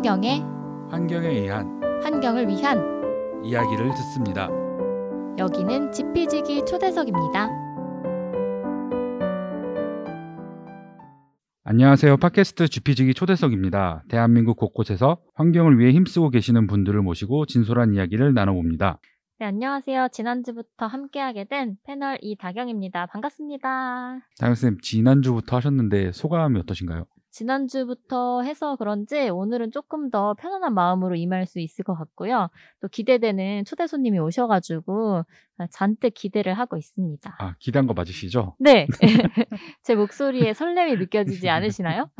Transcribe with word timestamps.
환경에 0.00 0.40
환경에 0.88 1.28
의한 1.28 1.78
환경을 2.02 2.48
위한 2.48 3.44
이야기를 3.44 3.90
듣습니다. 3.90 4.48
여기는 5.36 5.92
지피지기 5.92 6.64
초대석입니다. 6.64 7.50
안녕하세요. 11.64 12.16
팟캐스트 12.16 12.68
GP지기 12.68 13.12
초대석입니다. 13.12 14.04
대한민국 14.08 14.56
곳곳에서 14.56 15.20
환경을 15.34 15.78
위해 15.78 15.92
힘쓰고 15.92 16.30
계시는 16.30 16.66
분들을 16.66 17.02
모시고 17.02 17.44
진솔한 17.44 17.92
이야기를 17.92 18.32
나눠봅니다. 18.32 19.00
네, 19.38 19.44
안녕하세요. 19.44 20.08
지난주부터 20.12 20.86
함께하게 20.86 21.44
된 21.44 21.76
패널 21.84 22.16
이다경입니다. 22.22 23.04
반갑습니다. 23.04 24.20
다영쌤, 24.38 24.78
지난주부터 24.80 25.56
하셨는데 25.56 26.12
소감이 26.12 26.58
어떠신가요? 26.60 27.04
지난주부터 27.30 28.42
해서 28.42 28.76
그런지 28.76 29.28
오늘은 29.28 29.70
조금 29.70 30.10
더 30.10 30.34
편안한 30.34 30.74
마음으로 30.74 31.14
임할 31.16 31.46
수 31.46 31.60
있을 31.60 31.84
것 31.84 31.94
같고요. 31.94 32.48
또 32.80 32.88
기대되는 32.88 33.64
초대 33.64 33.86
손님이 33.86 34.18
오셔가지고 34.18 35.24
잔뜩 35.70 36.14
기대를 36.14 36.54
하고 36.54 36.76
있습니다. 36.76 37.36
아, 37.38 37.54
기대한 37.58 37.86
거 37.86 37.94
맞으시죠? 37.94 38.56
네. 38.60 38.86
제 39.82 39.94
목소리에 39.94 40.54
설렘이 40.54 40.96
느껴지지 40.96 41.48
않으시나요? 41.50 42.10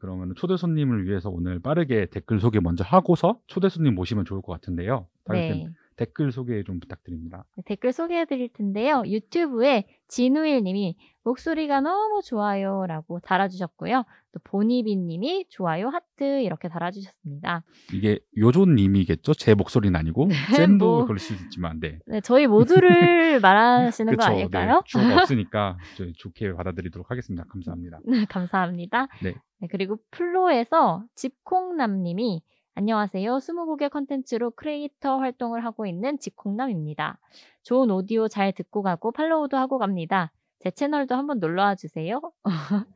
그러면 0.00 0.34
초대 0.36 0.56
손님을 0.56 1.06
위해서 1.06 1.30
오늘 1.30 1.60
빠르게 1.60 2.06
댓글 2.10 2.38
소개 2.38 2.60
먼저 2.60 2.84
하고서 2.84 3.38
초대 3.46 3.68
손님 3.68 3.94
모시면 3.94 4.24
좋을 4.24 4.42
것 4.42 4.52
같은데요. 4.52 5.06
네. 5.30 5.66
댓글 5.96 6.32
소개 6.32 6.62
좀 6.64 6.80
부탁드립니다. 6.80 7.44
네, 7.56 7.62
댓글 7.66 7.92
소개해 7.92 8.24
드릴 8.26 8.48
텐데요. 8.52 9.02
유튜브에 9.06 9.84
진우일 10.08 10.62
님이 10.62 10.96
목소리가 11.24 11.80
너무 11.80 12.20
좋아요 12.22 12.84
라고 12.86 13.20
달아주셨고요. 13.20 14.04
또 14.32 14.40
보니비 14.44 14.96
님이 14.96 15.46
좋아요 15.48 15.88
하트 15.88 16.42
이렇게 16.42 16.68
달아주셨습니다. 16.68 17.64
이게 17.92 18.18
요조님이겠죠? 18.36 19.34
제 19.34 19.54
목소리는 19.54 19.94
아니고 19.98 20.28
쌤도 20.78 20.84
뭐. 20.84 21.04
그럴 21.06 21.18
수 21.18 21.32
있지만 21.34 21.80
네. 21.80 21.98
네, 22.06 22.20
저희 22.20 22.46
모두를 22.46 23.40
말하시는 23.40 24.12
거 24.12 24.16
그쵸, 24.16 24.30
아닐까요? 24.32 24.74
네, 24.74 24.80
주어가 24.86 25.22
없으니까 25.22 25.78
저희 25.96 26.12
좋게 26.12 26.52
받아들이도록 26.54 27.10
하겠습니다. 27.10 27.44
감사합니다. 27.48 28.00
네, 28.04 28.24
감사합니다. 28.26 29.08
네. 29.22 29.34
그리고 29.70 29.96
플로에서 30.10 31.04
집콩남님이 31.14 32.42
안녕하세요. 32.76 33.38
스무고개 33.38 33.88
컨텐츠로 33.88 34.50
크리에이터 34.50 35.18
활동을 35.18 35.64
하고 35.64 35.86
있는 35.86 36.18
집콩남입니다. 36.18 37.20
좋은 37.62 37.88
오디오 37.92 38.26
잘 38.26 38.52
듣고 38.52 38.82
가고 38.82 39.12
팔로우도 39.12 39.56
하고 39.56 39.78
갑니다. 39.78 40.32
제 40.58 40.72
채널도 40.72 41.14
한번 41.14 41.38
놀러와 41.38 41.76
주세요. 41.76 42.20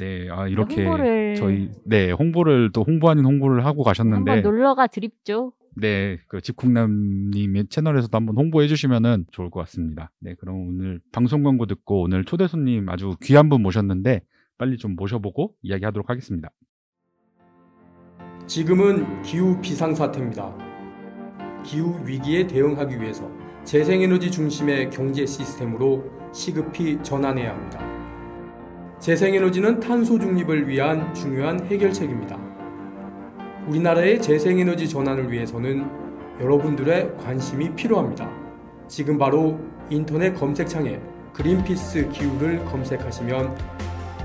네, 0.00 0.28
아 0.30 0.48
이렇게 0.48 0.82
홍보를 0.82 1.36
저희 1.36 1.70
네 1.84 2.10
홍보를 2.10 2.72
또 2.72 2.82
홍보 2.82 3.08
아닌 3.08 3.24
홍보를 3.24 3.64
하고 3.64 3.84
가셨는데 3.84 4.30
한번 4.30 4.42
놀러가 4.42 4.88
드립죠. 4.88 5.52
네, 5.76 6.18
그 6.26 6.40
집콩남님의 6.40 7.68
채널에서도 7.68 8.16
한번 8.16 8.36
홍보해 8.36 8.66
주시면은 8.66 9.26
좋을 9.30 9.50
것 9.50 9.60
같습니다. 9.60 10.10
네, 10.18 10.34
그럼 10.40 10.66
오늘 10.66 11.00
방송 11.12 11.44
광고 11.44 11.66
듣고 11.66 12.02
오늘 12.02 12.24
초대 12.24 12.48
손님 12.48 12.88
아주 12.88 13.14
귀한 13.22 13.48
분 13.48 13.62
모셨는데 13.62 14.22
빨리 14.58 14.76
좀 14.76 14.96
모셔보고 14.96 15.54
이야기하도록 15.62 16.10
하겠습니다. 16.10 16.50
지금은 18.50 19.22
기후 19.22 19.56
비상사태입니다. 19.60 20.52
기후 21.62 22.00
위기에 22.04 22.48
대응하기 22.48 23.00
위해서 23.00 23.30
재생에너지 23.62 24.28
중심의 24.28 24.90
경제 24.90 25.24
시스템으로 25.24 26.04
시급히 26.32 26.98
전환해야 27.00 27.50
합니다. 27.50 27.78
재생에너지는 28.98 29.78
탄소 29.78 30.18
중립을 30.18 30.66
위한 30.66 31.14
중요한 31.14 31.64
해결책입니다. 31.66 32.36
우리나라의 33.68 34.20
재생에너지 34.20 34.88
전환을 34.88 35.30
위해서는 35.30 35.88
여러분들의 36.40 37.18
관심이 37.18 37.72
필요합니다. 37.76 38.28
지금 38.88 39.16
바로 39.16 39.60
인터넷 39.90 40.34
검색창에 40.34 40.98
그린피스 41.34 42.08
기후를 42.08 42.64
검색하시면 42.64 43.56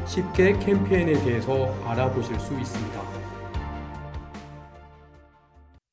쉽게 0.07 0.57
캠페인에 0.57 1.13
대해서 1.13 1.71
알아보실 1.85 2.39
수 2.39 2.55
있습니다. 2.55 3.14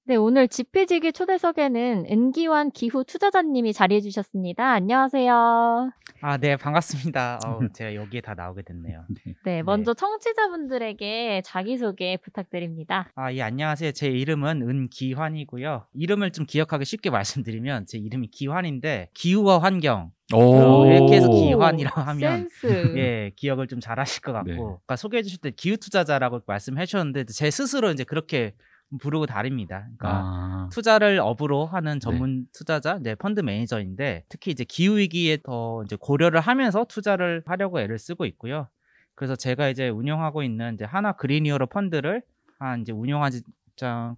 네, 0.04 0.16
오늘 0.16 0.48
지피지기 0.48 1.12
초대석에는 1.12 2.06
은기환 2.10 2.72
기후 2.72 3.04
투자자님이 3.04 3.72
자리해 3.72 4.00
주셨습니다. 4.00 4.68
안녕하세요. 4.72 5.92
아, 6.22 6.36
네, 6.38 6.56
반갑습니다. 6.56 7.38
어, 7.46 7.60
제가 7.72 7.94
여기에 7.94 8.20
다 8.22 8.34
나오게 8.34 8.62
됐네요. 8.62 9.04
네. 9.24 9.34
네, 9.44 9.62
먼저 9.62 9.94
청취자분들에게 9.94 11.42
자기소개 11.44 12.16
부탁드립니다. 12.16 13.12
아, 13.14 13.32
예, 13.32 13.42
안녕하세요. 13.42 13.92
제 13.92 14.08
이름은 14.08 14.62
은기환이고요. 14.68 15.86
이름을 15.94 16.32
좀 16.32 16.46
기억하기 16.46 16.84
쉽게 16.84 17.10
말씀드리면 17.10 17.86
제 17.86 17.96
이름이 17.98 18.26
기환인데 18.32 19.10
기후와 19.14 19.60
환경 19.60 20.10
오, 20.34 20.84
이렇게 20.86 21.14
해서 21.14 21.28
오, 21.28 21.32
기환이라고 21.32 22.00
하면 22.00 22.48
센스. 22.48 22.66
예, 22.98 23.30
기억을 23.36 23.68
좀 23.68 23.78
잘하실 23.78 24.22
것 24.22 24.32
같고 24.32 24.50
네. 24.50 24.58
아까 24.84 24.96
소개해 24.96 25.22
주실 25.22 25.40
때 25.40 25.52
기후 25.52 25.76
투자자라고 25.76 26.40
말씀해 26.44 26.86
주셨는데 26.86 27.26
제 27.26 27.52
스스로 27.52 27.92
이제 27.92 28.02
그렇게 28.02 28.54
부르고 29.00 29.26
다릅니다. 29.26 29.86
그러니까 29.96 30.08
아, 30.10 30.68
투자를 30.72 31.18
업으로 31.20 31.66
하는 31.66 32.00
전문 32.00 32.46
투자자, 32.52 32.96
이제 33.00 33.14
펀드 33.14 33.40
매니저인데 33.40 34.24
특히 34.28 34.50
이제 34.50 34.64
기후 34.64 34.98
위기에 34.98 35.38
더 35.42 35.82
이제 35.84 35.96
고려를 35.98 36.40
하면서 36.40 36.84
투자를 36.84 37.42
하려고 37.46 37.80
애를 37.80 37.98
쓰고 37.98 38.24
있고요. 38.26 38.68
그래서 39.14 39.36
제가 39.36 39.68
이제 39.68 39.88
운영하고 39.88 40.42
있는 40.42 40.74
이제 40.74 40.84
한화 40.84 41.12
그린히어로 41.12 41.66
펀드를 41.66 42.22
한 42.58 42.80
이제 42.82 42.92
운영한 42.92 43.30
지 43.30 43.42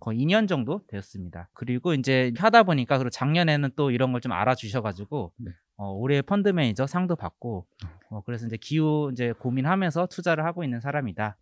거의 0.01 0.19
2년 0.19 0.47
정도 0.49 0.83
되었습니다. 0.89 1.49
그리고 1.55 1.95
이제 1.95 2.33
하다 2.37 2.65
보니까 2.65 2.99
그리고 2.99 3.09
작년에는 3.11 3.71
또 3.77 3.91
이런 3.91 4.13
걸 4.13 4.21
좀 4.21 4.33
알아주셔가지고 4.33 5.33
네. 5.37 5.53
어, 5.77 5.91
올해 5.93 6.21
펀드 6.23 6.49
매니저 6.51 6.87
상도 6.87 7.17
받고 7.17 7.67
어, 8.11 8.21
그래서 8.27 8.47
이제 8.47 8.57
기후 8.61 9.11
이제 9.13 9.33
고민하면서 9.33 10.07
투자를 10.07 10.45
하고 10.45 10.65
있는 10.65 10.81
사람이다. 10.81 11.37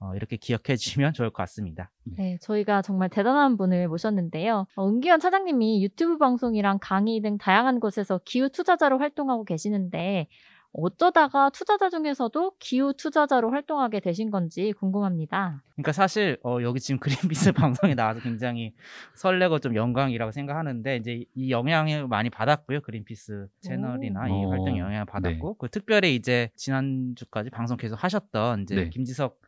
어, 0.00 0.14
이렇게 0.14 0.36
기억해 0.36 0.76
주시면 0.76 1.12
좋을 1.14 1.30
것 1.30 1.42
같습니다. 1.42 1.90
네, 2.04 2.38
저희가 2.40 2.82
정말 2.82 3.08
대단한 3.08 3.56
분을 3.56 3.88
모셨는데요. 3.88 4.66
어, 4.76 4.88
은기현 4.88 5.20
차장님이 5.20 5.82
유튜브 5.82 6.18
방송이랑 6.18 6.78
강의 6.80 7.20
등 7.20 7.38
다양한 7.38 7.80
곳에서 7.80 8.20
기후 8.24 8.48
투자자로 8.48 8.98
활동하고 8.98 9.44
계시는데 9.44 10.28
어쩌다가 10.72 11.50
투자자 11.50 11.88
중에서도 11.88 12.52
기후 12.58 12.92
투자자로 12.92 13.50
활동하게 13.50 14.00
되신 14.00 14.30
건지 14.30 14.72
궁금합니다. 14.78 15.62
그러니까 15.72 15.92
사실 15.92 16.38
어, 16.44 16.58
여기 16.62 16.78
지금 16.78 16.98
그린피스 16.98 17.52
방송에 17.88 17.94
나와서 17.94 18.20
굉장히 18.20 18.74
설레고 19.14 19.60
좀 19.60 19.74
영광이라고 19.74 20.30
생각하는데 20.30 20.96
이제 20.96 21.24
이 21.34 21.50
영향을 21.50 22.06
많이 22.06 22.28
받았고요 22.28 22.82
그린피스 22.82 23.48
채널이나 23.60 24.28
이 24.28 24.32
오. 24.32 24.50
활동 24.50 24.76
에 24.76 24.78
영향을 24.78 25.06
받았고 25.06 25.54
그 25.54 25.68
특별히 25.68 26.14
이제 26.14 26.50
지난주까지 26.54 27.50
방송 27.50 27.76
계속 27.76 28.02
하셨던 28.02 28.62
이제 28.62 28.74
네. 28.74 28.90
김지석 28.90 29.40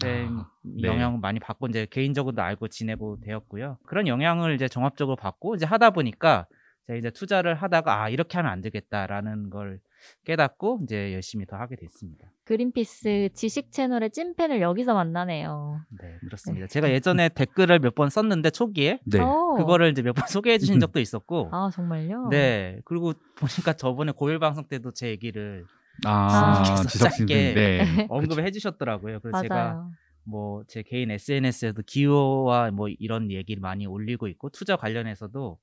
쌤 0.00 0.38
아, 0.40 0.50
네. 0.62 0.88
영향을 0.88 1.18
많이 1.18 1.40
받고 1.40 1.66
이제 1.68 1.86
개인적으로도 1.90 2.40
알고 2.40 2.68
지내고 2.68 3.18
되었고요 3.20 3.78
그런 3.86 4.06
영향을 4.06 4.54
이제 4.54 4.68
종합적으로 4.68 5.16
받고 5.16 5.56
이제 5.56 5.66
하다 5.66 5.90
보니까 5.90 6.46
제가 6.86 6.96
이제 6.98 7.10
투자를 7.10 7.54
하다가 7.54 8.02
아 8.02 8.08
이렇게 8.08 8.38
하면 8.38 8.52
안 8.52 8.60
되겠다라는 8.60 9.50
걸 9.50 9.80
깨닫고 10.24 10.80
이제 10.84 11.12
열심히 11.12 11.44
더 11.44 11.56
하게 11.56 11.74
됐습니다. 11.74 12.30
그린피스 12.44 13.30
지식 13.34 13.72
채널의 13.72 14.10
찐팬을 14.12 14.60
여기서 14.60 14.94
만나네요. 14.94 15.80
네, 16.00 16.16
그렇습니다. 16.22 16.68
제가 16.68 16.88
예전에 16.90 17.28
댓글을 17.30 17.80
몇 17.80 17.94
번 17.96 18.08
썼는데 18.08 18.50
초기에 18.50 19.00
네. 19.04 19.18
어. 19.20 19.54
그거를 19.58 19.90
이제 19.90 20.02
몇 20.02 20.14
번 20.14 20.28
소개해 20.28 20.58
주신 20.58 20.78
적도 20.78 21.00
있었고 21.00 21.48
아 21.52 21.68
정말요? 21.74 22.28
네 22.30 22.78
그리고 22.84 23.12
보니까 23.36 23.72
저번에 23.74 24.12
고일 24.12 24.38
방송 24.38 24.64
때도 24.64 24.92
제 24.92 25.08
얘기를 25.08 25.66
아, 26.06 26.62
아, 26.62 26.74
지석 26.86 27.10
쌤, 27.12 27.26
짧게 27.26 27.54
네. 27.54 27.78
언급을 28.10 28.44
해주셨더라고요. 28.46 29.20
그래서 29.20 29.42
제가 29.42 29.54
맞아요. 29.54 29.90
뭐 30.24 30.62
제 30.68 30.82
개인 30.82 31.10
SNS에도 31.10 31.82
기후와 31.86 32.70
뭐 32.70 32.88
이런 32.88 33.30
얘기를 33.30 33.60
많이 33.60 33.86
올리고 33.86 34.28
있고 34.28 34.50
투자 34.50 34.76
관련해서도 34.76 35.58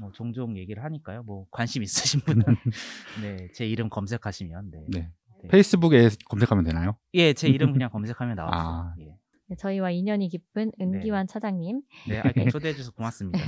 뭐 0.00 0.12
종종 0.12 0.56
얘기를 0.56 0.82
하니까요. 0.84 1.22
뭐 1.24 1.46
관심 1.50 1.82
있으신 1.82 2.20
분은 2.20 2.44
네 3.22 3.48
제 3.54 3.66
이름 3.66 3.88
검색하시면 3.90 4.70
네. 4.70 4.78
네. 4.88 5.10
네. 5.42 5.48
페이스북에 5.48 6.08
검색하면 6.28 6.64
되나요? 6.64 6.96
예, 7.14 7.32
제 7.32 7.48
이름 7.48 7.72
그냥 7.72 7.90
검색하면 7.90 8.34
나왔어요. 8.36 8.60
아. 8.60 8.94
예. 9.00 9.14
네, 9.50 9.56
저희와 9.56 9.90
인연이 9.92 10.28
깊은 10.28 10.72
은기환 10.80 11.26
차장님. 11.26 11.80
네, 12.08 12.18
아, 12.20 12.30
초대해 12.50 12.72
주셔서 12.74 12.90
고맙습니다. 12.92 13.38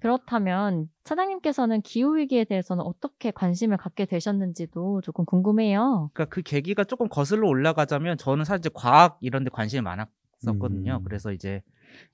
그렇다면 0.00 0.88
차장님께서는 1.04 1.82
기후 1.82 2.16
위기에 2.16 2.44
대해서는 2.44 2.82
어떻게 2.84 3.30
관심을 3.30 3.76
갖게 3.76 4.06
되셨는지도 4.06 5.00
조금 5.02 5.24
궁금해요. 5.24 6.10
그러니까 6.12 6.34
그 6.34 6.42
계기가 6.42 6.84
조금 6.84 7.08
거슬러 7.08 7.48
올라가자면 7.48 8.16
저는 8.18 8.44
사실 8.44 8.60
이제 8.60 8.70
과학 8.72 9.18
이런 9.20 9.44
데 9.44 9.50
관심이 9.50 9.82
많았었거든요. 9.82 10.98
음. 10.98 11.04
그래서 11.04 11.32
이제 11.32 11.62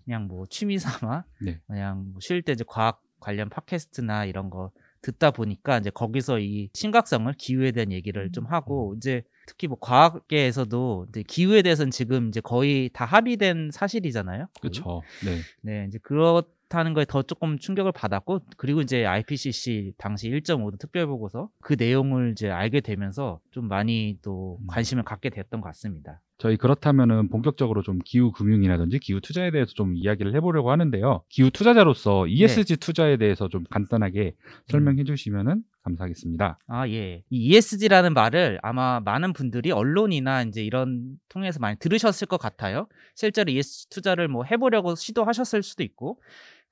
그냥 0.04 0.26
뭐 0.26 0.46
취미 0.48 0.78
삼아 0.78 1.24
네. 1.42 1.60
그냥 1.66 2.06
뭐 2.12 2.20
쉴 2.20 2.42
때 2.42 2.52
이제 2.52 2.64
과학 2.66 3.02
관련 3.20 3.48
팟캐스트나 3.48 4.24
이런 4.26 4.50
거 4.50 4.70
듣다 5.02 5.30
보니까 5.30 5.78
이제 5.78 5.90
거기서 5.90 6.40
이 6.40 6.68
심각성을 6.74 7.32
기후에 7.34 7.70
대한 7.70 7.92
얘기를 7.92 8.32
좀 8.32 8.46
하고 8.46 8.94
이제 8.96 9.22
특히 9.46 9.68
뭐 9.68 9.78
과학계에서도 9.80 11.06
이제 11.10 11.22
기후에 11.22 11.62
대해서는 11.62 11.92
지금 11.92 12.28
이제 12.28 12.40
거의 12.40 12.90
다 12.92 13.04
합의된 13.04 13.70
사실이잖아요. 13.72 14.48
그렇죠. 14.60 15.02
네. 15.24 15.38
네, 15.62 15.86
이제 15.88 15.98
그렇 16.02 16.42
다는 16.68 16.94
거에 16.94 17.04
더 17.04 17.22
조금 17.22 17.58
충격을 17.58 17.92
받았고 17.92 18.40
그리고 18.56 18.80
이제 18.80 19.04
IPCC 19.06 19.94
당시 19.98 20.30
1.5도 20.30 20.78
특별 20.78 21.06
보고서 21.06 21.48
그 21.60 21.76
내용을 21.78 22.32
이제 22.32 22.50
알게 22.50 22.80
되면서 22.80 23.40
좀 23.50 23.68
많이 23.68 24.18
또 24.22 24.58
음. 24.60 24.66
관심을 24.66 25.04
갖게 25.04 25.30
됐던 25.30 25.60
것 25.60 25.66
같습니다. 25.68 26.20
저희 26.38 26.56
그렇다면은 26.56 27.30
본격적으로 27.30 27.82
좀 27.82 27.98
기후 28.04 28.30
금융이라든지 28.30 28.98
기후 28.98 29.20
투자에 29.22 29.50
대해서 29.50 29.72
좀 29.72 29.96
이야기를 29.96 30.34
해보려고 30.34 30.70
하는데요. 30.70 31.22
기후 31.30 31.50
투자자로서 31.50 32.26
ESG 32.26 32.76
투자에 32.76 33.16
대해서 33.16 33.48
좀 33.48 33.64
간단하게 33.70 34.34
설명해 34.66 35.04
주시면은 35.04 35.62
감사하겠습니다. 35.82 36.58
아, 36.66 36.88
예. 36.88 37.22
이 37.30 37.54
ESG라는 37.54 38.12
말을 38.12 38.58
아마 38.62 39.00
많은 39.00 39.32
분들이 39.32 39.70
언론이나 39.70 40.42
이제 40.42 40.62
이런 40.62 41.16
통해서 41.28 41.58
많이 41.58 41.78
들으셨을 41.78 42.26
것 42.26 42.38
같아요. 42.38 42.86
실제로 43.14 43.50
ESG 43.50 43.88
투자를 43.88 44.28
뭐 44.28 44.44
해보려고 44.44 44.94
시도하셨을 44.94 45.62
수도 45.62 45.84
있고. 45.84 46.20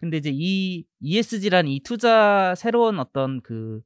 근데 0.04 0.18
이제 0.18 0.30
이 0.32 0.84
ESG라는 1.00 1.70
이 1.70 1.80
투자 1.80 2.54
새로운 2.58 2.98
어떤 2.98 3.40
그, 3.40 3.80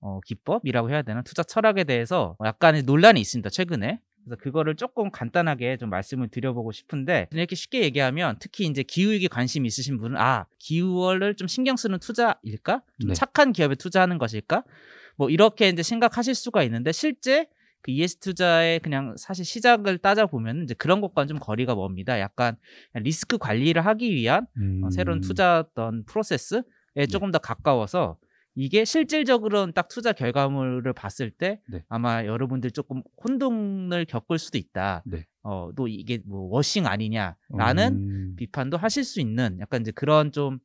어, 0.00 0.18
기법이라고 0.26 0.90
해야 0.90 1.02
되나? 1.02 1.22
투자 1.22 1.44
철학에 1.44 1.84
대해서 1.84 2.36
약간의 2.44 2.82
논란이 2.82 3.20
있습니다. 3.20 3.48
최근에. 3.48 4.00
그래서 4.24 4.36
그거를 4.40 4.74
조금 4.74 5.12
간단하게 5.12 5.76
좀 5.76 5.88
말씀을 5.90 6.28
드려보고 6.28 6.72
싶은데 6.72 7.28
이렇게 7.32 7.54
쉽게 7.54 7.82
얘기하면 7.82 8.36
특히 8.40 8.66
이제 8.66 8.82
기후위기 8.82 9.28
관심 9.28 9.64
있으신 9.64 9.98
분은 9.98 10.16
아 10.16 10.46
기후를 10.58 11.36
좀 11.36 11.46
신경 11.46 11.76
쓰는 11.76 11.98
투자일까? 12.00 12.82
좀 13.00 13.08
네. 13.08 13.14
착한 13.14 13.52
기업에 13.52 13.76
투자하는 13.76 14.18
것일까? 14.18 14.64
뭐 15.16 15.30
이렇게 15.30 15.68
이제 15.68 15.82
생각하실 15.84 16.34
수가 16.34 16.64
있는데 16.64 16.90
실제 16.90 17.48
그 17.82 17.90
ES 17.90 18.18
투자의 18.18 18.80
그냥 18.80 19.14
사실 19.18 19.44
시작을 19.44 19.98
따져 19.98 20.26
보면 20.26 20.64
이제 20.64 20.74
그런 20.74 21.00
것과는 21.00 21.28
좀 21.28 21.38
거리가 21.38 21.74
멉니다. 21.74 22.20
약간 22.20 22.56
리스크 22.94 23.38
관리를 23.38 23.84
하기 23.84 24.14
위한 24.14 24.46
음, 24.56 24.82
어, 24.84 24.90
새로운 24.90 25.20
투자 25.20 25.58
어떤 25.60 26.04
프로세스에 26.04 27.06
조금 27.10 27.30
더 27.30 27.38
가까워서 27.38 28.18
이게 28.54 28.84
실질적으로는 28.84 29.72
딱 29.72 29.88
투자 29.88 30.12
결과물을 30.12 30.92
봤을 30.92 31.30
때 31.30 31.60
네. 31.68 31.82
아마 31.88 32.24
여러분들 32.24 32.70
조금 32.70 33.02
혼동을 33.24 34.04
겪을 34.04 34.38
수도 34.38 34.58
있다. 34.58 35.02
네. 35.06 35.26
어, 35.44 35.70
또 35.76 35.88
이게 35.88 36.20
뭐 36.24 36.48
워싱 36.50 36.86
아니냐라는 36.86 37.92
음, 37.92 38.34
비판도 38.36 38.76
하실 38.76 39.02
수 39.02 39.20
있는 39.20 39.58
약간 39.60 39.80
이제 39.80 39.90
그런 39.90 40.30
좀 40.30 40.58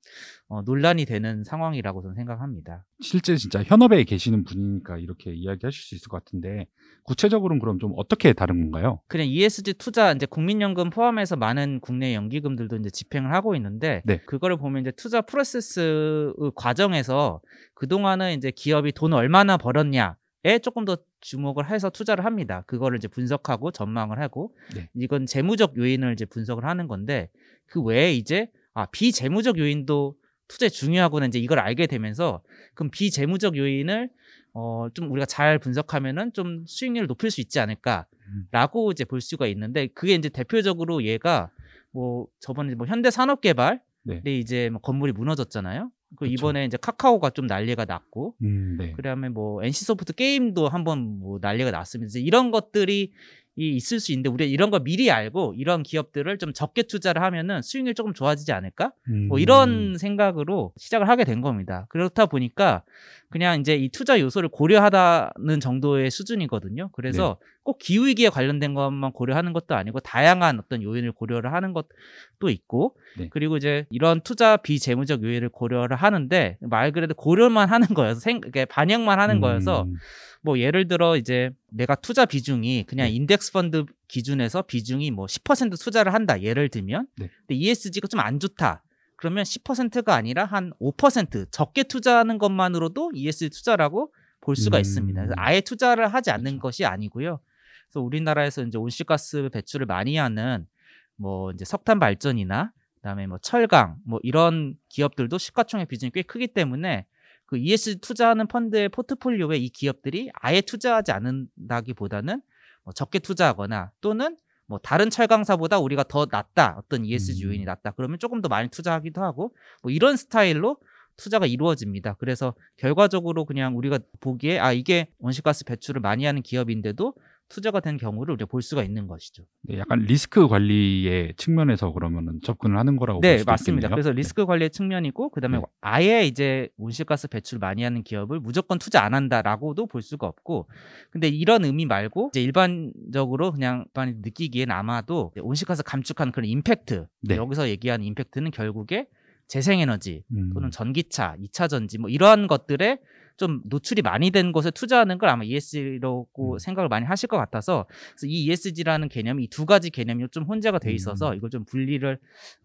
어, 0.50 0.62
논란이 0.62 1.06
되는 1.06 1.44
상황이라고 1.44 2.02
저는 2.04 2.16
생각합니다. 2.16 2.86
실제 3.02 3.36
진짜 3.36 3.64
현업에 3.64 4.04
계시는 4.04 4.44
분이니까 4.44 4.98
이렇게 4.98 5.34
이야기하실 5.34 5.82
수 5.82 5.96
있을 5.96 6.10
것 6.10 6.24
같은데 6.24 6.68
구체적으로는 7.04 7.60
그럼 7.60 7.80
좀 7.80 7.94
어떻게 7.98 8.34
다른 8.34 8.62
건가요? 8.62 9.02
그냥 9.08 9.28
ESG 9.28 9.74
투자 9.74 10.12
이제 10.12 10.26
국민연금 10.26 10.92
포함해서 10.92 11.36
많은 11.36 11.80
국내 11.82 12.14
연기금들도 12.14 12.76
이제 12.78 12.90
집행을 12.90 13.34
하고 13.34 13.56
있는데 13.56 14.04
네. 14.06 14.22
그거를 14.26 14.58
보면 14.58 14.82
이제 14.82 14.92
투자 14.92 15.22
프로세스 15.22 16.34
과정에서 16.56 17.42
그동안은 17.74 18.38
이제 18.38 18.52
기업이 18.52 18.92
돈 18.92 19.14
얼마나 19.14 19.58
벌었냐에 19.58 20.12
조금 20.60 20.86
더 20.86 20.98
주목을 21.22 21.70
해서 21.70 21.90
투자를 21.90 22.26
합니다. 22.26 22.64
그거를 22.68 22.98
이제 22.98 23.08
분석하고 23.08 23.72
전망을 23.72 24.20
하고 24.20 24.56
네. 24.76 24.90
이건 24.94 25.26
재무적 25.26 25.78
요인을 25.78 26.14
이제 26.14 26.26
분석을 26.26 26.64
하는 26.66 26.88
건데 26.88 27.30
그 27.66 27.82
외에 27.82 28.14
이제 28.14 28.50
아 28.74 28.86
비재무적 28.86 29.58
요인도 29.58 30.16
투자에 30.48 30.70
중요하구나 30.70 31.26
이제 31.26 31.40
이걸 31.40 31.60
알게 31.60 31.88
되면서 31.88 32.42
그럼 32.74 32.90
비재무적 32.92 33.58
요인을 33.58 34.10
어 34.54 34.88
좀 34.94 35.12
우리가 35.12 35.26
잘 35.26 35.60
분석하면은 35.60 36.34
좀 36.34 36.64
수익률을 36.66 37.08
높일 37.08 37.30
수 37.30 37.42
있지 37.42 37.60
않을까라고 37.60 38.92
이제 38.92 39.06
볼 39.06 39.22
수가 39.22 39.46
있는데 39.48 39.88
그게 39.88 40.14
이제 40.16 40.30
대표적으로 40.30 41.04
얘가 41.04 41.50
뭐 41.92 42.28
저번에 42.40 42.74
뭐 42.76 42.88
현대 42.88 43.12
산업개발이 43.12 43.80
네. 44.04 44.22
이제 44.26 44.70
뭐 44.70 44.80
건물이 44.82 45.12
무너졌잖아요. 45.12 45.92
그 46.16 46.26
그쵸. 46.26 46.32
이번에 46.32 46.66
이제 46.66 46.78
카카오가 46.78 47.30
좀 47.32 47.48
난리가 47.48 47.86
났고 47.86 48.36
음, 48.42 48.78
네. 48.80 48.92
그다음에 48.94 49.30
뭐 49.30 49.64
NC소프트 49.64 50.14
게임도 50.14 50.70
한번 50.70 51.20
뭐 51.20 51.40
난리가 51.42 51.72
났습니다. 51.72 52.08
이제 52.10 52.20
이런 52.20 52.52
것들이 52.52 53.12
이 53.60 53.76
있을 53.76 54.00
수 54.00 54.12
있는데 54.12 54.30
우리가 54.30 54.48
이런 54.48 54.70
거 54.70 54.80
미리 54.80 55.10
알고 55.10 55.56
이런 55.58 55.82
기업들을 55.82 56.38
좀 56.38 56.54
적게 56.54 56.84
투자를 56.84 57.24
하면은 57.24 57.64
수익률 57.64 57.96
조금 57.96 58.14
좋아지지 58.14 58.52
않을까? 58.52 58.92
뭐 59.28 59.38
음, 59.38 59.40
이런 59.40 59.98
생각으로 59.98 60.74
시작을 60.78 61.10
하게 61.10 61.24
된 61.24 61.42
겁니다. 61.42 61.88
그렇다 61.90 62.28
보니까 62.28 62.84
그냥 63.30 63.60
이제 63.60 63.76
이 63.76 63.90
투자 63.90 64.20
요소를 64.20 64.50
고려하다는 64.50 65.60
정도의 65.60 66.10
수준이거든요. 66.12 66.90
그래서 66.94 67.38
네. 67.42 67.48
꼭 67.64 67.78
기후 67.80 68.08
위기에 68.08 68.30
관련된 68.30 68.74
것만 68.74 69.12
고려하는 69.12 69.52
것도 69.52 69.76
아니고 69.76 70.00
다양한 70.00 70.60
어떤 70.60 70.82
요인을 70.82 71.12
고려를 71.12 71.52
하는 71.52 71.74
것도 71.74 72.50
있고 72.50 72.96
네. 73.18 73.28
그리고 73.30 73.58
이제 73.58 73.86
이런 73.90 74.22
투자 74.22 74.56
비재무적 74.56 75.24
요인을 75.24 75.50
고려를 75.50 75.98
하는데 75.98 76.58
말 76.62 76.94
그대로 76.94 77.14
고려만 77.16 77.68
하는 77.70 77.88
거여서 77.90 78.22
생, 78.22 78.40
반영만 78.70 79.20
하는 79.20 79.42
거여서 79.42 79.84
음, 79.84 79.96
뭐 80.42 80.60
예를 80.60 80.88
들어 80.88 81.18
이제 81.18 81.52
내가 81.70 81.96
투자 81.96 82.26
비중이 82.26 82.86
그냥 82.88 83.08
네. 83.08 83.12
인덱스 83.14 83.52
펀드 83.52 83.84
기준에서 84.08 84.62
비중이 84.62 85.12
뭐 85.12 85.26
10% 85.26 85.78
투자를 85.84 86.14
한다 86.14 86.42
예를 86.42 86.70
들면 86.70 87.08
네. 87.18 87.30
근데 87.46 87.56
ESG가 87.56 88.08
좀 88.08 88.22
안 88.22 88.40
좋다 88.40 88.84
그러면 89.18 89.44
10%가 89.44 90.16
아니라 90.16 90.46
한 90.46 90.72
5% 90.80 91.52
적게 91.52 91.84
투자하는 91.84 92.38
것만으로도 92.38 93.12
ESG 93.14 93.50
투자라고 93.50 94.14
볼 94.40 94.56
수가 94.56 94.78
음. 94.78 94.82
있습니다. 94.82 95.34
아예 95.36 95.60
투자를 95.60 96.08
하지 96.08 96.32
않는 96.32 96.54
그쵸. 96.54 96.62
것이 96.62 96.86
아니고요. 96.86 97.40
그래서 97.88 98.02
우리나라에서 98.02 98.64
이제 98.64 98.78
온실가스 98.78 99.50
배출을 99.52 99.88
많이 99.88 100.18
하는 100.18 100.68
뭐 101.16 101.52
이제 101.52 101.66
석탄 101.66 102.00
발전이나 102.00 102.72
그다음에 102.96 103.26
뭐 103.26 103.40
철강 103.40 103.98
뭐 104.06 104.20
이런 104.22 104.76
기업들도 104.90 105.38
시가총액 105.38 105.88
비중이 105.88 106.12
꽤 106.12 106.22
크기 106.22 106.48
때문에 106.48 107.08
그 107.48 107.58
ESG 107.58 108.02
투자하는 108.02 108.48
펀드의 108.48 108.90
포트폴리오에 108.90 109.58
이 109.58 109.70
기업들이 109.70 110.30
아예 110.34 110.62
투자하지 110.62 111.12
않는다기보다는 111.12 112.42
뭐 112.84 112.94
적게 112.94 113.20
투자하거나 113.20 113.92
또는 114.00 114.38
뭐 114.68 114.80
다른 114.80 115.10
철강사보다 115.10 115.80
우리가 115.80 116.04
더 116.04 116.28
낫다 116.30 116.76
어떤 116.78 117.06
ESG 117.06 117.46
음. 117.46 117.50
요인이 117.50 117.66
낫다 117.66 117.92
그러면 117.92 118.20
조금 118.20 118.42
더 118.42 118.50
많이 118.50 118.70
투자하기도 118.70 119.22
하고 119.22 119.56
뭐 119.82 119.92
이런 119.92 120.18
스타일로 120.18 120.78
투자가 121.16 121.48
이루어집니다. 121.48 122.16
그래서 122.20 122.54
결과적으로 122.78 123.46
그냥 123.46 123.76
우리가 123.76 124.00
보기에 124.20 124.60
아 124.60 124.72
이게 124.72 125.08
온실가스 125.20 125.66
배출을 125.66 126.00
많이 126.00 126.26
하는 126.26 126.44
기업인데도 126.44 127.16
투자가 127.50 127.80
된 127.80 127.98
경우를 127.98 128.34
우리가 128.34 128.48
볼 128.48 128.62
수가 128.62 128.84
있는 128.84 129.08
것이죠. 129.08 129.44
네, 129.62 129.80
약간 129.80 130.00
리스크 130.00 130.48
관리의 130.48 131.34
측면에서 131.38 131.92
그러면은 131.92 132.40
접근을 132.44 132.78
하는 132.78 132.96
거라고 132.96 133.22
볼 133.22 133.30
네, 133.30 133.44
맞습니다. 133.46 133.88
있겠네요. 133.88 133.96
그래서 133.96 134.12
리스크 134.12 134.46
관리의 134.46 134.70
측면이고 134.70 135.30
그다음에 135.30 135.58
네. 135.58 135.64
아예 135.82 136.26
이제 136.26 136.70
온실가스 136.78 137.28
배출 137.28 137.60
많이 137.60 137.84
하는 137.84 138.04
기업을 138.04 138.40
무조건 138.40 138.80
투자 138.80 139.04
안 139.04 139.14
한다라고도 139.14 139.88
볼 139.88 140.02
수가 140.02 140.28
없고 140.28 140.68
근데 141.10 141.28
이런 141.28 141.64
의미 141.66 141.86
말고 141.86 142.30
이제 142.34 142.42
일반적으로 142.42 143.52
그냥 143.52 143.86
일반이 143.88 144.16
느끼기엔 144.22 144.72
아마도 144.72 145.32
온실가스 145.40 145.84
감축하는 145.84 146.32
그런 146.32 146.46
임팩트 146.50 147.08
네. 147.22 147.36
여기서 147.36 147.70
얘기하는 147.70 148.06
임팩트는 148.06 148.52
결국에 148.52 149.08
재생에너지 149.48 150.24
음, 150.32 150.52
또는 150.54 150.72
전기차, 150.72 151.36
2차 151.40 151.70
전지 151.70 151.98
뭐 151.98 152.10
이러한 152.10 152.48
것들에 152.48 153.00
좀 153.38 153.62
노출이 153.66 154.02
많이 154.02 154.32
된 154.32 154.52
곳에 154.52 154.72
투자하는 154.72 155.18
걸 155.18 155.30
아마 155.30 155.44
ESG라고 155.44 156.54
음. 156.54 156.60
생각을 156.60 156.90
많이 156.90 157.06
하실 157.06 157.28
것 157.28 157.38
같아서 157.38 157.86
이 158.24 158.46
ESG라는 158.46 159.10
개념이 159.10 159.44
이 159.44 159.48
두 159.58 159.66
가지 159.66 159.90
개념이 159.90 160.28
좀 160.32 160.44
혼재가 160.44 160.78
돼 160.78 160.92
있어서 160.92 161.32
음. 161.32 161.36
이걸 161.36 161.50
좀 161.50 161.66
분리를 161.66 162.20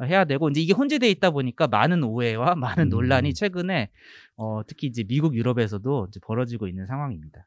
해야 0.04 0.24
되고 0.26 0.50
이제 0.50 0.60
이게 0.60 0.74
혼재돼 0.74 1.08
있다 1.10 1.30
보니까 1.30 1.66
많은 1.66 2.02
오해와 2.04 2.54
많은 2.54 2.84
음. 2.84 2.88
논란이 2.90 3.32
최근에 3.32 3.88
어, 4.36 4.60
특히 4.66 4.88
이제 4.88 5.02
미국 5.04 5.34
유럽에서도 5.34 6.08
이제 6.10 6.20
벌어지고 6.22 6.68
있는 6.68 6.86
상황입니다. 6.86 7.46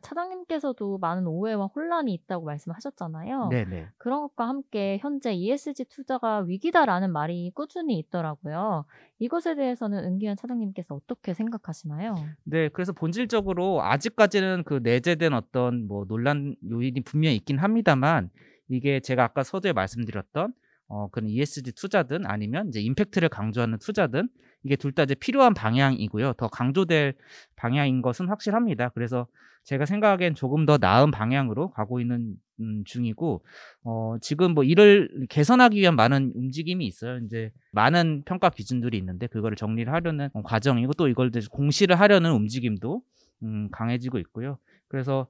차장님께서도 0.00 0.98
많은 0.98 1.26
오해와 1.26 1.66
혼란이 1.66 2.12
있다고 2.14 2.44
말씀하셨잖아요. 2.44 3.48
네네. 3.48 3.88
그런 3.98 4.22
것과 4.22 4.48
함께 4.48 4.98
현재 5.00 5.32
ESG 5.32 5.84
투자가 5.86 6.40
위기다라는 6.40 7.12
말이 7.12 7.50
꾸준히 7.54 7.98
있더라고요. 7.98 8.84
이것에 9.18 9.54
대해서는 9.54 10.04
은기현 10.04 10.36
차장님께서 10.36 10.94
어떻게 10.94 11.34
생각하시나요? 11.34 12.14
네, 12.44 12.68
그래서 12.68 12.92
본질적으로 12.92 13.82
아직까지는 13.82 14.64
그 14.64 14.80
내재된 14.82 15.32
어떤 15.32 15.86
뭐 15.86 16.04
논란 16.06 16.56
요인이 16.68 17.02
분명히 17.02 17.36
있긴 17.36 17.58
합니다만 17.58 18.30
이게 18.68 19.00
제가 19.00 19.24
아까 19.24 19.42
서두에 19.42 19.72
말씀드렸던 19.72 20.52
어 20.88 21.08
그런 21.08 21.28
ESG 21.28 21.72
투자든 21.72 22.26
아니면 22.26 22.68
이제 22.68 22.80
임팩트를 22.80 23.28
강조하는 23.28 23.78
투자든 23.78 24.28
이게 24.64 24.76
둘 24.76 24.92
다 24.92 25.02
이제 25.04 25.14
필요한 25.14 25.54
방향이고요. 25.54 26.34
더 26.34 26.48
강조될 26.48 27.14
방향인 27.56 28.02
것은 28.02 28.28
확실합니다. 28.28 28.90
그래서 28.90 29.26
제가 29.64 29.86
생각하기엔 29.86 30.34
조금 30.34 30.66
더 30.66 30.78
나은 30.78 31.10
방향으로 31.10 31.70
가고 31.70 32.00
있는 32.00 32.34
음, 32.60 32.84
중이고 32.84 33.42
어 33.84 34.16
지금 34.20 34.52
뭐 34.54 34.62
이를 34.62 35.26
개선하기 35.30 35.78
위한 35.80 35.96
많은 35.96 36.32
움직임이 36.34 36.86
있어요. 36.86 37.18
이제 37.24 37.50
많은 37.72 38.22
평가 38.26 38.50
기준들이 38.50 38.96
있는데 38.98 39.26
그거를 39.26 39.56
정리를 39.56 39.92
하려는 39.92 40.28
과정이고 40.44 40.92
또 40.94 41.08
이걸 41.08 41.30
공시를 41.50 41.98
하려는 41.98 42.32
움직임도 42.32 43.02
음, 43.42 43.68
강해지고 43.72 44.18
있고요. 44.18 44.58
그래서 44.88 45.26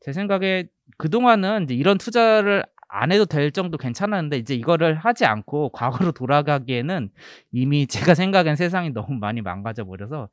제 0.00 0.12
생각에 0.12 0.66
그동안은 0.98 1.64
이제 1.64 1.74
이런 1.74 1.98
투자를 1.98 2.64
안 2.94 3.10
해도 3.10 3.24
될 3.24 3.50
정도 3.50 3.76
괜찮았는데 3.76 4.38
이제 4.38 4.54
이거를 4.54 4.94
하지 4.94 5.24
않고 5.24 5.70
과거로 5.70 6.12
돌아가기에는 6.12 7.10
이미 7.50 7.86
제가 7.88 8.14
생각엔 8.14 8.54
세상이 8.54 8.90
너무 8.90 9.14
많이 9.14 9.42
망가져 9.42 9.84
버려서 9.84 10.28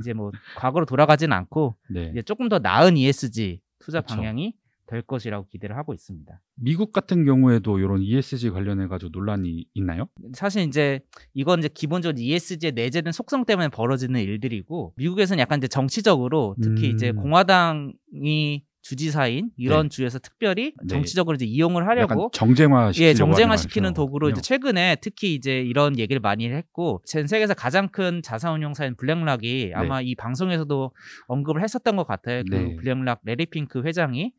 이제 0.00 0.14
뭐 0.14 0.32
과거로 0.56 0.86
돌아가진 0.86 1.32
않고 1.32 1.76
네. 1.90 2.08
이제 2.12 2.22
조금 2.22 2.48
더 2.48 2.58
나은 2.58 2.96
ESG 2.96 3.60
투자 3.78 4.00
그쵸. 4.00 4.16
방향이 4.16 4.54
될 4.86 5.02
것이라고 5.02 5.46
기대를 5.48 5.76
하고 5.76 5.92
있습니다. 5.92 6.40
미국 6.54 6.92
같은 6.92 7.24
경우에도 7.24 7.78
이런 7.80 8.00
ESG 8.00 8.50
관련해 8.50 8.86
가지고 8.86 9.10
논란이 9.12 9.66
있나요? 9.74 10.08
사실 10.32 10.62
이제 10.62 11.00
이건 11.34 11.58
이제 11.58 11.68
기본적으로 11.68 12.18
ESG의 12.18 12.72
내재된 12.72 13.12
속성 13.12 13.44
때문에 13.44 13.68
벌어지는 13.68 14.20
일들이고 14.20 14.94
미국에서는 14.96 15.40
약간 15.40 15.58
이제 15.58 15.68
정치적으로 15.68 16.56
특히 16.62 16.88
이제 16.88 17.10
음. 17.10 17.16
공화당이 17.16 18.64
주지사인 18.86 19.50
이런 19.56 19.90
주에서 19.90 20.20
특별히 20.20 20.72
네. 20.80 20.86
정치적으로 20.86 21.34
이제 21.34 21.44
이용을 21.44 21.88
하려고 21.88 22.30
정쟁화 22.32 22.92
예, 22.98 23.14
정쟁화 23.14 23.56
시키는 23.56 23.94
도구로 23.94 24.30
이제 24.30 24.40
최근에 24.40 24.98
특히 25.00 25.34
이제 25.34 25.60
이런 25.60 25.98
얘기를 25.98 26.20
많이 26.20 26.48
했고 26.48 27.02
전 27.04 27.26
세계에서 27.26 27.54
가장 27.54 27.88
큰 27.88 28.22
자산운용사인 28.22 28.94
블랙락이 28.94 29.72
아마 29.74 30.00
이 30.00 30.14
방송에서도 30.14 30.92
언급을 31.26 31.64
했었던 31.64 31.96
것 31.96 32.06
같아요. 32.06 32.44
그 32.48 32.54
네. 32.54 32.76
블랙락 32.76 33.22
래리 33.24 33.46
핑크 33.46 33.82
회장이 33.82 34.32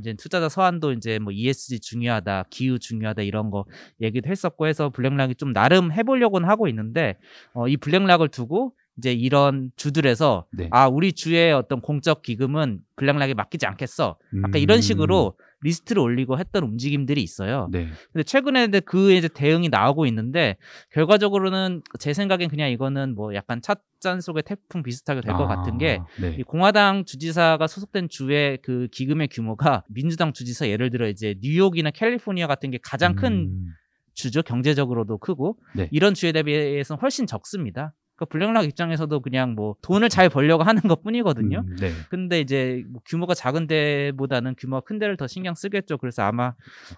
이제 0.00 0.12
투자자 0.12 0.50
서한도 0.50 0.92
이제 0.92 1.18
뭐 1.18 1.32
ESG 1.32 1.80
중요하다, 1.80 2.46
기후 2.50 2.78
중요하다 2.78 3.22
이런 3.22 3.50
거 3.50 3.64
얘기도 4.02 4.28
했었고 4.28 4.66
해서 4.66 4.90
블랙락이 4.90 5.36
좀 5.36 5.54
나름 5.54 5.90
해보려고는 5.90 6.46
하고 6.46 6.68
있는데 6.68 7.16
어, 7.54 7.66
이 7.66 7.78
블랙락을 7.78 8.28
두고 8.28 8.74
이제 8.98 9.12
이런 9.12 9.70
주들에서 9.76 10.46
네. 10.52 10.68
아 10.72 10.88
우리 10.88 11.12
주의 11.12 11.52
어떤 11.52 11.80
공적 11.80 12.22
기금은 12.22 12.80
블랙락에 12.96 13.34
맡기지 13.34 13.66
않겠어. 13.66 14.16
약간 14.38 14.54
음. 14.54 14.56
이런 14.56 14.80
식으로 14.80 15.36
리스트를 15.62 16.00
올리고 16.00 16.38
했던 16.38 16.62
움직임들이 16.64 17.22
있어요. 17.22 17.68
네. 17.70 17.88
근데 18.12 18.22
최근에 18.22 18.68
그 18.80 19.12
이제 19.12 19.28
대응이 19.28 19.68
나오고 19.68 20.06
있는데 20.06 20.56
결과적으로는 20.92 21.82
제 21.98 22.12
생각엔 22.12 22.48
그냥 22.48 22.70
이거는 22.70 23.14
뭐 23.14 23.34
약간 23.34 23.60
찻잔 23.60 24.20
속의 24.20 24.44
태풍 24.44 24.82
비슷하게 24.82 25.22
될것 25.22 25.42
아, 25.42 25.56
같은 25.56 25.78
게 25.78 26.00
네. 26.20 26.36
이 26.38 26.42
공화당 26.42 27.04
주지사가 27.04 27.66
소속된 27.66 28.08
주의 28.08 28.58
그 28.62 28.88
기금의 28.92 29.28
규모가 29.28 29.82
민주당 29.88 30.32
주지사 30.32 30.68
예를 30.68 30.90
들어 30.90 31.08
이제 31.08 31.34
뉴욕이나 31.40 31.90
캘리포니아 31.90 32.46
같은 32.46 32.70
게 32.70 32.78
가장 32.82 33.14
큰 33.14 33.32
음. 33.32 33.66
주죠 34.14 34.42
경제적으로도 34.42 35.18
크고 35.18 35.58
네. 35.74 35.88
이런 35.90 36.14
주에 36.14 36.32
대비해서는 36.32 37.00
훨씬 37.00 37.26
적습니다. 37.26 37.92
그러니까 38.16 38.24
블랙락 38.26 38.64
입장에서도 38.64 39.20
그냥 39.20 39.54
뭐 39.54 39.76
돈을 39.82 40.08
잘 40.08 40.28
벌려고 40.28 40.62
하는 40.62 40.82
것 40.82 41.02
뿐이거든요. 41.02 41.64
음, 41.66 41.76
네. 41.76 41.90
근데 42.08 42.40
이제 42.40 42.82
뭐 42.88 43.02
규모가 43.04 43.34
작은 43.34 43.66
데보다는 43.66 44.54
규모가 44.58 44.80
큰 44.80 44.98
데를 44.98 45.16
더 45.16 45.26
신경 45.26 45.54
쓰겠죠. 45.54 45.98
그래서 45.98 46.22
아마 46.22 46.54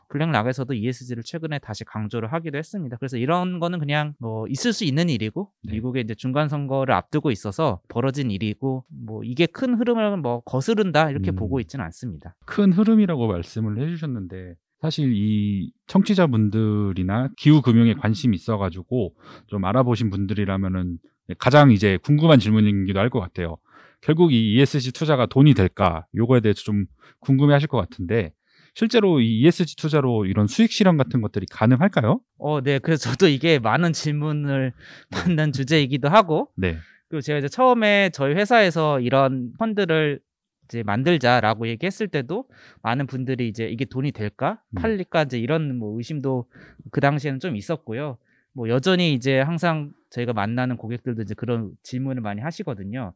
블랙락에서도 0.08 0.72
ESG를 0.72 1.24
최근에 1.24 1.58
다시 1.58 1.84
강조를 1.84 2.32
하기도 2.32 2.56
했습니다. 2.56 2.96
그래서 2.96 3.16
이런 3.16 3.58
거는 3.58 3.80
그냥 3.80 4.14
뭐 4.18 4.46
있을 4.48 4.72
수 4.72 4.84
있는 4.84 5.08
일이고 5.08 5.50
네. 5.64 5.72
미국의 5.72 6.04
이제 6.04 6.14
중간 6.14 6.48
선거를 6.48 6.94
앞두고 6.94 7.30
있어서 7.32 7.80
벌어진 7.88 8.30
일이고 8.30 8.84
뭐 8.88 9.22
이게 9.24 9.46
큰 9.46 9.74
흐름을 9.74 10.18
뭐 10.18 10.40
거스른다 10.42 11.10
이렇게 11.10 11.32
음. 11.32 11.36
보고 11.36 11.58
있지는 11.58 11.84
않습니다. 11.86 12.36
큰 12.46 12.72
흐름이라고 12.72 13.26
말씀을 13.26 13.78
해주셨는데 13.78 14.54
사실 14.80 15.12
이 15.14 15.72
청취자분들이나 15.88 17.30
기후 17.36 17.62
금융에 17.62 17.94
관심이 17.94 18.36
있어가지고 18.36 19.14
좀 19.46 19.64
알아보신 19.64 20.10
분들이라면은 20.10 20.98
가장 21.38 21.72
이제 21.72 21.98
궁금한 22.02 22.38
질문이기도 22.38 22.98
할 22.98 23.10
것 23.10 23.20
같아요. 23.20 23.56
결국 24.00 24.32
이 24.32 24.54
ESG 24.54 24.92
투자가 24.92 25.26
돈이 25.26 25.54
될까? 25.54 26.06
요거에 26.14 26.40
대해서 26.40 26.62
좀 26.62 26.86
궁금해 27.20 27.52
하실 27.52 27.68
것 27.68 27.78
같은데 27.78 28.32
실제로 28.74 29.20
이 29.20 29.40
ESG 29.40 29.74
투자로 29.76 30.26
이런 30.26 30.46
수익 30.46 30.70
실현 30.70 30.96
같은 30.96 31.20
것들이 31.20 31.46
가능할까요? 31.50 32.20
어, 32.38 32.60
네. 32.60 32.78
그래서 32.78 33.10
저도 33.10 33.26
이게 33.26 33.58
많은 33.58 33.92
질문을 33.92 34.72
받는 35.10 35.52
주제이기도 35.52 36.08
하고 36.08 36.48
네, 36.56 36.78
그리고 37.08 37.20
제가 37.22 37.38
이제 37.40 37.48
처음에 37.48 38.10
저희 38.12 38.34
회사에서 38.34 39.00
이런 39.00 39.52
펀드를 39.58 40.20
이제 40.68 40.82
만들자라고 40.82 41.66
얘기했을 41.68 42.08
때도 42.08 42.44
많은 42.82 43.06
분들이 43.06 43.48
이제 43.48 43.66
이게 43.68 43.84
돈이 43.86 44.12
될까 44.12 44.60
음. 44.70 44.80
팔릴까 44.82 45.22
이제 45.24 45.38
이런 45.38 45.78
뭐 45.78 45.96
의심도 45.96 46.46
그 46.90 47.00
당시에는 47.00 47.40
좀 47.40 47.56
있었고요. 47.56 48.18
뭐 48.52 48.68
여전히 48.68 49.14
이제 49.14 49.40
항상 49.40 49.92
저희가 50.10 50.32
만나는 50.34 50.76
고객들도 50.76 51.22
이제 51.22 51.34
그런 51.34 51.70
질문을 51.82 52.22
많이 52.22 52.40
하시거든요. 52.42 53.14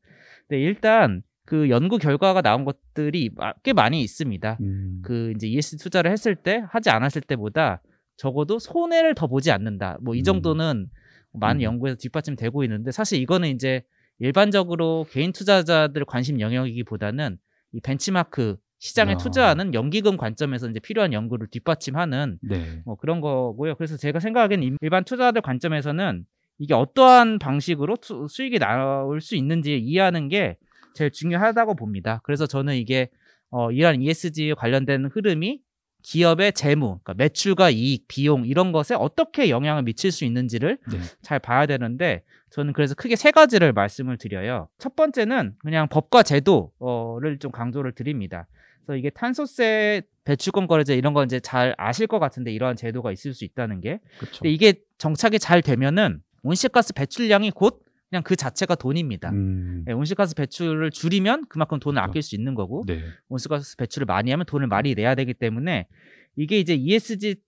근데 0.49 0.63
일단 0.63 1.23
그 1.45 1.69
연구 1.69 1.99
결과가 1.99 2.41
나온 2.41 2.65
것들이 2.65 3.31
마- 3.35 3.53
꽤 3.63 3.73
많이 3.73 4.01
있습니다. 4.03 4.59
음, 4.61 5.01
그 5.03 5.33
이제 5.37 5.47
ESG 5.49 5.79
투자를 5.79 6.11
했을 6.11 6.35
때 6.37 6.65
하지 6.69 6.91
않았을 6.91 7.23
때보다 7.23 7.83
적어도 8.17 8.59
손해를 8.59 9.15
더 9.15 9.27
보지 9.27 9.51
않는다. 9.51 9.99
뭐이 10.01 10.21
음. 10.21 10.25
정도는 10.25 10.87
많은 11.33 11.61
음. 11.61 11.63
연구에서 11.63 11.97
뒷받침되고 11.97 12.63
있는데 12.65 12.93
사실 12.93 13.21
이거는 13.21 13.49
이제 13.49 13.83
일반적으로 14.23 15.05
개인 15.11 15.33
투자자들 15.33 16.05
관심 16.05 16.41
영역이기보다는 16.41 17.39
이 17.73 17.81
벤치마크 17.81 18.57
시장에 18.79 19.15
아. 19.15 19.17
투자하는 19.17 19.75
연기금 19.75 20.17
관점에서 20.17 20.69
이제 20.71 20.79
필요한 20.79 21.13
연구를 21.13 21.49
뒷받침하는 21.51 22.39
네, 22.41 22.83
뭐 22.85 22.95
그런 22.97 23.21
거고요. 23.21 23.75
그래서 23.75 23.97
제가 23.97 24.21
생각하기엔 24.21 24.63
일- 24.63 24.77
일반 24.81 25.05
투자자들 25.05 25.43
관점에서는 25.43 26.25
이게 26.59 26.75
어떠한 26.75 27.41
방식으로 27.41 27.97
투- 27.97 28.29
수익이 28.29 28.61
나올 28.61 29.21
수 29.21 29.35
있는지 29.35 29.77
이해하는 29.79 30.29
게 30.29 30.57
제일 30.95 31.11
중요하다고 31.11 31.75
봅니다. 31.75 32.21
그래서 32.23 32.47
저는 32.47 32.77
이게 32.77 33.09
어, 33.51 33.73
이러한 33.73 34.01
ESG 34.03 34.55
관련된 34.57 35.07
흐름이 35.07 35.61
기업의 36.03 36.53
재무, 36.53 36.99
그러니까 37.03 37.15
매출과 37.15 37.71
이익, 37.71 38.07
비용 38.09 38.45
이런 38.45 38.73
것에 38.73 38.95
어떻게 38.95 39.51
영향을 39.51 39.83
미칠 39.83 40.11
수 40.11 40.25
있는지를 40.25 40.79
네. 40.91 40.99
잘 41.23 41.39
봐야 41.39 41.67
되는데 41.67 42.23
저는 42.51 42.73
그래서 42.73 42.95
크게 42.95 43.17
세 43.17 43.31
가지를 43.31 43.73
말씀을 43.73 44.19
드려요. 44.19 44.69
첫 44.79 44.95
번째는 44.95 45.55
그냥 45.59 45.89
법과 45.89 46.23
제도를 46.23 47.39
좀 47.39 47.51
강조를 47.51 47.93
드립니다. 47.93 48.47
그래서 48.85 48.99
이게 48.99 49.11
탄소세 49.11 50.03
배출권 50.25 50.67
거래제 50.67 50.95
이런 50.97 51.15
거 51.15 51.25
이제 51.25 51.41
잘 51.41 51.75
아실 51.79 52.07
것 52.07 52.19
같은데 52.19 52.53
이러한 52.53 52.77
제도가 52.77 53.11
있을 53.13 53.33
수 53.33 53.45
있다는 53.45 53.81
게 53.81 54.01
그렇죠. 54.19 54.41
근데 54.41 54.51
이게 54.51 54.75
정착이 54.99 55.39
잘 55.39 55.63
되면은 55.63 56.21
온실가스 56.43 56.93
배출량이 56.95 57.53
곧 57.53 57.81
그냥 58.13 58.23
그 58.23 58.37
자체가 58.37 58.75
돈입니다. 58.75 59.31
음, 59.31 59.87
예, 59.89 59.93
온실가스 59.93 60.35
배출을 60.35 60.91
줄이면 60.91 61.47
그만큼 61.49 61.81
돈을 61.81 61.95
그렇죠. 61.95 62.11
아낄 62.11 62.21
수 62.21 62.35
있는 62.35 62.55
거고 62.55 62.85
네, 62.87 63.03
온실가스 63.31 63.79
배출을 63.79 64.05
많이 64.05 64.31
하면 64.31 64.45
돈을 64.45 64.67
많이 64.67 64.95
내야 64.95 65.15
되기 65.15 65.33
때문에 65.33 65.87
이게 66.37 66.59
이제 66.59 66.75
ESG를 66.75 67.41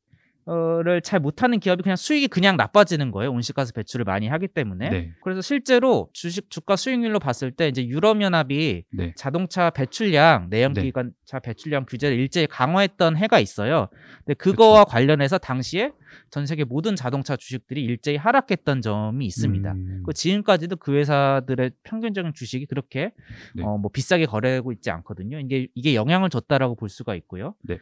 잘 1.03 1.21
못하는 1.21 1.61
기업이 1.61 1.83
그냥 1.83 1.97
수익이 1.97 2.29
그냥 2.29 2.57
나빠지는 2.57 3.11
거예요. 3.11 3.31
온실가스 3.33 3.75
배출을 3.75 4.07
많이 4.07 4.27
하기 4.27 4.49
때문에. 4.49 4.89
네, 4.89 5.13
그래서 5.23 5.43
실제로 5.43 6.09
주식 6.15 6.49
주가 6.49 6.77
수익률로 6.77 7.19
봤을 7.19 7.51
때 7.51 7.69
이제 7.69 7.87
유럽 7.87 8.23
연합이 8.23 8.85
네, 8.91 9.13
자동차 9.17 9.69
배출량 9.69 10.49
네. 10.49 10.61
내연기관차 10.61 11.41
배출량 11.43 11.85
규제를 11.85 12.19
일제히 12.19 12.47
강화했던 12.47 13.19
해가 13.19 13.39
있어요. 13.39 13.89
근데 14.25 14.33
그거와 14.33 14.85
관련해서 14.85 15.37
당시에 15.37 15.93
전 16.31 16.47
세계 16.47 16.65
모든 16.65 16.97
자동차 16.97 17.37
주식들이 17.37 17.83
일제히 17.83 18.17
하락했던 18.17 18.83
점이 18.83 19.27
있습니다. 19.27 19.73
음, 19.73 20.03
그 20.07 20.13
지금까지도 20.13 20.77
그 20.77 20.95
회사들의 20.97 21.73
평균적인 21.83 22.33
주식이 22.35 22.67
그렇게 22.67 23.13
네. 23.55 23.63
어, 23.63 23.79
뭐 23.79 23.91
비싸게 23.91 24.27
거래되고 24.27 24.73
있지 24.73 24.91
않거든요. 24.91 25.39
이게 25.41 25.69
이게 25.75 25.95
영향을 25.95 26.31
줬다라고 26.31 26.75
볼 26.75 26.89
수가 26.89 27.15
있고요. 27.15 27.55
네. 27.63 27.79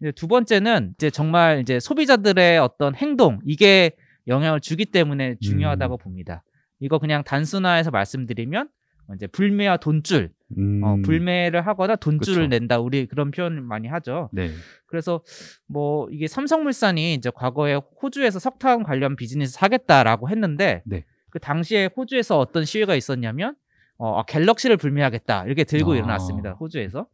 이제 0.00 0.12
두 0.12 0.28
번째는 0.28 0.92
이제 0.94 1.10
정말 1.10 1.60
이제 1.60 1.80
소비자들의 1.80 2.58
어떤 2.58 2.94
행동 2.94 3.40
이게 3.44 3.92
영향을 4.26 4.60
주기 4.60 4.86
때문에 4.86 5.36
중요하다고 5.40 5.98
봅니다. 5.98 6.42
이거 6.80 6.98
그냥 6.98 7.24
단순화해서 7.24 7.90
말씀드리면 7.90 8.68
이제 9.14 9.26
불매와 9.26 9.78
돈줄, 9.78 10.30
음, 10.58 10.82
어, 10.82 10.96
불매를 11.02 11.66
하거나 11.66 11.96
돈줄을 11.96 12.44
그쵸. 12.44 12.48
낸다. 12.48 12.78
우리 12.78 13.06
그런 13.06 13.30
표현을 13.30 13.60
많이 13.60 13.88
하죠. 13.88 14.28
네, 14.32 14.50
그래서 14.86 15.22
뭐 15.66 16.08
이게 16.10 16.26
삼성물산이 16.26 17.14
이제 17.14 17.30
과거에 17.34 17.80
호주에서 18.02 18.38
석탄 18.38 18.82
관련 18.82 19.16
비즈니스 19.16 19.58
하겠다라고 19.60 20.28
했는데 20.28 20.82
네. 20.86 21.04
그 21.30 21.38
당시에 21.38 21.90
호주에서 21.96 22.38
어떤 22.38 22.64
시위가 22.64 22.94
있었냐면 22.94 23.56
어, 23.96 24.18
아, 24.18 24.24
갤럭시를 24.24 24.76
불매하겠다 24.76 25.44
이렇게 25.46 25.64
들고 25.64 25.92
아. 25.92 25.96
일어났습니다 25.96 26.52
호주에서. 26.52 27.06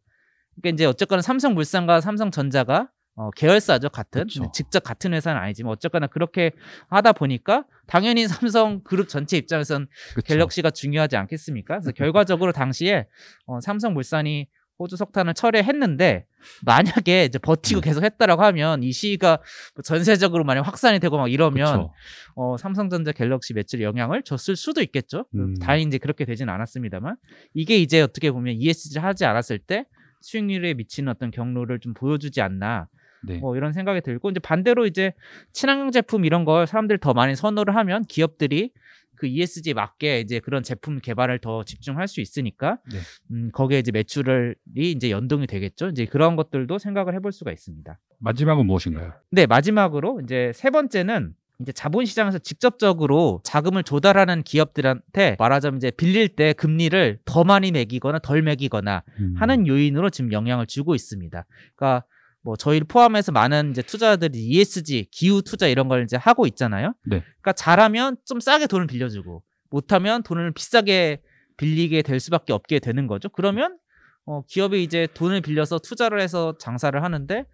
그러니까 0.61 0.75
이제 0.75 0.85
어쨌거나 0.85 1.23
삼성물산과 1.23 2.01
삼성전자가 2.01 2.91
어, 3.21 3.31
계열사죠 3.33 3.91
같은 3.91 4.23
그쵸. 4.23 4.51
직접 4.55 4.83
같은 4.83 5.13
회사는 5.13 5.39
아니지만 5.39 5.73
어쨌거나 5.73 6.07
그렇게 6.07 6.53
하다 6.89 7.13
보니까 7.13 7.65
당연히 7.87 8.27
삼성 8.51 8.83
그룹 8.83 9.11
전체 9.11 9.37
입장에선 9.37 9.89
그쵸. 10.15 10.27
갤럭시가 10.27 10.71
중요하지 10.71 11.17
않겠습니까? 11.19 11.81
그래서 11.81 11.93
결과적으로 11.93 12.53
당시에 12.53 13.07
어, 13.45 13.61
삼성물산이 13.61 14.49
호주 14.79 14.97
석탄을 14.97 15.35
철회했는데 15.35 16.25
만약에 16.65 17.27
이제 17.27 17.39
버티고 17.39 17.83
네. 17.83 17.91
계속 17.91 18.03
했다라고 18.03 18.43
하면 18.45 18.83
이 18.83 18.91
시위가 18.91 19.39
뭐 19.75 19.83
전세적으로 19.83 20.45
만약 20.45 20.63
확산이 20.63 20.99
되고 20.99 21.19
막 21.19 21.31
이러면 21.31 21.67
그쵸. 21.67 21.93
어, 22.37 22.57
삼성전자 22.57 23.13
갤럭시 23.13 23.53
매출에 23.53 23.85
영향을 23.85 24.23
줬을 24.23 24.57
수도 24.57 24.81
있겠죠. 24.81 25.27
음. 25.35 25.57
다행히 25.57 25.85
이제 25.85 25.99
그렇게 25.99 26.25
되진 26.25 26.49
않았습니다만 26.49 27.17
이게 27.53 27.77
이제 27.77 28.01
어떻게 28.01 28.31
보면 28.31 28.55
ESG를 28.55 29.05
하지 29.05 29.27
않았을 29.27 29.59
때 29.59 29.85
수익률에 30.23 30.73
미치는 30.73 31.13
어떤 31.13 31.31
경로를 31.31 31.81
좀 31.81 31.93
보여주지 31.93 32.41
않나 32.41 32.89
네. 33.23 33.39
뭐 33.39 33.57
이런 33.57 33.73
생각이 33.73 34.01
들고 34.01 34.31
이제 34.31 34.41
반대로 34.41 34.87
이제 34.87 35.13
친환경 35.53 35.91
제품 35.91 36.25
이런 36.25 36.45
걸 36.45 36.67
사람들이 36.67 36.99
더 37.01 37.13
많이 37.13 37.35
선호를 37.37 37.77
하면 37.77 38.05
기업들이 38.05 38.73
그 39.21 39.27
ESG에 39.27 39.75
맞게 39.75 40.21
이제 40.21 40.41
그런 40.41 40.63
제품 40.63 40.99
개발을 40.99 41.41
더 41.41 41.63
집중할 41.63 42.09
수 42.09 42.23
있으니까 42.23 42.79
네. 42.91 42.99
음, 43.31 43.51
거기에 43.53 43.79
이제 43.79 43.93
매출이 43.93 44.55
이제 44.75 45.11
연동이 45.11 45.47
되겠죠. 45.47 45.89
이제 45.89 46.07
그런 46.07 46.37
것들도 46.37 46.79
생각을 46.79 47.15
해볼 47.15 47.31
수가 47.33 47.53
있습니다. 47.53 47.99
마지막은 48.19 48.65
무엇인가요? 48.67 49.13
네, 49.31 49.47
마지막으로 49.47 50.23
이제 50.25 50.53
세 50.55 50.71
번째는 50.71 51.35
이제 51.61 51.73
자본시장에서 51.73 52.39
직접적으로 52.39 53.41
자금을 53.45 53.83
조달하는 53.83 54.43
기업들한테 54.43 55.37
말하자면 55.39 55.77
이제 55.77 55.91
빌릴 55.91 56.29
때 56.29 56.55
금리를 56.55 57.19
더 57.27 57.45
많이 57.45 57.71
매기거나 57.71 58.21
덜 58.21 58.41
매기거나 58.41 59.03
음. 59.19 59.35
하는 59.37 59.67
요인으로 59.67 60.09
지금 60.09 60.33
영향을 60.33 60.67
주고 60.67 60.95
있습니다. 60.95 61.45
그러니까 61.77 62.05
뭐 62.43 62.57
저희를 62.57 62.87
포함해서 62.87 63.33
많은 63.33 63.71
이제 63.71 63.83
투자자들이 63.83 64.39
ESG, 64.39 65.09
기후 65.11 65.43
투자 65.43 65.67
이런 65.67 65.89
걸 65.89 66.05
이제 66.05 66.17
하고 66.17 66.47
있잖아요. 66.47 66.95
네. 67.05 67.21
그러니까 67.21 67.53
잘하면 67.53 68.17
좀 68.25 68.41
싸게 68.41 68.67
돈을 68.67 68.87
빌려주고 68.87 69.43
못하면 69.71 70.23
돈을 70.23 70.53
비싸게 70.53 71.23
빌리게 71.57 72.03
될 72.03 72.21
수밖에 72.21 72.53
없게 72.53 72.79
되는 72.79 73.07
거죠. 73.07 73.29
그러면 73.29 73.79
어, 74.25 74.43
기업이 74.47 74.83
이제 74.83 75.07
돈을 75.15 75.41
빌려서 75.41 75.79
투자를 75.79 76.21
해서 76.21 76.57
장사를 76.59 77.03
하는데 77.03 77.45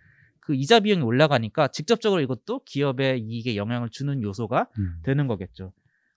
그 0.41 0.55
이자 0.55 0.81
비용이 0.81 1.03
올라가니까 1.03 1.69
직접적으로 1.69 2.21
이것도 2.21 2.63
기업의 2.65 3.21
이익에 3.21 3.57
영향을 3.57 3.89
주는 3.91 4.23
요소가 4.23 4.69
음. 4.79 4.97
되는 5.03 5.27
거겠죠. 5.27 5.73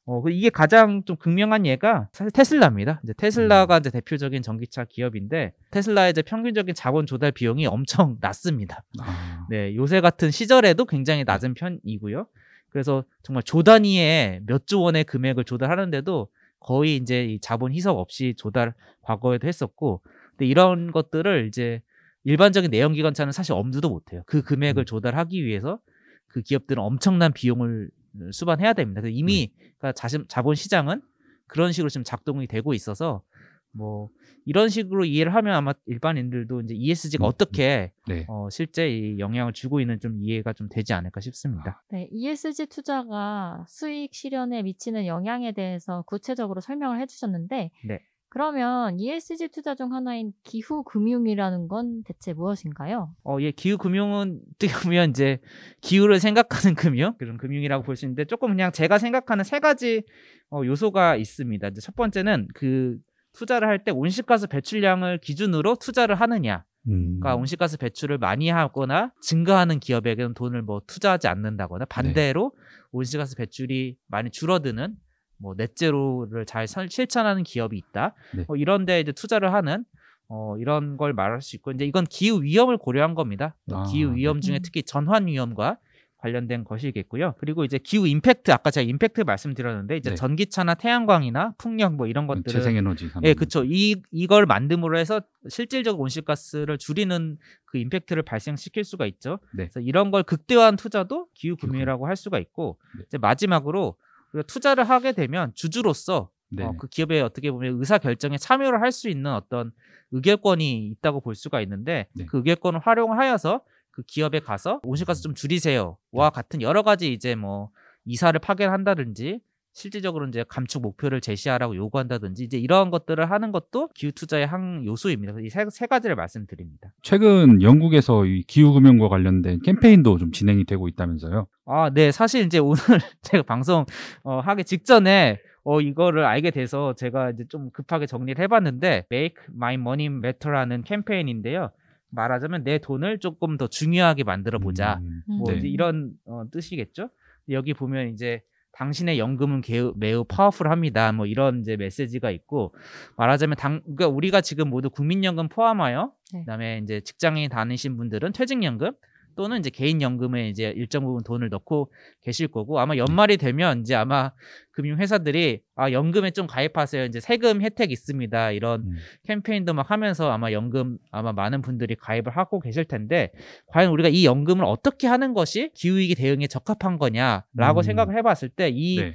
어, 0.09 0.21
그 0.21 0.31
이게 0.31 0.49
가장 0.49 1.03
좀 1.03 1.17
극명한 1.17 1.67
예가 1.67 2.09
사실 2.11 2.31
테슬라입니다. 2.31 2.99
이제 3.03 3.13
테슬라가 3.13 3.77
이제 3.77 3.91
대표적인 3.91 4.41
전기차 4.41 4.85
기업인데 4.85 5.53
테슬라의 5.69 6.09
이제 6.09 6.23
평균적인 6.23 6.73
자본 6.73 7.05
조달 7.05 7.31
비용이 7.31 7.67
엄청 7.67 8.17
낮습니다. 8.19 8.83
아, 8.99 9.45
네, 9.51 9.75
요새 9.75 10.01
같은 10.01 10.31
시절에도 10.31 10.85
굉장히 10.85 11.25
낮은 11.25 11.53
편이고요. 11.53 12.25
그래서 12.69 13.03
정말 13.21 13.43
조 13.43 13.61
단위의 13.61 14.41
몇조 14.47 14.81
원의 14.81 15.03
금액을 15.03 15.43
조달하는데도 15.43 16.27
거의 16.59 16.95
이제 16.95 17.25
이 17.25 17.39
자본 17.39 17.71
희석 17.71 17.99
없이 17.99 18.33
조달 18.35 18.73
과거에도 19.03 19.47
했었고, 19.47 20.01
근데 20.31 20.47
이런 20.47 20.91
것들을 20.91 21.47
이제 21.47 21.83
일반적인 22.23 22.71
내연기관차는 22.71 23.31
사실 23.31 23.53
엄두도 23.53 23.89
못해요. 23.89 24.23
그 24.25 24.41
금액을 24.41 24.83
음. 24.83 24.85
조달하기 24.85 25.45
위해서 25.45 25.79
그 26.27 26.41
기업들은 26.41 26.81
엄청난 26.81 27.31
비용을 27.31 27.91
수반해야 28.31 28.73
됩니다. 28.73 29.01
이미 29.07 29.51
그러니까 29.77 29.91
자신, 29.93 30.25
자본 30.27 30.55
시장은 30.55 31.01
그런 31.47 31.71
식으로 31.71 31.89
지금 31.89 32.03
작동이 32.03 32.47
되고 32.47 32.73
있어서 32.73 33.23
뭐 33.71 34.09
이런 34.45 34.69
식으로 34.69 35.05
이해를 35.05 35.33
하면 35.35 35.53
아마 35.55 35.73
일반인들도 35.85 36.61
이제 36.61 36.73
ESG가 36.73 37.23
음, 37.23 37.27
어떻게 37.27 37.91
네. 38.07 38.25
어, 38.27 38.49
실제 38.49 38.89
이 38.89 39.19
영향을 39.19 39.53
주고 39.53 39.79
있는 39.79 39.99
좀 39.99 40.17
이해가 40.19 40.53
좀 40.53 40.69
되지 40.69 40.93
않을까 40.93 41.21
싶습니다. 41.21 41.83
네, 41.91 42.07
ESG 42.11 42.67
투자가 42.67 43.65
수익 43.67 44.13
실현에 44.13 44.63
미치는 44.63 45.05
영향에 45.05 45.51
대해서 45.51 46.03
구체적으로 46.03 46.61
설명을 46.61 46.99
해주셨는데, 47.01 47.71
네. 47.85 47.99
그러면 48.29 48.99
ESG 48.99 49.47
투자 49.49 49.73
중 49.75 49.93
하나인 49.93 50.33
기후 50.43 50.83
금융이라는 50.83 51.67
건 51.67 52.03
대체 52.03 52.33
무엇인가요? 52.33 53.13
어, 53.23 53.37
예, 53.41 53.51
기후 53.51 53.77
금융은 53.77 54.41
어떻게 54.55 54.71
보면 54.83 55.09
이제 55.09 55.39
기후를 55.81 56.19
생각하는 56.19 56.75
금융 56.75 57.15
그런 57.17 57.37
금융이라고 57.37 57.83
볼 57.83 57.95
수 57.95 58.05
있는데 58.05 58.25
조금 58.25 58.49
그냥 58.49 58.71
제가 58.71 58.99
생각하는 58.99 59.43
세 59.43 59.59
가지 59.59 60.03
어, 60.51 60.61
요소가 60.63 61.15
있습니다. 61.15 61.67
이제 61.69 61.81
첫 61.81 61.95
번째는 61.95 62.47
그 62.53 62.97
투자를 63.33 63.67
할 63.67 63.83
때 63.83 63.91
온실가스 63.91 64.47
배출량을 64.47 65.17
기준으로 65.19 65.75
투자를 65.75 66.15
하느냐. 66.15 66.65
음. 66.87 67.19
그러니까 67.19 67.35
온실가스 67.35 67.77
배출을 67.77 68.17
많이 68.17 68.49
하거나 68.49 69.11
증가하는 69.21 69.79
기업에게는 69.79 70.33
돈을 70.33 70.61
뭐 70.61 70.81
투자하지 70.87 71.27
않는다거나 71.27 71.85
반대로 71.85 72.51
온실가스 72.91 73.35
배출이 73.35 73.97
많이 74.07 74.29
줄어드는 74.31 74.95
뭐 75.39 75.53
넷제로를 75.57 76.45
잘 76.45 76.67
설- 76.67 76.89
실천하는 76.89 77.43
기업이 77.43 77.77
있다. 77.77 78.13
네. 78.35 78.43
뭐 78.47 78.55
이런데 78.57 78.99
이제 78.99 79.11
투자를 79.11 79.53
하는 79.53 79.85
어 80.27 80.55
이런 80.59 80.97
걸 80.97 81.13
말할 81.13 81.41
수 81.41 81.55
있고 81.55 81.71
이제 81.71 81.85
이건 81.85 82.05
기후 82.05 82.43
위험을 82.43 82.77
고려한 82.77 83.15
겁니다. 83.15 83.55
뭐 83.65 83.79
아, 83.79 83.83
기후 83.85 84.13
위험 84.15 84.41
중에 84.41 84.57
음. 84.57 84.59
특히 84.61 84.83
전환 84.83 85.25
위험과 85.27 85.79
관련된 86.17 86.65
것이겠고요. 86.65 87.35
그리고 87.39 87.63
이제 87.63 87.77
기후 87.77 88.05
임팩트 88.05 88.51
아까 88.51 88.71
제가 88.71 88.83
임팩트 88.85 89.21
말씀드렸는데 89.21 89.95
이제 89.95 90.09
네. 90.09 90.15
전기차나 90.17 90.73
태양광이나 90.75 91.53
풍력 91.57 91.95
뭐 91.95 92.07
이런 92.07 92.27
것들은 92.27 92.43
재생에너지 92.51 93.07
산업. 93.07 93.23
예, 93.25 93.33
그쵸. 93.33 93.63
이, 93.65 93.95
이걸 94.11 94.45
만듦으로 94.45 94.97
해서 94.97 95.21
실질적으로 95.47 96.03
온실가스를 96.03 96.77
줄이는 96.77 97.37
그 97.63 97.77
임팩트를 97.77 98.23
발생시킬 98.23 98.83
수가 98.83 99.05
있죠. 99.05 99.39
네. 99.53 99.67
그래서 99.67 99.79
이런 99.79 100.11
걸 100.11 100.23
극대화한 100.23 100.75
투자도 100.75 101.27
기후 101.33 101.55
금융이라고 101.55 102.05
할 102.05 102.17
수가 102.17 102.37
있고, 102.39 102.77
네. 102.97 103.05
이제 103.07 103.17
마지막으로 103.17 103.95
우리가 104.33 104.45
투자를 104.47 104.83
하게 104.83 105.11
되면 105.11 105.51
주주로서 105.55 106.29
네. 106.51 106.63
어, 106.63 106.73
그 106.77 106.87
기업의 106.87 107.21
어떻게 107.21 107.51
보면 107.51 107.77
의사 107.79 107.97
결정에 107.97 108.37
참여를 108.37 108.81
할 108.81 108.91
수 108.91 109.07
있는 109.09 109.31
어떤 109.31 109.71
의결권이 110.11 110.87
있다고 110.87 111.21
볼 111.21 111.35
수가 111.35 111.61
있는데 111.61 112.07
네. 112.15 112.25
그 112.25 112.37
의결권을 112.37 112.79
활용하여서 112.79 113.61
그 113.91 114.03
기업에 114.03 114.39
가서 114.39 114.79
온실가스 114.83 115.21
좀 115.21 115.33
네. 115.33 115.41
줄이세요와 115.41 116.29
같은 116.33 116.61
여러 116.61 116.81
가지 116.83 117.13
이제 117.13 117.35
뭐 117.35 117.69
이사를 118.05 118.39
파견한다든지 118.39 119.41
실질적으로 119.79 120.27
이제 120.27 120.43
감축 120.47 120.81
목표를 120.81 121.21
제시하라고 121.21 121.75
요구한다든지 121.75 122.43
이제 122.43 122.57
이러한 122.57 122.91
것들을 122.91 123.31
하는 123.31 123.53
것도 123.53 123.87
기후 123.95 124.11
투자의 124.11 124.45
한 124.45 124.83
요소입니다. 124.85 125.39
이세 125.39 125.65
세 125.69 125.87
가지를 125.87 126.17
말씀드립니다. 126.17 126.91
최근 127.01 127.61
영국에서 127.61 128.25
이 128.25 128.43
기후 128.43 128.73
금융과 128.73 129.07
관련된 129.07 129.61
캠페인도 129.61 130.17
좀 130.17 130.31
진행이 130.31 130.65
되고 130.65 130.89
있다면서요. 130.89 131.47
아, 131.65 131.89
네. 131.91 132.11
사실 132.11 132.45
이제 132.45 132.59
오늘 132.59 132.75
제가 133.21 133.43
방송 133.43 133.85
어, 134.23 134.39
하기 134.41 134.65
직전에 134.65 135.39
어, 135.63 135.79
이거를 135.79 136.25
알게 136.25 136.51
돼서 136.51 136.93
제가 136.95 137.31
이제 137.31 137.45
좀 137.47 137.69
급하게 137.71 138.05
정리를 138.05 138.41
해봤는데 138.43 139.05
Make 139.09 139.35
My 139.55 139.75
Money 139.75 140.07
Matter라는 140.07 140.83
캠페인인데요. 140.83 141.71
말하자면 142.11 142.65
내 142.65 142.79
돈을 142.79 143.19
조금 143.19 143.55
더 143.55 143.67
중요하게 143.67 144.25
만들어 144.25 144.59
보자. 144.59 144.99
음, 145.01 145.21
음. 145.29 145.37
뭐 145.37 145.53
네. 145.53 145.61
이런 145.63 146.11
어, 146.25 146.43
뜻이겠죠. 146.51 147.09
여기 147.49 147.73
보면 147.73 148.09
이제 148.09 148.41
당신의 148.73 149.19
연금은 149.19 149.61
개우- 149.61 149.93
매우 149.97 150.23
파워풀합니다. 150.23 151.11
뭐 151.11 151.25
이런 151.25 151.59
이제 151.61 151.75
메시지가 151.75 152.31
있고 152.31 152.73
말하자면 153.17 153.57
당 153.57 153.81
그러니까 153.83 154.07
우리가 154.07 154.41
지금 154.41 154.69
모두 154.69 154.89
국민연금 154.89 155.49
포함하여 155.49 156.11
네. 156.33 156.39
그다음에 156.41 156.79
이제 156.83 157.01
직장인 157.01 157.49
다니신 157.49 157.97
분들은 157.97 158.31
퇴직연금 158.33 158.91
또는 159.39 159.59
이제 159.59 159.69
개인연금에 159.69 160.49
이제 160.49 160.73
일정 160.75 161.05
부분 161.05 161.23
돈을 161.23 161.47
넣고 161.47 161.89
계실 162.23 162.49
거고 162.49 162.77
아마 162.81 162.97
연말이 162.97 163.37
되면 163.37 163.79
이제 163.79 163.95
아마 163.95 164.33
금융회사들이 164.71 165.61
아 165.75 165.93
연금에 165.93 166.31
좀 166.31 166.45
가입하세요 166.45 167.05
이제 167.05 167.21
세금 167.21 167.61
혜택 167.61 167.89
있습니다 167.89 168.51
이런 168.51 168.81
음. 168.81 168.95
캠페인도 169.23 169.73
막 169.73 169.89
하면서 169.91 170.29
아마 170.29 170.51
연금 170.51 170.97
아마 171.09 171.31
많은 171.31 171.61
분들이 171.61 171.95
가입을 171.95 172.35
하고 172.35 172.59
계실 172.59 172.83
텐데 172.83 173.31
과연 173.67 173.91
우리가 173.91 174.09
이 174.09 174.25
연금을 174.25 174.65
어떻게 174.65 175.07
하는 175.07 175.33
것이 175.33 175.71
기후위기 175.73 176.15
대응에 176.15 176.47
적합한 176.47 176.99
거냐라고 176.99 177.79
음. 177.79 177.81
생각을 177.81 178.17
해봤을 178.17 178.49
때이 178.53 178.97
네. 178.97 179.13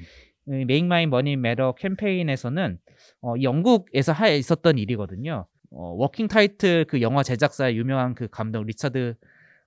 Make 0.48 0.86
My 0.86 1.02
Money 1.02 1.34
Matter 1.34 1.72
캠페인에서는 1.76 2.78
어, 3.20 3.36
이 3.36 3.42
영국에서 3.42 4.12
하 4.12 4.28
있었던 4.28 4.78
일이거든요. 4.78 5.46
어, 5.70 5.94
워킹 5.98 6.28
타이틀 6.28 6.86
그 6.86 7.02
영화 7.02 7.22
제작사의 7.22 7.76
유명한 7.76 8.14
그 8.14 8.28
감독 8.28 8.64
리처드 8.64 9.16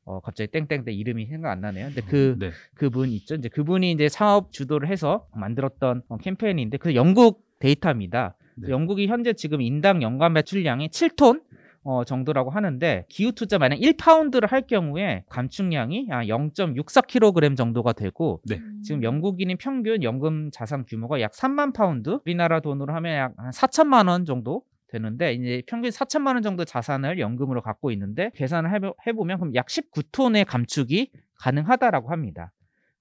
어, 0.08 0.22
갑자기 0.22 0.50
땡땡땡 0.52 0.96
이름이 0.96 1.26
생각 1.28 1.52
안 1.52 1.60
나네요. 1.62 1.88
근데 1.88 2.02
그 2.02 2.36
네. 2.40 2.52
그분 2.74 3.10
있죠. 3.10 3.36
이제 3.36 3.50
그분이 3.50 3.92
이제 3.92 4.08
사업 4.08 4.54
주도를 4.54 4.88
해서 4.88 5.28
만들었던 5.36 6.02
어, 6.08 6.18
캠페인인데 6.18 6.78
그 6.78 6.96
영국 6.96 7.46
데이터입니다. 7.60 8.36
네. 8.56 8.70
영국이 8.70 9.08
현재 9.08 9.34
지금 9.34 9.62
인당 9.62 10.02
연간 10.02 10.32
배출량이 10.34 10.88
7톤 10.90 11.42
어, 11.84 12.04
정도라고 12.06 12.50
하는데 12.50 13.06
기후 13.10 13.34
투자 13.34 13.58
만약 13.58 13.80
1파운드를 13.80 14.50
할 14.50 14.66
경우에 14.66 15.24
감축량이 15.30 16.08
0.64kg 16.08 17.56
정도가 17.58 17.94
되고 17.94 18.42
네. 18.46 18.62
지금 18.84 19.04
영국인이 19.04 19.56
평균 19.56 20.04
연금 20.04 20.52
자산 20.52 20.86
규모가 20.86 21.20
약 21.22 21.32
3만 21.34 21.74
파운드, 21.74 22.20
우리나라 22.26 22.62
돈으로 22.62 22.94
하면 22.94 23.16
약 23.16 23.34
한 23.34 23.52
4천만 23.52 24.10
원 24.10 24.26
정도 24.26 24.64
되는데 24.90 25.34
이제 25.34 25.62
평균 25.68 25.92
4천만 25.92 26.34
원 26.36 26.42
정도 26.44 26.64
자산을 26.66 27.20
연금으로 27.20 27.62
갖고 27.62 27.92
있는데 27.92 28.32
계산을 28.36 28.72
해보- 28.72 28.96
해보면 29.06 29.40
그럼 29.40 29.56
약 29.56 29.68
19톤의 29.68 30.46
감축이 30.46 31.12
가능하다라고 31.40 32.10
합니다. 32.10 32.52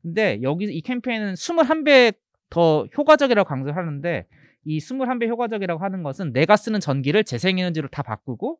근데 0.02 0.40
여기 0.42 0.64
이 0.66 0.80
캠페인은 0.82 1.34
21배 1.34 2.14
더 2.50 2.86
효과적이라고 2.96 3.48
강조를 3.48 3.76
하는데 3.76 4.26
이 4.64 4.78
21배 4.78 5.28
효과적이라고 5.28 5.82
하는 5.82 6.02
것은 6.02 6.32
내가 6.32 6.56
쓰는 6.56 6.80
전기를 6.80 7.24
재생에너지로 7.24 7.88
다 7.88 8.02
바꾸고 8.02 8.58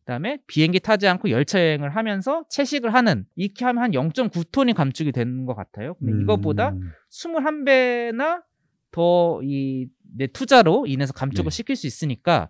그다음에 0.00 0.38
비행기 0.46 0.80
타지 0.80 1.06
않고 1.06 1.30
열차 1.30 1.60
여행을 1.60 1.90
하면서 1.94 2.44
채식을 2.48 2.92
하는 2.92 3.24
이렇게 3.36 3.64
하면 3.66 3.82
한 3.84 3.90
0.9톤이 3.92 4.74
감축이 4.74 5.12
되는 5.12 5.46
것 5.46 5.54
같아요. 5.54 5.94
근데 5.94 6.12
이것보다 6.22 6.70
음, 6.70 6.90
21배나 7.10 8.42
더 8.90 9.40
이 9.42 9.88
내 10.16 10.26
투자로 10.26 10.86
인해서 10.86 11.12
감축을 11.12 11.50
네. 11.50 11.56
시킬 11.56 11.76
수 11.76 11.86
있으니까 11.86 12.48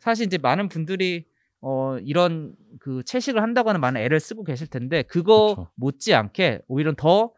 사실 0.00 0.26
이제 0.26 0.38
많은 0.38 0.68
분들이 0.68 1.24
어, 1.60 1.96
이런 1.98 2.54
그 2.78 3.02
채식을 3.04 3.42
한다거나 3.42 3.78
많은 3.78 4.00
애를 4.00 4.20
쓰고 4.20 4.44
계실 4.44 4.66
텐데 4.66 5.02
그거 5.02 5.54
그쵸. 5.54 5.70
못지않게 5.76 6.60
오히려 6.68 6.92
더 6.96 7.32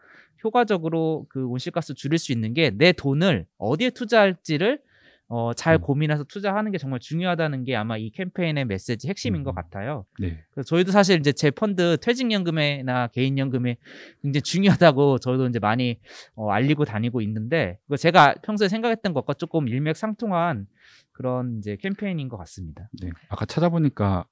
효과적으로 0.45 1.27
그 1.29 1.47
온실가스 1.47 1.95
줄일 1.95 2.19
수 2.19 2.33
있는 2.33 2.55
게 2.55 2.71
내 2.71 2.93
돈을 2.93 3.47
어디에 3.59 3.91
투자할지를 3.91 4.81
어, 5.29 5.53
잘 5.55 5.75
음. 5.75 5.81
고민해서 5.81 6.25
투자하는 6.25 6.71
게 6.71 6.79
정말 6.79 7.01
중요하다는 7.01 7.65
게 7.65 7.75
아마 7.75 7.97
이 7.97 8.11
캠페인의 8.11 8.65
메시지 8.67 9.09
핵심인 9.09 9.41
음. 9.41 9.45
것 9.45 9.55
같아요. 9.55 10.05
네. 10.21 10.39
그래서 10.51 10.69
저희도 10.69 10.93
사실 10.93 11.19
이제 11.19 11.33
제 11.33 11.51
펀드 11.51 11.97
퇴직연금이나 12.01 13.09
개인연금이 13.09 13.77
굉장히 14.23 14.43
중요하다고 14.43 15.19
저도 15.19 15.49
이제 15.49 15.59
많이 15.59 15.99
어, 16.37 16.51
알리고 16.51 16.85
다니고 16.85 17.21
있는데 17.23 17.79
그거 17.85 17.97
제가 17.97 18.35
평소에 18.43 18.69
생각했던 18.69 19.15
것과 19.15 19.35
조금 19.35 19.67
일맥상통한 19.69 20.67
그런 21.13 21.59
이제 21.59 21.77
캠페인인 21.81 22.29
것 22.29 22.37
같습니다. 22.37 22.89
네. 23.01 23.11
아까 23.29 23.47
찾아보니까 23.47 24.27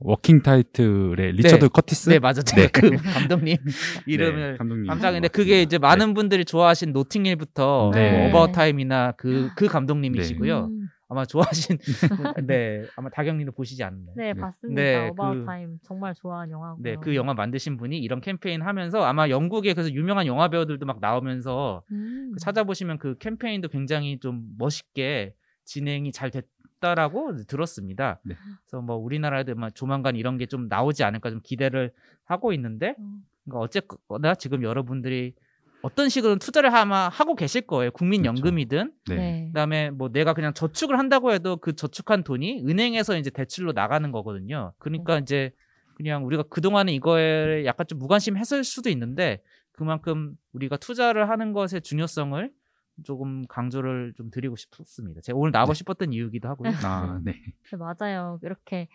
워킹 0.00 0.42
타이틀의 0.42 1.32
리처드 1.32 1.68
커티스 1.68 2.10
네 2.10 2.18
맞아 2.18 2.42
제가 2.42 2.62
네. 2.62 2.68
그 2.68 2.90
감독님 3.30 3.56
네, 3.56 4.02
이름을 4.06 4.58
감독님 4.58 4.86
깜짝인데 4.88 5.28
그게 5.28 5.62
이제 5.62 5.78
많은 5.78 6.14
분들이 6.14 6.44
좋아하신 6.44 6.92
노팅힐부터 6.92 7.92
네. 7.94 8.18
뭐 8.18 8.28
어바웃 8.28 8.52
타임이나 8.52 9.12
그 9.12 9.50
그 9.56 9.66
감독님이시고요. 9.68 10.64
음, 10.66 10.88
아마 11.08 11.24
좋아하신 11.24 11.78
네 12.48 12.82
아마 12.96 13.08
다경님도 13.10 13.52
보시지 13.52 13.84
않나요? 13.84 14.12
네, 14.16 14.32
네. 14.32 14.40
봤습니다. 14.40 14.82
네, 14.82 15.08
어바웃 15.10 15.38
그- 15.38 15.44
타임 15.46 15.78
정말 15.84 16.12
좋아하는 16.14 16.52
영화고요. 16.52 16.82
네, 16.82 16.96
그 17.00 17.14
영화 17.14 17.32
만드신 17.34 17.76
분이 17.76 17.98
이런 17.98 18.20
캠페인 18.20 18.62
하면서 18.62 19.02
아마 19.04 19.28
영국에 19.28 19.74
그래서 19.74 19.92
유명한 19.92 20.26
영화 20.26 20.48
배우들도 20.48 20.84
막 20.86 20.98
나오면서 21.00 21.82
음. 21.92 22.32
그 22.34 22.40
찾아보시면 22.40 22.98
그 22.98 23.16
캠페인도 23.18 23.68
굉장히 23.68 24.18
좀 24.18 24.42
멋있게 24.58 25.34
진행이 25.66 26.10
잘 26.12 26.30
됐 26.30 26.44
다라고 26.80 27.36
들었습니다. 27.46 28.20
네. 28.24 28.34
그래서 28.66 28.82
뭐 28.82 28.96
우리나라에도 28.96 29.54
조만간 29.74 30.16
이런 30.16 30.38
게 30.38 30.46
좀 30.46 30.68
나오지 30.68 31.04
않을까 31.04 31.30
좀 31.30 31.40
기대를 31.42 31.92
하고 32.24 32.52
있는데 32.52 32.94
음. 32.98 33.24
그러니까 33.44 33.60
어쨌거나 33.60 34.34
지금 34.34 34.62
여러분들이 34.62 35.34
어떤 35.82 36.08
식으로 36.08 36.36
투자를 36.36 36.74
아마 36.74 37.08
하고 37.08 37.34
계실 37.34 37.60
거예요. 37.62 37.90
국민연금이든 37.90 38.92
네. 39.08 39.16
네. 39.16 39.46
그다음에 39.48 39.90
뭐 39.90 40.08
내가 40.10 40.32
그냥 40.32 40.54
저축을 40.54 40.98
한다고 40.98 41.32
해도 41.32 41.56
그 41.58 41.74
저축한 41.74 42.24
돈이 42.24 42.62
은행에서 42.66 43.18
이제 43.18 43.28
대출로 43.30 43.72
나가는 43.72 44.10
거거든요. 44.10 44.72
그러니까 44.78 45.18
이제 45.18 45.50
그냥 45.96 46.24
우리가 46.26 46.44
그동안에 46.44 46.92
이거에 46.94 47.66
약간 47.66 47.86
좀 47.86 47.98
무관심했을 47.98 48.64
수도 48.64 48.88
있는데 48.90 49.42
그만큼 49.72 50.34
우리가 50.52 50.76
투자를 50.78 51.28
하는 51.28 51.52
것의 51.52 51.82
중요성을 51.82 52.50
조금 53.02 53.46
강조를 53.48 54.14
좀 54.16 54.30
드리고 54.30 54.56
싶습니다. 54.56 55.20
제가 55.20 55.38
오늘 55.38 55.50
나오고 55.52 55.72
네. 55.72 55.78
싶었던 55.78 56.12
이유기도 56.12 56.48
하고요. 56.48 56.70
아, 56.88 57.20
네. 57.22 57.32
네, 57.32 57.76
맞아요. 57.76 58.38
이렇게 58.42 58.88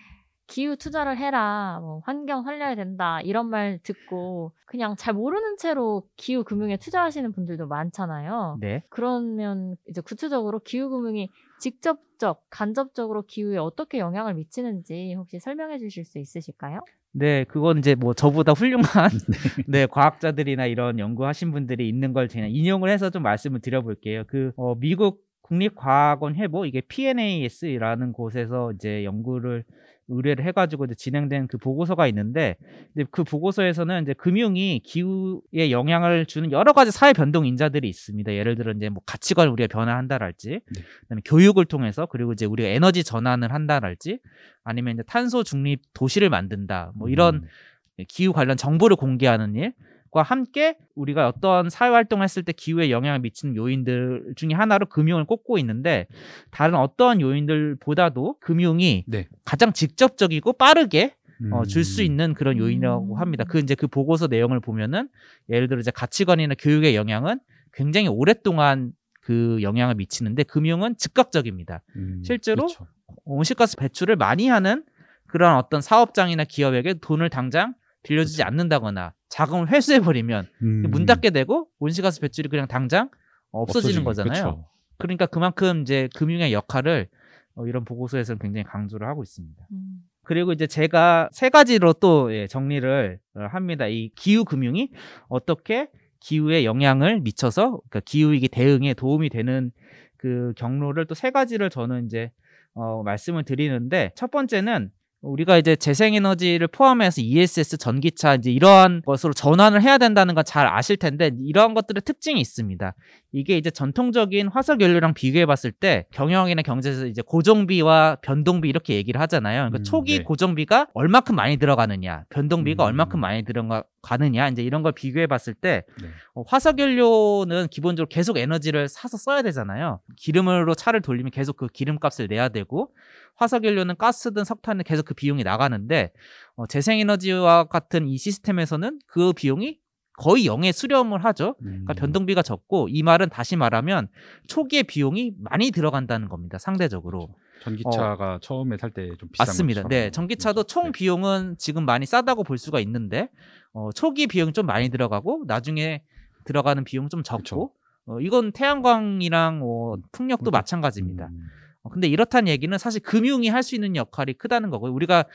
기후 0.47 0.75
투자를 0.77 1.15
해라, 1.17 1.77
뭐 1.81 2.01
환경 2.05 2.43
살려야 2.43 2.75
된다 2.75 3.21
이런 3.21 3.49
말 3.49 3.79
듣고 3.83 4.51
그냥 4.65 4.95
잘 4.97 5.13
모르는 5.13 5.57
채로 5.57 6.07
기후 6.15 6.43
금융에 6.43 6.77
투자하시는 6.77 7.31
분들도 7.33 7.67
많잖아요. 7.67 8.57
네. 8.59 8.83
그러면 8.89 9.75
이제 9.87 10.01
구체적으로 10.01 10.59
기후 10.59 10.89
금융이 10.89 11.29
직접적, 11.59 12.45
간접적으로 12.49 13.23
기후에 13.23 13.57
어떻게 13.57 13.99
영향을 13.99 14.33
미치는지 14.33 15.13
혹시 15.13 15.39
설명해 15.39 15.77
주실 15.77 16.03
수 16.03 16.17
있으실까요? 16.17 16.79
네, 17.11 17.43
그건 17.45 17.79
이제 17.79 17.95
뭐 17.95 18.13
저보다 18.13 18.51
훌륭한 18.51 19.09
네, 19.67 19.87
과학자들이나 19.87 20.67
이런 20.67 20.99
연구하신 20.99 21.51
분들이 21.51 21.89
있는 21.89 22.13
걸 22.13 22.27
그냥 22.27 22.51
인용을 22.51 22.89
해서 22.89 23.09
좀 23.09 23.23
말씀을 23.23 23.61
드려볼게요. 23.61 24.23
그 24.27 24.51
어, 24.55 24.75
미국 24.75 25.21
국립과학원 25.41 26.35
해보 26.35 26.65
이게 26.65 26.81
PNAS라는 26.81 28.13
곳에서 28.13 28.71
이제 28.73 29.03
연구를 29.03 29.63
의뢰를 30.09 30.45
해가지고 30.45 30.85
이제 30.85 30.95
진행된 30.95 31.47
그 31.47 31.57
보고서가 31.57 32.07
있는데 32.07 32.57
이제 32.95 33.05
그 33.11 33.23
보고서에서는 33.23 34.03
이제 34.03 34.13
금융이 34.13 34.81
기후에 34.83 35.71
영향을 35.71 36.25
주는 36.25 36.51
여러 36.51 36.73
가지 36.73 36.91
사회 36.91 37.13
변동 37.13 37.45
인자들이 37.45 37.87
있습니다. 37.87 38.33
예를 38.33 38.55
들어 38.55 38.71
이제 38.71 38.89
뭐 38.89 39.01
가치관을 39.05 39.51
우리가 39.51 39.67
변화한다랄지, 39.67 40.49
네. 40.49 40.81
그다음에 41.01 41.21
교육을 41.25 41.65
통해서 41.65 42.05
그리고 42.07 42.33
이제 42.33 42.45
우리가 42.45 42.69
에너지 42.69 43.03
전환을 43.03 43.53
한다랄지, 43.53 44.19
아니면 44.63 44.95
이제 44.95 45.03
탄소 45.03 45.43
중립 45.43 45.81
도시를 45.93 46.29
만든다, 46.29 46.91
뭐 46.95 47.09
이런 47.09 47.35
음, 47.35 48.05
기후 48.07 48.33
관련 48.33 48.57
정보를 48.57 48.95
공개하는 48.95 49.55
일 49.55 49.73
과 50.11 50.23
함께 50.23 50.75
우리가 50.95 51.27
어떤 51.27 51.69
사회 51.69 51.89
활동을 51.89 52.23
했을 52.23 52.43
때 52.43 52.51
기후에 52.51 52.89
영향을 52.89 53.19
미치는 53.19 53.55
요인들 53.55 54.33
중에 54.35 54.53
하나로 54.53 54.87
금융을 54.87 55.25
꼽고 55.25 55.59
있는데 55.59 56.07
다른 56.49 56.75
어떠한 56.75 57.21
요인들보다도 57.21 58.37
금융이 58.39 59.05
네. 59.07 59.27
가장 59.45 59.71
직접적이고 59.71 60.53
빠르게 60.53 61.15
어, 61.51 61.59
음, 61.59 61.63
줄수 61.63 62.01
있는 62.01 62.33
그런 62.33 62.57
요인이라고 62.57 63.15
음. 63.15 63.19
합니다. 63.19 63.45
그 63.47 63.59
이제 63.59 63.75
그 63.75 63.87
보고서 63.87 64.27
내용을 64.27 64.59
보면은 64.59 65.09
예를 65.49 65.67
들어 65.67 65.79
이제 65.79 65.91
가치관이나 65.91 66.55
교육의 66.57 66.95
영향은 66.95 67.39
굉장히 67.71 68.07
오랫동안 68.07 68.91
그 69.21 69.59
영향을 69.61 69.95
미치는데 69.95 70.43
금융은 70.43 70.97
즉각적입니다. 70.97 71.83
음, 71.95 72.21
실제로 72.25 72.65
그렇죠. 72.65 72.87
온실가스 73.25 73.77
배출을 73.77 74.15
많이 74.15 74.47
하는 74.47 74.83
그런 75.27 75.55
어떤 75.55 75.81
사업장이나 75.81 76.43
기업에게 76.43 76.95
돈을 76.95 77.29
당장 77.29 77.75
빌려주지 78.03 78.43
않는다거나 78.43 79.13
자금을 79.29 79.69
회수해버리면 79.69 80.47
음, 80.63 80.83
문 80.89 81.05
닫게 81.05 81.29
되고 81.31 81.67
온실가스 81.79 82.21
배출이 82.21 82.49
그냥 82.49 82.67
당장 82.67 83.09
없어지는 83.51 84.01
없어지기, 84.01 84.03
거잖아요. 84.05 84.55
그쵸. 84.55 84.65
그러니까 84.97 85.25
그만큼 85.25 85.81
이제 85.81 86.09
금융의 86.15 86.53
역할을 86.53 87.07
어, 87.55 87.65
이런 87.67 87.83
보고서에서는 87.85 88.39
굉장히 88.39 88.63
강조를 88.63 89.07
하고 89.07 89.23
있습니다. 89.23 89.67
음. 89.71 90.03
그리고 90.23 90.51
이제 90.53 90.67
제가 90.67 91.29
세 91.31 91.49
가지로 91.49 91.93
또 91.93 92.33
예, 92.33 92.47
정리를 92.47 93.19
어, 93.35 93.39
합니다. 93.49 93.87
이 93.87 94.09
기후 94.15 94.45
금융이 94.45 94.91
어떻게 95.27 95.89
기후에 96.19 96.65
영향을 96.65 97.21
미쳐서 97.21 97.69
그러니까 97.89 98.01
기후 98.01 98.31
위기 98.33 98.47
대응에 98.47 98.93
도움이 98.93 99.29
되는 99.29 99.71
그 100.17 100.53
경로를 100.57 101.05
또 101.05 101.15
세 101.15 101.31
가지를 101.31 101.69
저는 101.69 102.05
이제 102.05 102.31
어, 102.75 103.01
말씀을 103.03 103.43
드리는데 103.43 104.11
첫 104.15 104.29
번째는 104.31 104.91
우리가 105.21 105.57
이제 105.57 105.75
재생에너지를 105.75 106.67
포함해서 106.67 107.21
ESS 107.21 107.77
전기차 107.77 108.35
이제 108.35 108.51
이러한 108.51 109.01
것으로 109.05 109.33
전환을 109.33 109.81
해야 109.81 109.97
된다는 109.97 110.35
건 110.35 110.39
잘 110.49 110.65
아실 110.67 110.97
텐데 110.97 111.31
이러한 111.37 111.73
것들의 111.73 112.01
특징이 112.03 112.39
있습니다. 112.41 112.95
이게 113.33 113.57
이제 113.57 113.69
전통적인 113.69 114.47
화석 114.47 114.81
연료랑 114.81 115.13
비교해 115.13 115.45
봤을 115.45 115.71
때 115.71 116.05
경영이나 116.11 116.61
경제에서 116.63 117.05
이제 117.05 117.21
고정비와 117.21 118.17
변동비 118.23 118.67
이렇게 118.69 118.95
얘기를 118.95 119.19
하잖아요. 119.21 119.59
그러니까 119.63 119.79
음, 119.79 119.83
초기 119.83 120.17
네. 120.19 120.23
고정비가 120.23 120.87
얼마큼 120.93 121.35
많이 121.35 121.57
들어가느냐, 121.57 122.23
변동비가 122.29 122.85
음. 122.85 122.87
얼마큼 122.87 123.19
많이 123.19 123.43
들어가 123.43 123.83
느냐 124.17 124.47
이제 124.49 124.63
이런 124.63 124.81
걸 124.81 124.91
비교해 124.93 125.27
봤을 125.27 125.53
때 125.53 125.83
네. 126.01 126.07
어, 126.33 126.43
화석 126.47 126.79
연료는 126.79 127.67
기본적으로 127.69 128.07
계속 128.07 128.37
에너지를 128.37 128.87
사서 128.87 129.17
써야 129.17 129.41
되잖아요. 129.41 129.99
기름으로 130.17 130.73
차를 130.75 131.01
돌리면 131.01 131.31
계속 131.31 131.57
그 131.57 131.67
기름값을 131.67 132.27
내야 132.27 132.49
되고 132.49 132.93
화석 133.35 133.63
연료는 133.65 133.95
가스든 133.97 134.43
석탄은 134.45 134.83
계속 134.83 135.05
그 135.05 135.13
비용이 135.13 135.43
나가는데 135.43 136.11
어, 136.55 136.65
재생에너지와 136.67 137.65
같은 137.65 138.07
이 138.07 138.17
시스템에서는 138.17 138.99
그 139.07 139.33
비용이 139.33 139.79
거의 140.17 140.45
0에 140.47 140.73
수렴을 140.73 141.23
하죠. 141.25 141.55
그러니까 141.59 141.93
음, 141.93 141.95
변동비가 141.95 142.41
적고 142.41 142.87
이 142.89 143.03
말은 143.03 143.29
다시 143.29 143.55
말하면 143.55 144.09
초기에 144.47 144.83
비용이 144.83 145.31
많이 145.39 145.71
들어간다는 145.71 146.27
겁니다. 146.27 146.57
상대적으로. 146.57 147.29
전기차가 147.61 148.39
처음에 148.41 148.77
살 148.77 148.91
때 148.91 149.09
좀 149.17 149.29
비싼 149.31 149.47
맞습니다. 149.47 149.83
것처럼. 149.83 149.89
네, 149.89 150.11
전기차도 150.11 150.63
총 150.63 150.85
네. 150.85 150.91
비용은 150.91 151.55
지금 151.57 151.85
많이 151.85 152.05
싸다고 152.05 152.43
볼 152.43 152.57
수가 152.57 152.79
있는데 152.81 153.29
어, 153.73 153.91
초기 153.91 154.27
비용이 154.27 154.53
좀 154.53 154.65
많이 154.65 154.89
들어가고 154.89 155.43
나중에 155.47 156.03
들어가는 156.45 156.83
비용 156.83 157.09
좀 157.09 157.23
적고 157.23 157.39
그쵸. 157.43 157.71
어, 158.05 158.19
이건 158.21 158.51
태양광이랑 158.51 159.61
어, 159.63 159.95
풍력도 160.11 160.49
음. 160.49 160.51
마찬가지입니다. 160.51 161.27
음, 161.27 161.39
어, 161.83 161.89
근데 161.89 162.07
이렇다는 162.07 162.47
얘기는 162.47 162.75
사실 162.77 163.01
금융이 163.01 163.49
할 163.49 163.61
수 163.63 163.75
있는 163.75 163.95
역할이 163.95 164.33
크다는 164.33 164.69
거고요. 164.69 164.91
우리가 164.93 165.25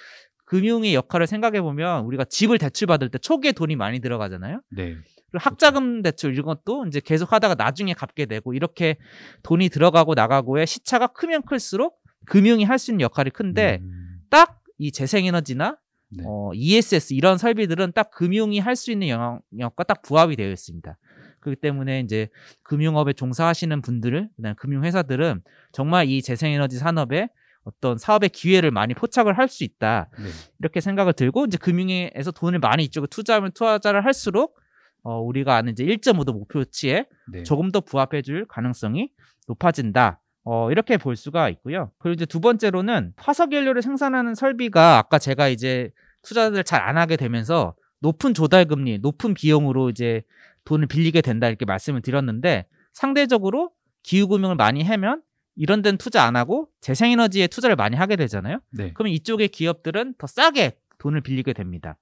금융의 0.46 0.94
역할을 0.94 1.26
생각해 1.26 1.62
보면 1.62 2.04
우리가 2.04 2.24
집을 2.24 2.58
대출 2.58 2.86
받을 2.86 3.08
때 3.10 3.18
초기에 3.18 3.52
돈이 3.52 3.76
많이 3.76 4.00
들어가잖아요. 4.00 4.60
네. 4.76 4.96
그리고 5.30 5.38
학자금 5.38 6.02
대출 6.02 6.32
이런 6.34 6.44
것도 6.46 6.86
이제 6.86 7.00
계속 7.00 7.32
하다가 7.32 7.54
나중에 7.54 7.94
갚게 7.94 8.26
되고 8.26 8.52
이렇게 8.52 8.96
돈이 9.42 9.68
들어가고 9.70 10.14
나가고의 10.14 10.66
시차가 10.66 11.06
크면 11.08 11.42
클수록 11.42 11.98
금융이 12.26 12.64
할 12.64 12.78
수 12.78 12.90
있는 12.90 13.02
역할이 13.02 13.30
큰데 13.30 13.78
음, 13.82 14.18
딱이 14.30 14.92
재생에너지나 14.92 15.76
네. 16.16 16.24
어, 16.26 16.50
ESS 16.54 17.14
이런 17.14 17.38
설비들은 17.38 17.92
딱 17.92 18.10
금융이 18.10 18.58
할 18.58 18.76
수 18.76 18.90
있는 18.92 19.08
영역과 19.08 19.84
딱 19.84 20.02
부합이 20.02 20.36
되어 20.36 20.50
있습니다. 20.50 20.96
그렇기 21.40 21.60
때문에 21.60 22.00
이제 22.00 22.28
금융업에 22.62 23.12
종사하시는 23.12 23.82
분들, 23.82 24.30
그다음에 24.36 24.54
금융회사들은 24.58 25.42
정말 25.72 26.08
이 26.08 26.22
재생에너지 26.22 26.78
산업에 26.78 27.28
어떤 27.64 27.96
사업의 27.98 28.30
기회를 28.30 28.70
많이 28.70 28.94
포착을 28.94 29.38
할 29.38 29.48
수 29.48 29.64
있다. 29.64 30.08
네. 30.18 30.24
이렇게 30.58 30.80
생각을 30.80 31.12
들고 31.12 31.46
이제 31.46 31.56
금융에서 31.58 32.30
돈을 32.30 32.58
많이 32.58 32.84
이쪽에 32.84 33.06
투자하면 33.08 33.52
투자를 33.52 34.04
할수록 34.04 34.58
어, 35.02 35.20
우리가 35.20 35.54
아는 35.56 35.72
이제 35.72 35.84
1.5도 35.84 36.32
목표치에 36.32 37.06
네. 37.30 37.42
조금 37.42 37.70
더 37.70 37.80
부합해 37.80 38.22
줄 38.22 38.46
가능성이 38.48 39.10
높아진다. 39.46 40.20
어, 40.44 40.70
이렇게 40.70 40.96
볼 40.98 41.16
수가 41.16 41.48
있고요. 41.50 41.90
그리고 41.98 42.14
이제 42.14 42.26
두 42.26 42.40
번째로는 42.40 43.14
화석 43.16 43.52
연료를 43.52 43.82
생산하는 43.82 44.34
설비가 44.34 44.98
아까 44.98 45.18
제가 45.18 45.48
이제 45.48 45.90
투자를 46.22 46.64
잘 46.64 46.82
안 46.82 46.96
하게 46.98 47.16
되면서 47.16 47.74
높은 48.00 48.34
조달 48.34 48.66
금리, 48.66 48.98
높은 48.98 49.32
비용으로 49.34 49.88
이제 49.90 50.22
돈을 50.64 50.86
빌리게 50.86 51.22
된다 51.22 51.48
이렇게 51.48 51.64
말씀을 51.64 52.02
드렸는데 52.02 52.66
상대적으로 52.92 53.70
기후 54.02 54.28
금융을 54.28 54.56
많이 54.56 54.82
하면 54.82 55.22
이런 55.56 55.82
데는 55.82 55.96
투자 55.98 56.24
안 56.24 56.36
하고 56.36 56.68
재생에너지에 56.80 57.46
투자를 57.46 57.76
많이 57.76 57.96
하게 57.96 58.16
되잖아요. 58.16 58.60
네. 58.70 58.92
그러면 58.92 59.14
이쪽의 59.14 59.48
기업들은 59.48 60.14
더 60.18 60.26
싸게 60.26 60.76
돈을 60.98 61.20
빌리게 61.22 61.52
됩니다. 61.54 61.96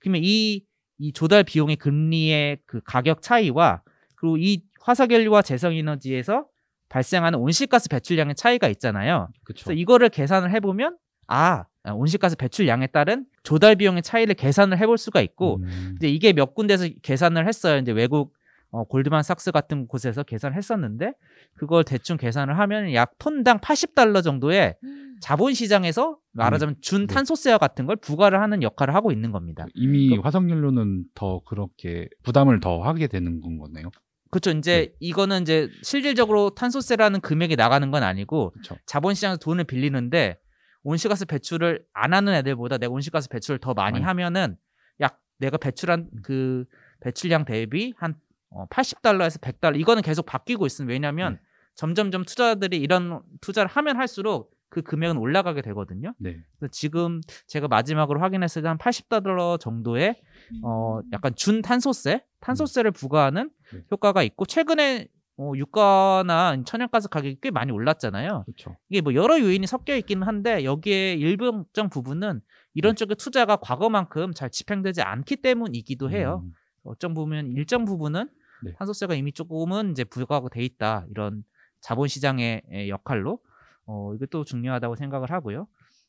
그러면 0.00 0.22
이, 0.24 0.64
이 0.98 1.12
조달 1.12 1.44
비용의 1.44 1.76
금리의 1.76 2.58
그 2.66 2.80
가격 2.84 3.22
차이와 3.22 3.82
그리고 4.16 4.36
이 4.38 4.62
화석연료와 4.80 5.42
재생에너지에서 5.42 6.46
발생하는 6.94 7.40
온실가스 7.40 7.88
배출량의 7.88 8.36
차이가 8.36 8.68
있잖아요. 8.68 9.28
그렇죠. 9.42 9.64
그래서 9.64 9.72
이거를 9.72 10.10
계산을 10.10 10.52
해보면 10.52 10.96
아 11.26 11.64
온실가스 11.92 12.36
배출량에 12.36 12.86
따른 12.88 13.26
조달 13.42 13.74
비용의 13.74 14.02
차이를 14.02 14.34
계산을 14.36 14.78
해볼 14.78 14.96
수가 14.96 15.20
있고 15.20 15.56
음, 15.56 15.94
이제 15.96 16.08
이게 16.08 16.32
몇 16.32 16.54
군데서 16.54 16.86
계산을 17.02 17.48
했어요. 17.48 17.80
이제 17.80 17.90
외국 17.90 18.32
어, 18.70 18.84
골드만삭스 18.84 19.50
같은 19.50 19.88
곳에서 19.88 20.22
계산을 20.22 20.56
했었는데 20.56 21.14
그걸 21.54 21.82
대충 21.82 22.16
계산을 22.16 22.58
하면 22.60 22.94
약 22.94 23.18
톤당 23.18 23.58
80달러 23.58 24.22
정도의 24.22 24.76
자본 25.20 25.52
시장에서 25.52 26.18
말하자면 26.32 26.76
준 26.80 27.06
네. 27.06 27.14
탄소세와 27.14 27.58
같은 27.58 27.86
걸 27.86 27.96
부과를 27.96 28.40
하는 28.40 28.62
역할을 28.62 28.94
하고 28.94 29.10
있는 29.10 29.32
겁니다. 29.32 29.66
이미 29.74 30.16
화석연료는 30.16 31.06
더 31.14 31.40
그렇게 31.44 32.08
부담을 32.22 32.60
더 32.60 32.82
하게 32.82 33.08
되는 33.08 33.40
건 33.40 33.58
거네요. 33.58 33.90
그렇죠. 34.34 34.50
이제 34.50 34.88
네. 34.90 34.96
이거는 34.98 35.42
이제 35.42 35.70
실질적으로 35.82 36.50
탄소세라는 36.50 37.20
금액이 37.20 37.54
나가는 37.54 37.88
건 37.92 38.02
아니고 38.02 38.50
그렇죠. 38.50 38.76
자본시장에서 38.86 39.38
돈을 39.38 39.62
빌리는데 39.62 40.40
온실가스 40.82 41.24
배출을 41.26 41.84
안 41.92 42.12
하는 42.12 42.34
애들보다 42.34 42.78
내가 42.78 42.92
온실가스 42.92 43.28
배출을 43.28 43.60
더 43.60 43.74
많이 43.74 44.00
많이. 44.00 44.04
하면은 44.04 44.56
약 45.00 45.20
내가 45.38 45.56
배출한 45.56 46.10
그 46.24 46.64
배출량 47.00 47.44
대비 47.44 47.94
한 47.96 48.16
어, 48.50 48.66
80달러에서 48.66 49.40
100달러 49.40 49.78
이거는 49.78 50.02
계속 50.02 50.26
바뀌고 50.26 50.66
있습니다. 50.66 50.92
왜냐하면 50.92 51.34
네. 51.34 51.40
점점점 51.76 52.24
투자들이 52.24 52.78
이런 52.78 53.22
투자를 53.40 53.70
하면 53.70 53.96
할수록 53.96 54.50
그 54.74 54.82
금액은 54.82 55.16
올라가게 55.18 55.62
되거든요. 55.62 56.14
네. 56.18 56.36
그래서 56.58 56.72
지금 56.72 57.20
제가 57.46 57.68
마지막으로 57.68 58.20
확인했을 58.20 58.62
때 58.62 58.68
한 58.68 58.76
80달러 58.76 59.60
정도의 59.60 60.20
어 60.64 61.00
약간 61.12 61.32
준 61.36 61.62
탄소세, 61.62 62.24
탄소세를 62.40 62.90
부과하는 62.90 63.50
네. 63.72 63.84
효과가 63.92 64.24
있고 64.24 64.46
최근에 64.46 65.06
어, 65.36 65.52
유가나 65.54 66.62
천연가스 66.64 67.08
가격이 67.08 67.38
꽤 67.40 67.50
많이 67.52 67.70
올랐잖아요. 67.70 68.42
그렇죠. 68.46 68.76
이게 68.88 69.00
뭐 69.00 69.14
여러 69.14 69.38
요인이 69.38 69.64
섞여 69.68 69.94
있기는 69.96 70.26
한데 70.26 70.64
여기에 70.64 71.14
일정 71.14 71.88
부분은 71.88 72.40
이런 72.74 72.94
네. 72.94 72.98
쪽의 72.98 73.16
투자가 73.16 73.56
과거만큼 73.56 74.32
잘 74.34 74.50
집행되지 74.50 75.02
않기 75.02 75.36
때문이기도 75.36 76.10
해요. 76.10 76.42
음, 76.44 76.52
어쩜 76.82 77.14
보면 77.14 77.52
일정 77.52 77.84
부분은 77.84 78.28
네. 78.64 78.72
탄소세가 78.78 79.14
이미 79.14 79.32
조금은 79.32 79.92
이제 79.92 80.02
부과가 80.02 80.48
돼 80.48 80.64
있다 80.64 81.06
이런 81.10 81.44
자본시장의 81.80 82.62
에, 82.72 82.88
역할로 82.88 83.38
어 83.86 84.14
이것도 84.14 84.44
중요하다고 84.44 84.96
생각을 84.96 85.30
하고요. 85.30 85.66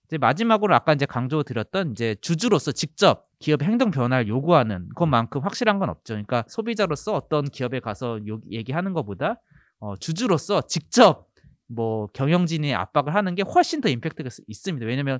이제 0.07 0.17
마지막으로 0.17 0.75
아까 0.75 0.93
이제 0.93 1.05
강조드렸던 1.05 1.91
이제 1.91 2.15
주주로서 2.21 2.71
직접 2.71 3.27
기업 3.39 3.63
행동 3.63 3.89
변화를 3.91 4.27
요구하는 4.27 4.87
것만큼 4.95 5.41
확실한 5.41 5.79
건 5.79 5.89
없죠. 5.89 6.13
그러니까 6.13 6.43
소비자로서 6.47 7.13
어떤 7.15 7.45
기업에 7.45 7.79
가서 7.79 8.19
요- 8.27 8.39
얘기하는 8.51 8.93
것보다 8.93 9.41
어, 9.79 9.95
주주로서 9.97 10.61
직접 10.67 11.27
뭐 11.67 12.07
경영진이 12.13 12.73
압박을 12.75 13.15
하는 13.15 13.33
게 13.35 13.41
훨씬 13.43 13.81
더 13.81 13.89
임팩트가 13.89 14.27
있- 14.27 14.43
있습니다. 14.47 14.85
왜냐하면 14.85 15.19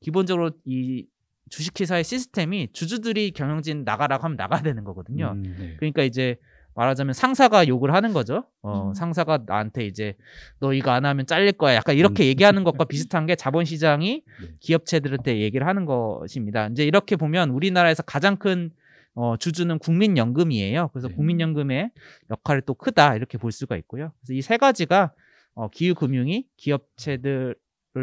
기본적으로 0.00 0.50
이 0.64 1.06
주식회사의 1.50 2.02
시스템이 2.04 2.72
주주들이 2.72 3.30
경영진 3.30 3.84
나가라고 3.84 4.24
하면 4.24 4.36
나가야 4.36 4.62
되는 4.62 4.82
거거든요. 4.82 5.32
음, 5.36 5.42
네. 5.58 5.76
그러니까 5.76 6.02
이제 6.02 6.36
말하자면 6.74 7.12
상사가 7.14 7.68
욕을 7.68 7.94
하는 7.94 8.12
거죠. 8.12 8.44
어, 8.62 8.88
음. 8.88 8.94
상사가 8.94 9.44
나한테 9.46 9.86
이제 9.86 10.16
너 10.60 10.72
이거 10.72 10.90
안 10.90 11.04
하면 11.04 11.26
잘릴 11.26 11.52
거야. 11.52 11.74
약간 11.76 11.96
이렇게 11.96 12.24
음. 12.24 12.26
얘기하는 12.26 12.64
것과 12.64 12.84
비슷한 12.88 13.26
게 13.26 13.36
자본시장이 13.36 14.22
네. 14.42 14.48
기업체들한테 14.60 15.40
얘기를 15.40 15.66
하는 15.66 15.84
것입니다. 15.86 16.66
이제 16.68 16.84
이렇게 16.84 17.16
보면 17.16 17.50
우리나라에서 17.50 18.02
가장 18.02 18.36
큰 18.36 18.70
어, 19.14 19.36
주주는 19.36 19.78
국민연금이에요. 19.78 20.88
그래서 20.88 21.06
네. 21.08 21.14
국민연금의 21.14 21.90
역할이 22.30 22.62
또 22.66 22.74
크다 22.74 23.14
이렇게 23.14 23.38
볼 23.38 23.52
수가 23.52 23.76
있고요. 23.76 24.12
그래서 24.20 24.32
이 24.34 24.42
세 24.42 24.56
가지가 24.56 25.12
어, 25.54 25.68
기후금융이 25.68 26.48
기업체들을 26.56 27.54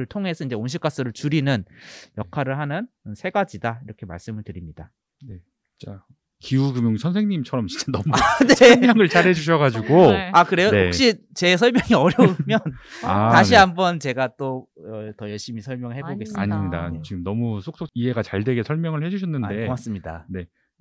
통해서 0.08 0.46
이제 0.46 0.56
온실가스를 0.56 1.12
줄이는 1.12 1.66
역할을 2.18 2.58
하는 2.58 2.88
세 3.16 3.30
가지다 3.30 3.82
이렇게 3.86 4.06
말씀을 4.06 4.44
드립니다. 4.44 4.92
자, 5.80 6.06
기후금융 6.42 6.98
선생님처럼 6.98 7.68
진짜 7.68 7.86
너무 7.92 8.04
네. 8.48 8.56
설명을 8.56 9.08
잘 9.08 9.26
해 9.28 9.34
주셔가지고 9.34 10.12
네. 10.12 10.32
아 10.34 10.44
그래요? 10.44 10.72
네. 10.72 10.86
혹시 10.86 11.16
제 11.36 11.56
설명이 11.56 11.94
어려우면 11.96 12.60
아, 13.06 13.30
다시 13.30 13.52
네. 13.52 13.58
한번 13.58 14.00
제가 14.00 14.36
또 14.38 14.66
더 15.18 15.30
열심히 15.30 15.62
설명해 15.62 16.02
보겠습니다. 16.02 16.42
아닙니다. 16.42 16.80
아닙니다. 16.84 17.04
지금 17.06 17.24
너무 17.24 17.62
쏙쏙 17.62 17.90
이해가 17.94 18.24
잘 18.24 18.44
되게 18.44 18.64
설명을 18.64 19.06
해주셨는데 19.06 19.46
아, 19.46 19.66
고맙습니다. 19.66 20.28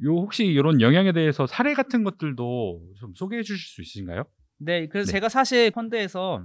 요 0.04 0.10
혹시 0.16 0.46
이런 0.46 0.80
영향에 0.80 1.12
대해서 1.12 1.46
사례 1.46 1.74
같은 1.74 2.02
것들도 2.04 2.80
좀 2.98 3.12
소개해 3.14 3.42
주실 3.42 3.58
수 3.58 3.82
있으신가요? 3.82 4.24
네, 4.58 4.88
그래서 4.88 5.08
네. 5.08 5.12
제가 5.12 5.28
사실 5.28 5.70
펀드에서 5.70 6.44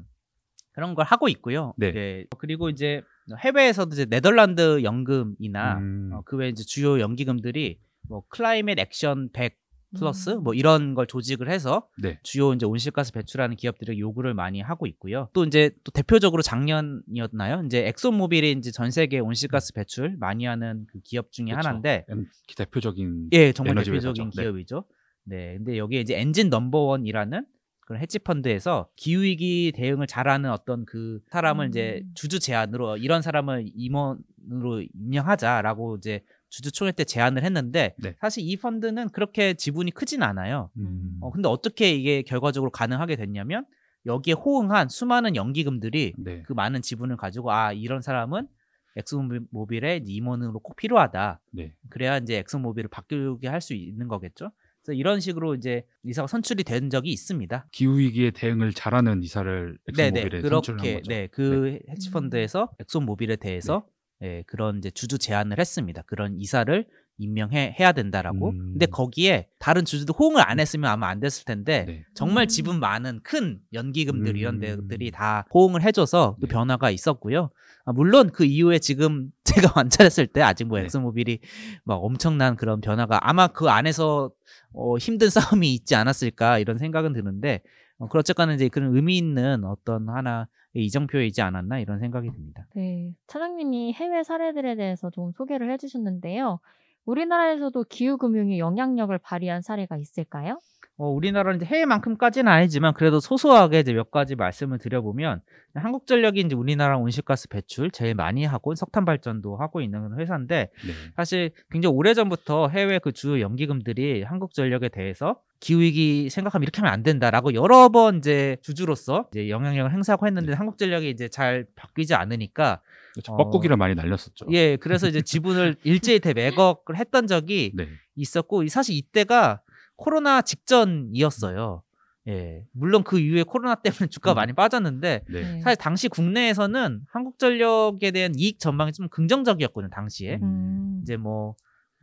그런 0.73 0.93
걸 0.93 1.05
하고 1.05 1.29
있고요. 1.29 1.73
네. 1.77 2.25
그리고 2.37 2.69
이제 2.69 3.01
해외에서도 3.39 3.93
이제 3.93 4.05
네덜란드 4.05 4.83
연금이나 4.83 5.77
음, 5.77 6.09
어, 6.13 6.21
그외 6.25 6.49
이제 6.49 6.63
주요 6.63 6.99
연기금들이 6.99 7.79
뭐 8.09 8.23
Climate 8.29 8.79
Action 8.79 9.29
100 9.33 9.57
플러스 9.97 10.31
음. 10.31 10.43
뭐 10.43 10.53
이런 10.53 10.93
걸 10.93 11.07
조직을 11.07 11.49
해서 11.49 11.87
네. 12.01 12.19
주요 12.21 12.53
이제 12.53 12.65
온실가스 12.65 13.13
배출하는 13.13 13.55
기업들에게 13.55 13.97
요구를 13.97 14.33
많이 14.33 14.59
하고 14.59 14.87
있고요. 14.87 15.29
또 15.33 15.45
이제 15.45 15.71
또 15.85 15.91
대표적으로 15.91 16.41
작년이었나요? 16.41 17.63
이제 17.65 17.87
엑손모빌이 17.87 18.51
이제 18.53 18.71
전 18.71 18.91
세계 18.91 19.19
온실가스 19.19 19.73
배출 19.73 20.17
많이 20.19 20.45
하는 20.45 20.85
그 20.91 20.99
기업 21.01 21.31
중에 21.31 21.45
그쵸. 21.45 21.57
하나인데 21.57 22.05
엔- 22.09 22.25
대표적인 22.57 23.29
예, 23.31 23.53
정말 23.53 23.71
에너지 23.71 23.91
대표적인 23.91 24.25
회사죠. 24.27 24.35
네. 24.35 24.43
기업이죠. 24.43 24.83
네. 25.23 25.55
근데 25.57 25.77
여기에 25.77 26.01
이제 26.01 26.19
엔진 26.19 26.49
넘버원이라는 26.49 27.45
그런 27.79 28.01
헤지 28.01 28.19
펀드에서 28.19 28.89
기후 28.97 29.21
위기 29.21 29.71
대응을 29.73 30.07
잘하는 30.07 30.49
어떤 30.51 30.85
그 30.85 31.19
사람을 31.29 31.67
음. 31.67 31.69
이제 31.69 32.03
주주 32.15 32.39
제안으로 32.39 32.97
이런 32.97 33.21
사람을 33.21 33.65
임원으로 33.75 34.81
임명하자라고 34.93 35.97
이제 35.97 36.21
주주총회 36.55 36.93
때 36.93 37.03
제안을 37.03 37.43
했는데 37.43 37.95
네. 37.97 38.15
사실 38.21 38.43
이 38.47 38.55
펀드는 38.55 39.09
그렇게 39.09 39.55
지분이 39.55 39.91
크진 39.91 40.23
않아요. 40.23 40.69
음, 40.77 41.17
어, 41.19 41.29
근데 41.29 41.49
어떻게 41.49 41.91
이게 41.91 42.21
결과적으로 42.21 42.71
가능하게 42.71 43.17
됐냐면 43.17 43.65
여기에 44.05 44.35
호응한 44.35 44.87
수많은 44.87 45.35
연기금들이 45.35 46.13
네. 46.17 46.43
그 46.43 46.53
많은 46.53 46.81
지분을 46.81 47.17
가지고 47.17 47.51
아 47.51 47.73
이런 47.73 48.01
사람은 48.01 48.47
엑손모빌의 48.95 49.97
이제 50.03 50.13
임원으로 50.13 50.59
꼭 50.59 50.77
필요하다. 50.77 51.41
네. 51.51 51.73
그래야 51.89 52.17
이제 52.19 52.37
엑손모빌을 52.37 52.87
바꾸게 52.89 53.49
할 53.49 53.59
수 53.59 53.73
있는 53.73 54.07
거겠죠. 54.07 54.51
그래서 54.81 54.97
이런 54.97 55.19
식으로 55.19 55.55
이제 55.55 55.83
이사가 56.03 56.27
선출이 56.27 56.63
된 56.63 56.89
적이 56.89 57.09
있습니다. 57.09 57.67
기후 57.73 57.97
위기에 57.97 58.31
대응을 58.31 58.71
잘하는 58.71 59.23
이사를 59.23 59.77
네네 59.97 60.19
엑손모빌에 60.21 60.41
선출한 60.49 60.77
그렇게 60.77 60.93
거죠. 60.99 61.11
네그 61.11 61.79
헤지펀드에서 61.89 62.69
엑손모빌에 62.79 63.35
대해서 63.37 63.85
예, 64.21 64.43
그런 64.47 64.77
이제 64.77 64.89
주주 64.91 65.17
제안을 65.17 65.59
했습니다. 65.59 66.03
그런 66.05 66.39
이사를 66.39 66.85
임명해 67.17 67.75
해야 67.79 67.91
된다라고. 67.91 68.49
음. 68.49 68.71
근데 68.73 68.85
거기에 68.85 69.47
다른 69.59 69.85
주주도 69.85 70.13
호응을 70.13 70.41
안 70.47 70.59
했으면 70.59 70.89
아마 70.89 71.07
안 71.07 71.19
됐을 71.19 71.45
텐데 71.45 71.85
네. 71.87 72.05
정말 72.13 72.45
음. 72.45 72.47
지분 72.47 72.79
많은 72.79 73.21
큰 73.23 73.59
연기금들 73.73 74.37
이런 74.37 74.55
음. 74.55 74.59
데들이 74.59 75.11
다 75.11 75.45
호응을 75.53 75.81
해줘서 75.81 76.35
그 76.39 76.47
네. 76.47 76.53
변화가 76.53 76.89
있었고요. 76.91 77.51
아, 77.85 77.93
물론 77.93 78.31
그 78.31 78.45
이후에 78.45 78.79
지금 78.79 79.31
제가 79.43 79.73
완찰했을 79.75 80.27
때 80.27 80.41
아직 80.41 80.65
뭐 80.65 80.79
네. 80.79 80.85
엑스모빌이 80.85 81.39
막 81.83 81.95
엄청난 81.95 82.55
그런 82.55 82.81
변화가 82.81 83.29
아마 83.29 83.47
그 83.47 83.69
안에서 83.69 84.31
어, 84.73 84.97
힘든 84.97 85.29
싸움이 85.63 85.73
있지 85.73 85.95
않았을까 85.95 86.59
이런 86.59 86.77
생각은 86.77 87.13
드는데 87.13 87.61
어, 87.97 88.07
그렇쨌거나 88.09 88.53
이제 88.53 88.67
그런 88.67 88.93
의미 88.95 89.17
있는 89.17 89.63
어떤 89.63 90.09
하나의 90.09 90.47
이정표이지 90.81 91.41
않았나 91.41 91.79
이런 91.79 91.99
생각이 91.99 92.31
듭니다. 92.31 92.65
네, 92.75 93.13
차장님이 93.27 93.93
해외 93.93 94.23
사례들에 94.23 94.75
대해서 94.75 95.09
좀 95.09 95.31
소개를 95.31 95.71
해주셨는데요. 95.71 96.59
우리나라에서도 97.05 97.83
기후금융이 97.83 98.59
영향력을 98.59 99.15
발휘한 99.19 99.61
사례가 99.61 99.97
있을까요? 99.97 100.59
어, 100.97 101.09
우리나라는 101.09 101.57
이제 101.57 101.65
해외만큼까지는 101.65 102.49
아니지만 102.49 102.93
그래도 102.93 103.19
소소하게 103.19 103.81
이제 103.81 103.93
몇 103.93 104.11
가지 104.11 104.35
말씀을 104.35 104.77
드려보면 104.79 105.41
한국전력이 105.73 106.39
이제 106.39 106.55
우리나라 106.55 106.97
온실가스 106.97 107.49
배출 107.49 107.91
제일 107.91 108.15
많이 108.15 108.45
하고 108.45 108.73
석탄 108.75 109.03
발전도 109.03 109.57
하고 109.57 109.81
있는 109.81 110.17
회사인데 110.17 110.71
네. 110.71 110.91
사실 111.17 111.51
굉장히 111.69 111.95
오래 111.95 112.13
전부터 112.13 112.69
해외 112.69 112.99
그 112.99 113.11
주요 113.11 113.41
연기금들이 113.41 114.23
한국전력에 114.23 114.89
대해서 114.89 115.41
기후 115.65 115.79
위기 115.81 116.29
생각하면 116.29 116.61
이렇게 116.61 116.79
하면 116.81 116.93
안 116.93 117.01
된다라고 117.01 117.55
여러 117.55 117.89
번 117.89 118.19
이제 118.19 118.55
주주로서 118.61 119.25
이제 119.31 119.49
영향력을 119.49 119.91
행사하고 119.91 120.27
했는데 120.27 120.51
네. 120.51 120.53
한국전력이 120.53 121.09
이제 121.09 121.27
잘 121.27 121.65
바뀌지 121.75 122.13
않으니까 122.13 122.81
그렇죠. 123.13 123.33
어, 123.33 123.37
뻐꾸기를 123.37 123.75
많이 123.75 123.95
날렸었죠. 123.95 124.45
예 124.51 124.75
그래서 124.77 125.07
이제 125.07 125.23
지분을 125.23 125.75
일제히 125.83 126.19
대매각을 126.19 126.97
했던 126.97 127.25
적이 127.25 127.71
네. 127.73 127.87
있었고 128.15 128.61
이- 128.61 128.69
사실 128.69 128.95
이때가 128.95 129.61
코로나 129.95 130.43
직전이었어요. 130.43 131.81
예 132.27 132.63
물론 132.71 133.03
그 133.03 133.17
이후에 133.19 133.41
코로나 133.41 133.73
때문에 133.73 134.05
주가가 134.05 134.35
음. 134.35 134.35
많이 134.35 134.53
빠졌는데 134.53 135.23
네. 135.27 135.41
네. 135.41 135.61
사실 135.61 135.77
당시 135.77 136.09
국내에서는 136.09 137.01
한국전력에 137.11 138.11
대한 138.11 138.33
이익 138.37 138.59
전망이 138.59 138.93
좀 138.93 139.09
긍정적이었거든요 139.09 139.89
당시에 139.89 140.37
음. 140.43 140.99
이제 141.01 141.17
뭐, 141.17 141.55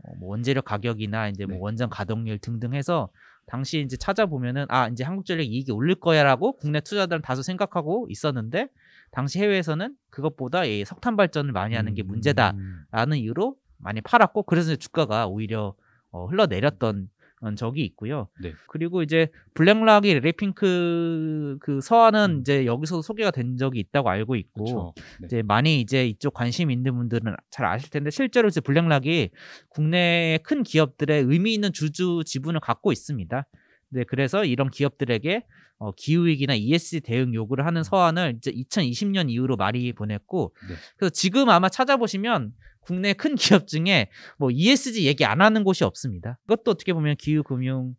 어, 0.02 0.14
뭐 0.18 0.30
원재료 0.30 0.62
가격이나 0.62 1.28
이제 1.28 1.46
뭐 1.46 1.54
네. 1.54 1.60
원전 1.60 1.90
가동률 1.90 2.38
등등 2.38 2.74
해서 2.74 3.08
당시 3.46 3.80
이제 3.80 3.96
찾아보면은 3.96 4.66
아 4.68 4.88
이제 4.88 5.04
한국전력 5.04 5.46
이익이 5.46 5.72
오를 5.72 5.94
거야라고 5.94 6.56
국내 6.56 6.80
투자자들은 6.80 7.22
다소 7.22 7.42
생각하고 7.42 8.06
있었는데 8.08 8.68
당시 9.10 9.40
해외에서는 9.40 9.94
그것보다 10.10 10.64
이 10.64 10.84
석탄 10.84 11.16
발전을 11.16 11.52
많이 11.52 11.74
하는 11.74 11.94
게 11.94 12.02
음. 12.02 12.06
문제다라는 12.08 13.18
이유로 13.18 13.56
많이 13.78 14.00
팔았고 14.00 14.44
그래서 14.44 14.76
주가가 14.76 15.26
오히려 15.26 15.74
어, 16.10 16.26
흘러내렸던 16.26 17.08
어, 17.08 17.21
적이 17.56 17.84
있고요. 17.84 18.28
네. 18.40 18.52
그리고 18.68 19.02
이제 19.02 19.28
블랙락이 19.54 20.20
레핑크 20.20 21.56
그 21.60 21.80
서한은 21.80 22.36
음. 22.36 22.40
이제 22.40 22.66
여기서 22.66 23.02
소개가 23.02 23.30
된 23.30 23.56
적이 23.56 23.80
있다고 23.80 24.08
알고 24.08 24.36
있고. 24.36 24.94
네. 25.20 25.26
이제 25.26 25.42
많이 25.42 25.80
이제 25.80 26.06
이쪽 26.06 26.34
관심 26.34 26.70
있는 26.70 26.94
분들은 26.94 27.34
잘 27.50 27.66
아실 27.66 27.90
텐데 27.90 28.10
실제로 28.10 28.48
이제 28.48 28.60
블랙락이 28.60 29.30
국내 29.68 30.38
큰 30.44 30.62
기업들의 30.62 31.24
의미 31.26 31.54
있는 31.54 31.72
주주 31.72 32.22
지분을 32.24 32.60
갖고 32.60 32.92
있습니다. 32.92 33.46
네, 33.90 34.04
그래서 34.04 34.44
이런 34.44 34.70
기업들에게 34.70 35.44
어, 35.78 35.90
기후 35.92 36.26
위기나 36.26 36.54
ESG 36.54 37.00
대응 37.00 37.34
요구를 37.34 37.66
하는 37.66 37.82
서한을 37.82 38.34
이제 38.36 38.52
2020년 38.52 39.30
이후로 39.30 39.56
많이 39.56 39.92
보냈고 39.92 40.54
네. 40.68 40.76
그래서 40.96 41.10
지금 41.10 41.48
아마 41.48 41.68
찾아보시면 41.68 42.52
국내 42.82 43.12
큰 43.12 43.34
기업 43.34 43.66
중에 43.66 44.08
뭐 44.38 44.50
ESG 44.50 45.06
얘기 45.06 45.24
안 45.24 45.40
하는 45.40 45.64
곳이 45.64 45.84
없습니다. 45.84 46.38
그것도 46.46 46.72
어떻게 46.72 46.92
보면 46.92 47.16
기후 47.18 47.42
금융의 47.42 47.94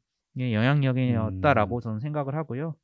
영향력이었다라고 0.53 1.81
저는 1.81 1.99
생각을 1.99 2.35
하고요. 2.35 2.75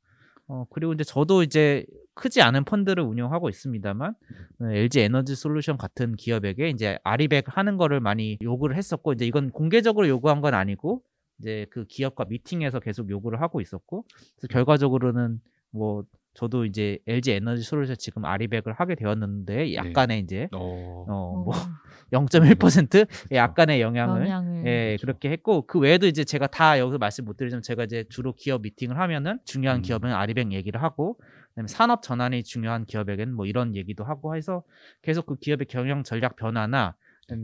어, 0.48 0.64
그리고 0.70 0.92
이제 0.92 1.04
저도 1.04 1.44
이제 1.44 1.86
크지 2.14 2.42
않은 2.42 2.64
펀드를 2.64 3.04
운영하고 3.04 3.48
있습니다만 3.48 4.14
어, 4.60 4.64
LG 4.64 5.00
에너지 5.00 5.36
솔루션 5.36 5.76
같은 5.76 6.16
기업에게 6.16 6.70
이제 6.70 6.98
아리백 7.04 7.56
하는 7.56 7.76
거를 7.76 8.00
많이 8.00 8.36
요구를 8.42 8.76
했었고 8.76 9.12
이제 9.12 9.26
이건 9.26 9.50
공개적으로 9.50 10.08
요구한 10.08 10.40
건 10.40 10.54
아니고 10.54 11.02
이제 11.38 11.66
그 11.70 11.84
기업과 11.86 12.24
미팅에서 12.24 12.80
계속 12.80 13.10
요구를 13.10 13.40
하고 13.40 13.60
있었고 13.60 14.04
결과적으로는 14.50 15.40
뭐 15.70 16.02
저도 16.40 16.64
이제 16.64 16.98
LG 17.06 17.32
에너지 17.32 17.62
솔루션 17.62 17.96
지금 17.98 18.24
아리백을 18.24 18.72
하게 18.72 18.94
되었는데 18.94 19.74
약간의 19.74 20.20
이제 20.20 20.48
어, 20.52 21.04
어뭐 21.06 21.50
어, 21.50 21.52
0.1% 22.12 23.06
약간의 23.30 23.82
영향을 23.82 24.22
영향을. 24.22 24.66
예, 24.66 24.96
그렇죠. 24.96 25.06
그렇게 25.06 25.30
했고 25.30 25.66
그 25.66 25.78
외에도 25.78 26.06
이제 26.06 26.24
제가 26.24 26.46
다 26.46 26.78
여기서 26.78 26.96
말씀 26.96 27.26
못 27.26 27.36
드리지만 27.36 27.60
제가 27.60 27.84
이제 27.84 28.04
주로 28.08 28.32
기업 28.32 28.62
미팅을 28.62 28.98
하면은 28.98 29.38
중요한 29.44 29.80
음. 29.80 29.82
기업은 29.82 30.10
아리백 30.14 30.52
얘기를 30.52 30.82
하고 30.82 31.18
그다음에 31.50 31.68
산업 31.68 32.00
전환이 32.02 32.42
중요한 32.42 32.86
기업에게는 32.86 33.34
뭐 33.34 33.44
이런 33.44 33.76
얘기도 33.76 34.04
하고 34.04 34.34
해서 34.34 34.62
계속 35.02 35.26
그 35.26 35.36
기업의 35.36 35.66
경영 35.66 36.04
전략 36.04 36.36
변화나 36.36 36.94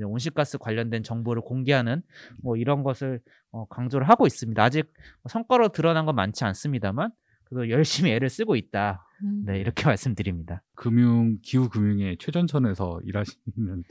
온실가스 0.07 0.57
관련된 0.57 1.03
정보를 1.03 1.43
공개하는 1.43 2.01
뭐 2.43 2.57
이런 2.57 2.83
것을 2.83 3.21
어, 3.53 3.67
강조를 3.67 4.09
하고 4.09 4.27
있습니다. 4.27 4.61
아직 4.63 4.91
성과로 5.29 5.69
드러난 5.69 6.07
건 6.07 6.15
많지 6.15 6.45
않습니다만 6.45 7.11
그래도 7.49 7.71
열심히 7.71 8.11
애를 8.11 8.29
쓰고 8.29 8.57
있다. 8.57 9.07
음, 9.23 9.45
네, 9.47 9.61
이렇게 9.61 9.85
말씀드립니다. 9.87 10.63
금융 10.75 11.39
기후 11.43 11.69
금융의 11.69 12.19
최전선에서 12.19 13.01
일하시는 13.05 13.85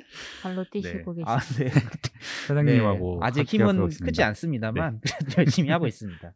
발로 0.44 0.66
뛰시고 0.70 1.14
계시죠. 1.16 1.30
아, 1.30 1.40
네. 1.40 1.70
사장님하고 2.48 3.20
네, 3.22 3.26
아직 3.26 3.48
힘은. 3.48 3.90
크지 3.90 4.24
않습니다만 4.24 5.00
그래도 5.02 5.42
열심히 5.42 5.70
하고 5.70 5.88
있습니다. 5.88 6.34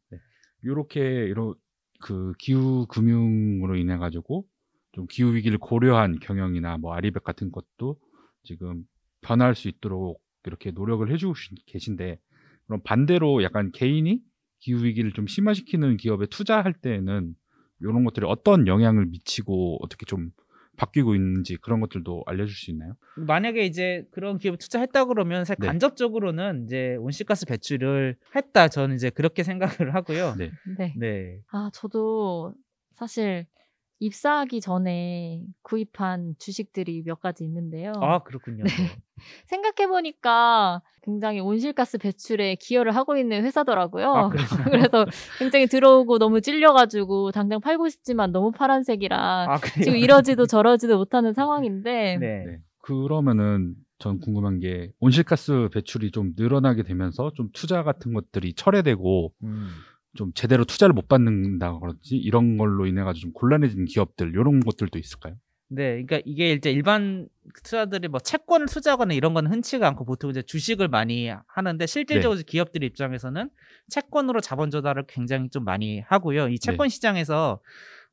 이렇게 0.63 0.99
이런 1.25 1.53
그 2.01 2.33
기후 2.39 2.85
금융으로 2.87 3.75
인해 3.75 3.97
가지고 3.97 4.45
좀 4.93 5.05
기후 5.07 5.35
위기를 5.35 5.57
고려한 5.57 6.19
경영이나 6.19 6.77
뭐 6.77 6.93
아리백 6.93 7.23
같은 7.23 7.51
것도 7.51 7.99
지금 8.43 8.83
변할 9.21 9.55
수 9.55 9.67
있도록 9.67 10.21
이렇게 10.45 10.71
노력을 10.71 11.09
해주고 11.11 11.33
계신데 11.67 12.17
그럼 12.65 12.81
반대로 12.83 13.43
약간 13.43 13.71
개인이 13.71 14.21
기후 14.59 14.83
위기를 14.83 15.11
좀 15.11 15.27
심화시키는 15.27 15.97
기업에 15.97 16.25
투자할 16.27 16.73
때에는 16.73 17.35
이런 17.81 18.03
것들이 18.03 18.25
어떤 18.27 18.67
영향을 18.67 19.05
미치고 19.05 19.79
어떻게 19.81 20.05
좀 20.05 20.31
바뀌고 20.77 21.15
있는지 21.15 21.57
그런 21.57 21.79
것들도 21.81 22.23
알려줄 22.25 22.55
수 22.55 22.71
있나요? 22.71 22.93
만약에 23.15 23.65
이제 23.65 24.05
그런 24.11 24.37
기업에 24.37 24.57
투자했다 24.57 25.05
그러면 25.05 25.43
사실 25.43 25.59
네. 25.59 25.67
간접적으로는 25.67 26.63
이제 26.65 26.95
온실가스 26.99 27.45
배출을 27.45 28.15
했다 28.35 28.67
저는 28.69 28.95
이제 28.95 29.09
그렇게 29.09 29.43
생각을 29.83 29.93
하고요. 29.95 30.35
네. 30.37 30.51
네. 30.77 30.93
네. 30.97 31.39
아, 31.51 31.69
저도 31.73 32.53
사실 32.93 33.45
입사하기 33.99 34.61
전에 34.61 35.43
구입한 35.61 36.35
주식들이 36.39 37.03
몇 37.05 37.19
가지 37.19 37.43
있는데요. 37.43 37.91
아 38.01 38.23
그렇군요. 38.23 38.63
네. 38.63 38.69
생각해보니까 39.47 40.81
굉장히 41.03 41.41
온실가스 41.41 41.97
배출에 41.97 42.55
기여를 42.55 42.95
하고 42.95 43.17
있는 43.17 43.43
회사더라고요. 43.43 44.13
아? 44.13 44.29
그래서 44.71 45.05
굉장히 45.39 45.67
들어오고 45.67 46.17
너무 46.17 46.39
찔려가지고 46.39 47.31
당장 47.31 47.59
팔고 47.59 47.89
싶지만 47.89 48.31
너무 48.31 48.51
파란색이라 48.51 49.47
아. 49.49 49.57
지금 49.83 49.97
이러지도 49.97 50.45
저러지도 50.45 50.97
못하는 50.97 51.33
상황인데 51.33 52.17
네. 52.19 52.43
네. 52.45 52.57
그러면은 52.79 53.75
전 53.99 54.19
궁금한 54.19 54.59
게 54.59 54.93
온실가스 54.99 55.69
배출이 55.73 56.11
좀 56.11 56.31
늘어나게 56.37 56.83
되면서 56.83 57.31
좀 57.35 57.49
투자 57.53 57.83
같은 57.83 58.13
것들이 58.13 58.53
철회되고 58.53 59.33
음. 59.43 59.67
좀 60.15 60.31
제대로 60.33 60.65
투자를 60.65 60.93
못 60.93 61.07
받는다 61.07 61.77
그런지 61.79 62.15
이런 62.15 62.57
걸로 62.57 62.85
인해 62.85 63.03
가지고 63.03 63.21
좀 63.21 63.33
곤란해진 63.33 63.85
기업들 63.85 64.29
이런 64.31 64.59
것들도 64.59 64.97
있을까요? 64.97 65.35
네, 65.71 66.03
그러니까 66.03 66.19
이게 66.25 66.53
이제 66.53 66.71
일반 66.71 67.27
투자들이 67.63 68.07
뭐 68.07 68.19
채권을 68.19 68.65
투자하거나 68.65 69.13
이런 69.13 69.35
건 69.35 69.45
흔치가 69.45 69.87
않고 69.89 70.03
보통 70.03 70.31
이제 70.31 70.41
주식을 70.41 70.87
많이 70.87 71.31
하는데 71.47 71.85
실질적으로 71.85 72.41
기업들 72.45 72.83
입장에서는 72.83 73.49
채권으로 73.89 74.41
자본 74.41 74.71
조달을 74.71 75.03
굉장히 75.07 75.49
좀 75.49 75.65
많이 75.65 75.99
하고요. 75.99 76.47
이 76.49 76.57
채권 76.57 76.89
시장에서 76.89 77.61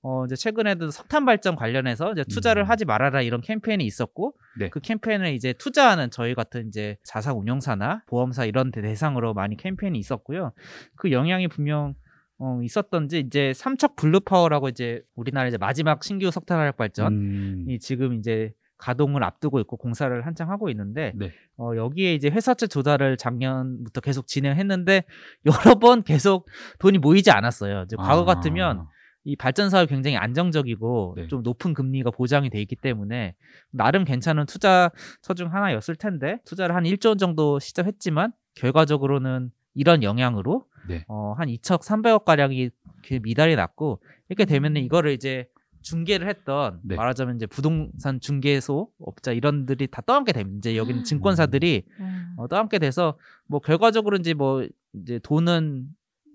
어 0.08 0.24
이제 0.24 0.36
최근에도 0.36 0.92
석탄 0.92 1.24
발전 1.24 1.56
관련해서 1.56 2.12
이제 2.12 2.22
투자를 2.22 2.62
음. 2.62 2.68
하지 2.68 2.84
말아라 2.84 3.22
이런 3.22 3.40
캠페인이 3.40 3.84
있었고 3.84 4.34
네. 4.56 4.68
그 4.68 4.78
캠페인을 4.78 5.34
이제 5.34 5.52
투자하는 5.52 6.12
저희 6.12 6.36
같은 6.36 6.68
이제 6.68 6.96
자산 7.02 7.34
운용사나 7.34 8.04
보험사 8.06 8.44
이런 8.44 8.70
데 8.70 8.82
대상으로 8.82 9.34
많이 9.34 9.56
캠페인이 9.56 9.98
있었고요. 9.98 10.52
그 10.94 11.10
영향이 11.10 11.48
분명 11.48 11.94
어, 12.38 12.60
있었던지 12.62 13.18
이제 13.18 13.52
삼척 13.52 13.96
블루파워라고 13.96 14.68
이제 14.68 15.02
우리나라 15.16 15.48
이제 15.48 15.58
마지막 15.58 16.04
신규 16.04 16.30
석탄 16.30 16.60
화력 16.60 16.76
발전 16.76 17.12
음, 17.12 17.64
이 17.68 17.80
지금 17.80 18.14
이제 18.14 18.52
가동을 18.78 19.24
앞두고 19.24 19.58
있고 19.60 19.76
공사를 19.76 20.24
한창 20.24 20.50
하고 20.50 20.68
있는데 20.70 21.14
네. 21.16 21.32
어, 21.56 21.72
여기에 21.74 22.14
이제 22.14 22.28
회사채 22.28 22.68
조달을 22.68 23.16
작년부터 23.16 24.00
계속 24.02 24.28
진행했는데 24.28 25.02
여러 25.46 25.74
번 25.80 26.04
계속 26.04 26.46
돈이 26.78 26.98
모이지 26.98 27.32
않았어요. 27.32 27.82
이제 27.86 27.96
과거 27.96 28.22
아, 28.22 28.24
같으면 28.24 28.86
이 29.26 29.34
발전 29.34 29.70
사업이 29.70 29.92
굉장히 29.92 30.16
안정적이고 30.16 31.14
네. 31.16 31.26
좀 31.26 31.42
높은 31.42 31.74
금리가 31.74 32.12
보장이 32.12 32.48
돼 32.48 32.60
있기 32.62 32.76
때문에 32.76 33.34
나름 33.72 34.04
괜찮은 34.04 34.46
투자처 34.46 35.34
중 35.34 35.52
하나였을 35.52 35.96
텐데 35.96 36.38
투자를 36.44 36.76
한 36.76 36.84
1조 36.84 37.08
원 37.08 37.18
정도 37.18 37.58
시작했지만 37.58 38.32
결과적으로는 38.54 39.50
이런 39.74 40.04
영향으로 40.04 40.66
네. 40.88 41.04
어, 41.08 41.34
한 41.36 41.48
2,300억 41.48 42.24
가량이 42.24 42.70
그 43.04 43.18
미달이 43.20 43.56
났고 43.56 44.00
이렇게 44.28 44.44
되면은 44.44 44.80
음. 44.80 44.84
이거를 44.84 45.10
이제 45.10 45.48
중개를 45.82 46.28
했던 46.28 46.78
네. 46.84 46.94
말하자면 46.94 47.36
이제 47.36 47.46
부동산 47.46 48.20
중개소 48.20 48.90
업자 49.00 49.32
이런들이 49.32 49.88
다 49.88 50.02
떠안게 50.06 50.32
됩니다. 50.32 50.58
이제 50.58 50.76
여기는 50.76 51.02
증권사들이 51.02 51.82
음, 51.98 52.34
어, 52.36 52.46
떠안게 52.46 52.78
돼서 52.78 53.18
뭐 53.46 53.58
결과적으로 53.58 54.16
이제 54.16 54.34
뭐 54.34 54.66
이제 54.94 55.18
돈은 55.20 55.88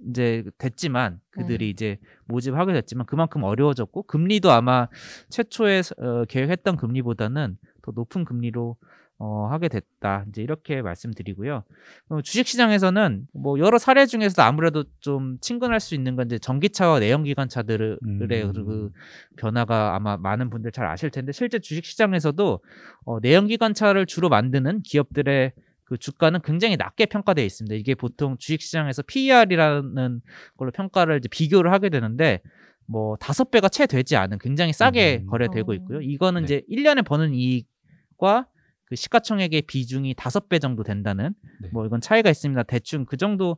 이제 0.09 0.43
됐지만 0.57 1.19
그들이 1.31 1.65
네. 1.65 1.69
이제 1.69 1.97
모집하게 2.25 2.73
됐지만 2.73 3.05
그만큼 3.05 3.43
어려워졌고 3.43 4.03
금리도 4.03 4.51
아마 4.51 4.87
최초에 5.29 5.81
어, 5.97 6.25
계획했던 6.25 6.77
금리보다는 6.77 7.57
더 7.81 7.91
높은 7.93 8.25
금리로 8.25 8.77
어, 9.23 9.47
하게 9.51 9.67
됐다. 9.67 10.25
이제 10.29 10.41
이렇게 10.41 10.81
말씀드리고요. 10.81 11.63
어, 12.09 12.21
주식시장에서는 12.23 13.27
뭐 13.33 13.59
여러 13.59 13.77
사례 13.77 14.07
중에서도 14.07 14.41
아무래도 14.41 14.83
좀 14.99 15.37
친근할 15.41 15.79
수 15.79 15.93
있는 15.93 16.15
건 16.15 16.25
이제 16.25 16.39
전기차와 16.39 16.99
내연기관차들의 16.99 17.99
음. 18.03 18.27
그 18.27 18.91
변화가 19.37 19.95
아마 19.95 20.17
많은 20.17 20.49
분들 20.49 20.71
잘 20.71 20.87
아실 20.87 21.11
텐데 21.11 21.33
실제 21.33 21.59
주식시장에서도 21.59 22.59
어, 23.05 23.19
내연기관차를 23.19 24.07
주로 24.07 24.27
만드는 24.27 24.81
기업들의 24.81 25.53
그 25.91 25.97
주가는 25.97 26.39
굉장히 26.45 26.77
낮게 26.77 27.07
평가되어 27.07 27.43
있습니다. 27.43 27.75
이게 27.75 27.95
보통 27.95 28.37
주식시장에서 28.37 29.01
PER이라는 29.01 30.21
걸로 30.55 30.71
평가를 30.71 31.17
이제 31.17 31.27
비교를 31.27 31.73
하게 31.73 31.89
되는데 31.89 32.39
뭐 32.85 33.17
다섯 33.17 33.51
배가 33.51 33.67
채 33.67 33.87
되지 33.87 34.15
않은 34.15 34.37
굉장히 34.39 34.71
싸게 34.71 35.23
음. 35.23 35.27
거래되고 35.27 35.73
어. 35.73 35.75
있고요. 35.75 35.99
이거는 35.99 36.45
네. 36.45 36.45
이제 36.45 36.63
1년에 36.71 37.05
버는 37.05 37.33
이익과 37.33 38.47
그 38.85 38.95
시가총액의 38.95 39.63
비중이 39.63 40.13
다섯 40.15 40.47
배 40.47 40.59
정도 40.59 40.83
된다는 40.83 41.33
네. 41.59 41.67
뭐 41.73 41.85
이건 41.85 41.99
차이가 41.99 42.29
있습니다. 42.29 42.63
대충 42.63 43.03
그 43.03 43.17
정도 43.17 43.57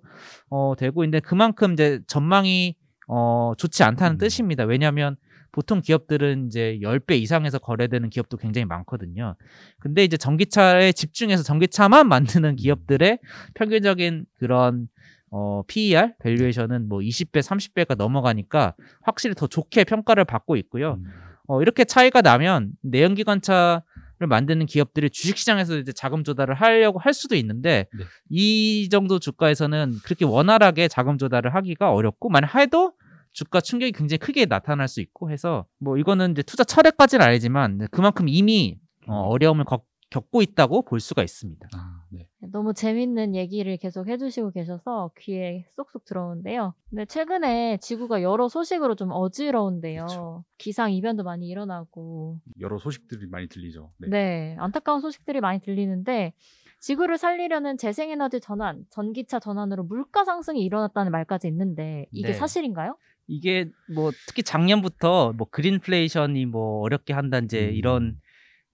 어 0.50 0.74
되고 0.76 1.04
있는데 1.04 1.20
그만큼 1.20 1.74
이제 1.74 2.00
전망이 2.08 2.76
어 3.08 3.54
좋지 3.60 3.84
않다는 3.84 4.16
음. 4.16 4.18
뜻입니다. 4.18 4.64
왜냐하면 4.64 5.18
보통 5.54 5.82
기업들은 5.82 6.48
이제 6.48 6.80
10배 6.82 7.14
이상에서 7.14 7.60
거래되는 7.60 8.10
기업도 8.10 8.38
굉장히 8.38 8.66
많거든요. 8.66 9.36
근데 9.80 10.04
이제 10.04 10.18
전기차에 10.18 10.92
집중해서 10.92 11.44
전기차만 11.44 12.10
만드는 12.44 12.58
기업들의 12.58 13.20
평균적인 13.54 14.26
그런 14.40 14.90
어, 15.30 15.62
PER 15.68 16.14
밸류에이션은 16.20 16.90
뭐 16.90 17.00
20배, 17.00 17.42
30배가 17.42 17.96
넘어가니까 17.96 18.76
확실히 19.02 19.36
더 19.36 19.48
좋게 19.48 19.84
평가를 19.86 20.26
받고 20.26 20.58
있고요. 20.58 20.96
음. 20.96 21.06
어, 21.48 21.62
이렇게 21.62 21.86
차이가 21.86 22.22
나면 22.22 22.72
내연기관차 22.82 23.84
를 24.20 24.28
만드는 24.28 24.68
기업들이 24.68 25.10
주식시장에서 25.10 25.78
이제 25.78 25.92
자금 25.92 26.24
조달을 26.24 26.54
하려고 26.54 27.00
할 27.00 27.16
수도 27.16 27.36
있는데 27.36 27.88
네. 27.98 28.06
이 28.30 28.88
정도 28.90 29.18
주가에서는 29.18 29.96
그렇게 30.04 30.24
원활하게 30.24 30.88
자금 30.88 31.18
조달을 31.18 31.56
하기가 31.56 31.92
어렵고 31.92 32.30
만약 32.30 32.56
해도 32.56 32.94
주가 33.34 33.60
충격이 33.62 33.92
굉장히 33.92 34.20
크게 34.20 34.46
나타날 34.46 34.88
수 34.88 35.02
있고 35.02 35.30
해서 35.32 35.66
뭐 35.80 35.98
이거는 35.98 36.32
이제 36.32 36.44
투자 36.44 36.64
철회까지는 36.64 37.26
아니지만 37.26 37.88
그만큼 37.92 38.28
이미 38.30 38.80
어, 39.08 39.16
어려움을 39.28 39.66
겪- 39.66 39.86
겪고 40.12 40.44
있다고 40.44 40.84
볼 40.84 41.00
수가 41.00 41.24
있습니다. 41.24 41.68
아, 41.74 42.04
네. 42.12 42.28
너무 42.52 42.76
재밌는 42.76 43.34
얘기를 43.34 43.76
계속 43.78 44.08
해주시고 44.08 44.52
계셔서 44.52 45.10
귀에 45.18 45.66
쏙쏙 45.76 46.06
들어오는데요. 46.06 46.76
근데 46.92 47.06
최근에 47.06 47.78
지구가 47.78 48.22
여러 48.22 48.48
소식으로 48.48 48.94
좀 48.94 49.10
어지러운데요. 49.12 50.06
그쵸. 50.06 50.44
기상 50.60 50.94
이변도 50.94 51.24
많이 51.24 51.48
일어나고, 51.48 52.40
여러 52.60 52.78
소식들이 52.78 53.26
많이 53.26 53.48
들리죠. 53.48 53.92
네. 53.98 54.08
네. 54.10 54.56
안타까운 54.60 55.02
소식들이 55.02 55.42
많이 55.42 55.60
들리는데 55.60 56.34
지구를 56.80 57.18
살리려는 57.18 57.78
재생에너지 57.78 58.40
전환, 58.40 58.86
전기차 58.92 59.40
전환으로 59.40 59.84
물가 59.84 60.26
상승이 60.26 60.62
일어났다는 60.62 61.12
말까지 61.12 61.48
있는데 61.48 62.06
이게 62.12 62.28
네. 62.28 62.34
사실인가요? 62.34 62.98
이게 63.28 63.70
뭐 63.94 64.12
특히 64.28 64.44
작년부터 64.44 65.34
뭐 65.34 65.48
그린플레이션이 65.50 66.46
뭐 66.46 66.82
어렵게 66.82 67.14
한다 67.14 67.40
이제 67.40 67.70
음. 67.70 67.74
이런 67.74 68.18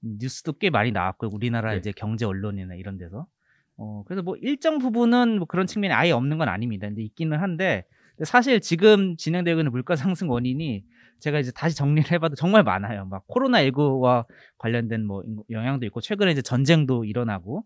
뉴스도 0.02 0.54
꽤 0.54 0.70
많이 0.70 0.92
나왔고요. 0.92 1.30
우리나라 1.32 1.72
네. 1.72 1.78
이제 1.78 1.92
경제 1.92 2.26
언론이나 2.26 2.76
이런 2.76 2.98
데서. 2.98 3.28
어 3.78 4.04
그래서 4.06 4.22
뭐 4.22 4.36
일정 4.42 4.78
부분은 4.80 5.38
뭐 5.38 5.48
그런 5.48 5.66
측면이 5.66 5.94
아예 5.94 6.12
없는 6.12 6.38
건 6.38 6.50
아닙니다. 6.50 6.88
근데 6.88 7.02
있기는 7.04 7.40
한데 7.40 7.86
사실 8.24 8.60
지금 8.60 9.16
진행되고 9.16 9.62
있는 9.62 9.72
물가 9.72 9.96
상승 9.96 10.30
원인이 10.30 10.84
제가 11.20 11.40
이제 11.40 11.52
다시 11.52 11.76
정리를 11.76 12.12
해봐도 12.12 12.36
정말 12.36 12.64
많아요. 12.64 13.06
막 13.06 13.24
코로나 13.28 13.60
19와 13.64 14.26
관련된 14.58 15.06
뭐 15.06 15.24
영향도 15.50 15.86
있고 15.86 16.02
최근에 16.02 16.32
이제 16.32 16.42
전쟁도 16.42 17.06
일어나고 17.06 17.66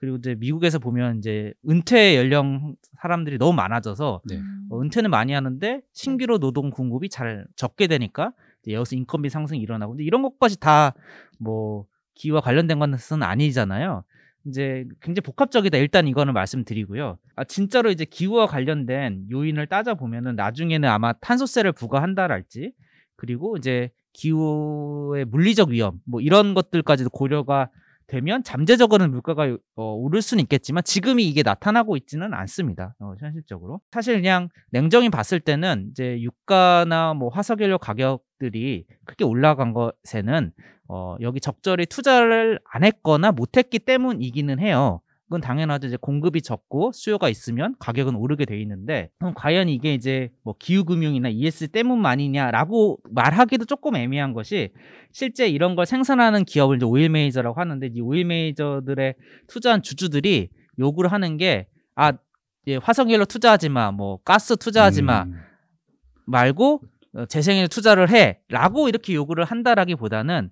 그리고 0.00 0.16
이제 0.16 0.34
미국에서 0.34 0.78
보면 0.78 1.18
이제 1.18 1.52
은퇴 1.68 2.16
연령 2.16 2.74
사람들이 3.02 3.36
너무 3.36 3.52
많아져서 3.52 4.22
네. 4.24 4.36
음. 4.36 4.66
어, 4.70 4.80
은퇴는 4.80 5.10
많이 5.10 5.32
하는데 5.32 5.82
신규로 5.92 6.38
노동 6.38 6.70
공급이 6.70 7.10
잘 7.10 7.46
적게 7.54 7.86
되니까 7.86 8.32
이제 8.62 8.72
여기서 8.72 8.96
인건비 8.96 9.28
상승이 9.28 9.60
일어나고 9.60 9.92
근데 9.92 10.04
이런 10.04 10.22
것까지 10.22 10.58
다 10.58 10.94
뭐 11.40 11.86
기후와 12.14 12.40
관련된 12.42 12.78
것은 12.78 13.22
아니잖아요. 13.22 14.04
이제 14.46 14.86
굉장히 15.00 15.22
복합적이다. 15.22 15.78
일단 15.78 16.06
이거는 16.06 16.32
말씀드리고요. 16.34 17.18
아 17.36 17.44
진짜로 17.44 17.90
이제 17.90 18.04
기후와 18.04 18.46
관련된 18.46 19.26
요인을 19.30 19.66
따져 19.66 19.94
보면은 19.94 20.36
나중에는 20.36 20.88
아마 20.88 21.12
탄소세를 21.14 21.72
부과한다랄지 21.72 22.72
그리고 23.16 23.56
이제 23.56 23.90
기후의 24.12 25.26
물리적 25.26 25.70
위험 25.70 26.00
뭐 26.04 26.20
이런 26.20 26.54
것들까지도 26.54 27.10
고려가 27.10 27.70
되면 28.10 28.42
잠재적으로는 28.42 29.12
물가가 29.12 29.44
어, 29.76 29.94
오를 29.94 30.20
수는 30.20 30.42
있겠지만 30.42 30.82
지금이 30.82 31.24
이게 31.24 31.42
나타나고 31.42 31.96
있지는 31.96 32.34
않습니다. 32.34 32.96
어, 32.98 33.14
현실적으로 33.20 33.80
사실 33.92 34.16
그냥 34.16 34.48
냉정히 34.70 35.08
봤을 35.10 35.38
때는 35.38 35.88
이제 35.90 36.20
유가나 36.20 37.14
뭐 37.14 37.28
화석연료 37.28 37.78
가격들이 37.78 38.84
크게 39.04 39.24
올라간 39.24 39.72
것에는 39.72 40.52
어, 40.88 41.16
여기 41.20 41.40
적절히 41.40 41.86
투자를 41.86 42.58
안 42.64 42.82
했거나 42.82 43.30
못했기 43.30 43.78
때문이기는 43.78 44.58
해요. 44.58 45.00
그건 45.30 45.40
당연하죠. 45.40 45.86
이제 45.86 45.96
공급이 45.96 46.42
적고 46.42 46.90
수요가 46.92 47.28
있으면 47.28 47.76
가격은 47.78 48.16
오르게 48.16 48.44
돼 48.44 48.60
있는데 48.62 49.10
그럼 49.20 49.32
과연 49.36 49.68
이게 49.68 49.94
이제 49.94 50.28
뭐 50.42 50.56
기후금융이나 50.58 51.28
ES 51.28 51.68
때문만이냐라고 51.68 52.98
말하기도 53.08 53.66
조금 53.66 53.94
애매한 53.94 54.32
것이 54.32 54.72
실제 55.12 55.46
이런 55.46 55.76
걸 55.76 55.86
생산하는 55.86 56.44
기업을 56.44 56.78
이제 56.78 56.84
오일 56.84 57.10
메이저라고 57.10 57.60
하는데 57.60 57.88
이 57.94 58.00
오일 58.00 58.24
메이저들의 58.24 59.14
투자한 59.46 59.82
주주들이 59.82 60.48
요구를 60.80 61.12
하는 61.12 61.36
게아 61.36 62.12
예, 62.66 62.76
화석연료 62.82 63.24
투자하지 63.26 63.68
마, 63.68 63.92
뭐 63.92 64.18
가스 64.24 64.56
투자하지 64.56 65.02
마 65.02 65.22
음. 65.22 65.34
말고 66.26 66.82
어, 67.14 67.26
재생에너지 67.26 67.72
투자를 67.72 68.08
해라고 68.10 68.88
이렇게 68.88 69.14
요구를 69.14 69.44
한다라기보다는 69.44 70.50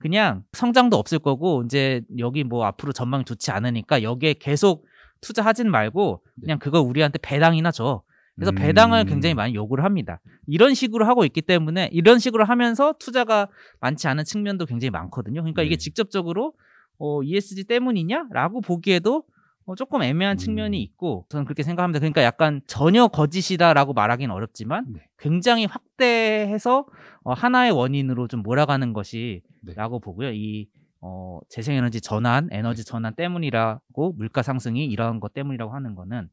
그냥 0.00 0.42
성장도 0.52 0.96
없을 0.96 1.18
거고 1.18 1.62
이제 1.64 2.02
여기 2.18 2.42
뭐 2.42 2.64
앞으로 2.64 2.92
전망이 2.92 3.24
좋지 3.24 3.50
않으니까 3.50 4.02
여기에 4.02 4.34
계속 4.34 4.86
투자하진 5.20 5.70
말고 5.70 6.22
그냥 6.40 6.58
그거 6.58 6.80
우리한테 6.80 7.18
배당이나 7.18 7.70
줘. 7.70 8.02
그래서 8.34 8.52
음. 8.52 8.54
배당을 8.54 9.04
굉장히 9.04 9.34
많이 9.34 9.54
요구를 9.54 9.84
합니다. 9.84 10.20
이런 10.46 10.72
식으로 10.72 11.06
하고 11.06 11.26
있기 11.26 11.42
때문에 11.42 11.90
이런 11.92 12.18
식으로 12.18 12.44
하면서 12.44 12.94
투자가 12.98 13.48
많지 13.80 14.08
않은 14.08 14.24
측면도 14.24 14.64
굉장히 14.64 14.90
많거든요. 14.90 15.42
그러니까 15.42 15.62
이게 15.62 15.76
네. 15.76 15.78
직접적으로 15.78 16.54
어, 16.98 17.22
ESG 17.22 17.64
때문이냐라고 17.64 18.62
보기에도 18.62 19.24
어, 19.66 19.74
조금 19.74 20.02
애매한 20.02 20.34
음. 20.34 20.38
측면이 20.38 20.82
있고 20.82 21.26
저는 21.28 21.44
그렇게 21.44 21.62
생각합니다. 21.62 22.00
그러니까 22.00 22.22
약간 22.22 22.60
전혀 22.66 23.06
거짓이다라고 23.08 23.92
말하기는 23.92 24.34
어렵지만 24.34 24.86
네. 24.92 25.00
굉장히 25.18 25.66
확대해서 25.66 26.86
어, 27.22 27.32
하나의 27.32 27.72
원인으로 27.72 28.26
좀 28.28 28.42
몰아가는 28.42 28.92
것이라고 28.92 29.98
네. 29.98 30.04
보고요. 30.04 30.32
이 30.32 30.68
어, 31.02 31.38
재생에너지 31.48 32.00
전환, 32.00 32.48
에너지 32.50 32.84
전환 32.84 33.14
때문이라고 33.14 34.12
물가 34.12 34.42
상승이 34.42 34.84
이러한 34.86 35.20
것 35.20 35.32
때문이라고 35.32 35.72
하는 35.72 35.94
거는 35.94 36.28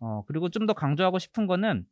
어, 0.00 0.22
그리고 0.26 0.48
좀 0.48 0.66
더 0.66 0.72
강조하고 0.72 1.18
싶은 1.18 1.46
거는 1.46 1.84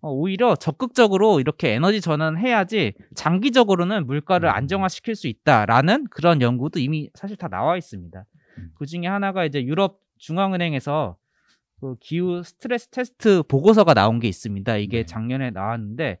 어, 0.00 0.10
오히려 0.10 0.56
적극적으로 0.56 1.40
이렇게 1.40 1.70
에너지 1.70 2.00
전환을 2.00 2.40
해야지 2.40 2.94
장기적으로는 3.14 4.06
물가를 4.06 4.48
음. 4.48 4.54
안정화시킬 4.54 5.14
수 5.14 5.26
있다라는 5.28 6.06
그런 6.10 6.40
연구도 6.40 6.78
이미 6.80 7.10
사실 7.14 7.36
다 7.36 7.48
나와 7.48 7.76
있습니다. 7.76 8.24
음. 8.58 8.70
그 8.74 8.86
중에 8.86 9.06
하나가 9.06 9.44
이제 9.44 9.62
유럽 9.64 9.98
중앙은행에서 10.18 11.16
그 11.80 11.96
기후 12.00 12.42
스트레스 12.42 12.88
테스트 12.88 13.42
보고서가 13.42 13.94
나온 13.94 14.18
게 14.18 14.28
있습니다. 14.28 14.76
이게 14.76 14.98
네. 14.98 15.06
작년에 15.06 15.50
나왔는데 15.50 16.18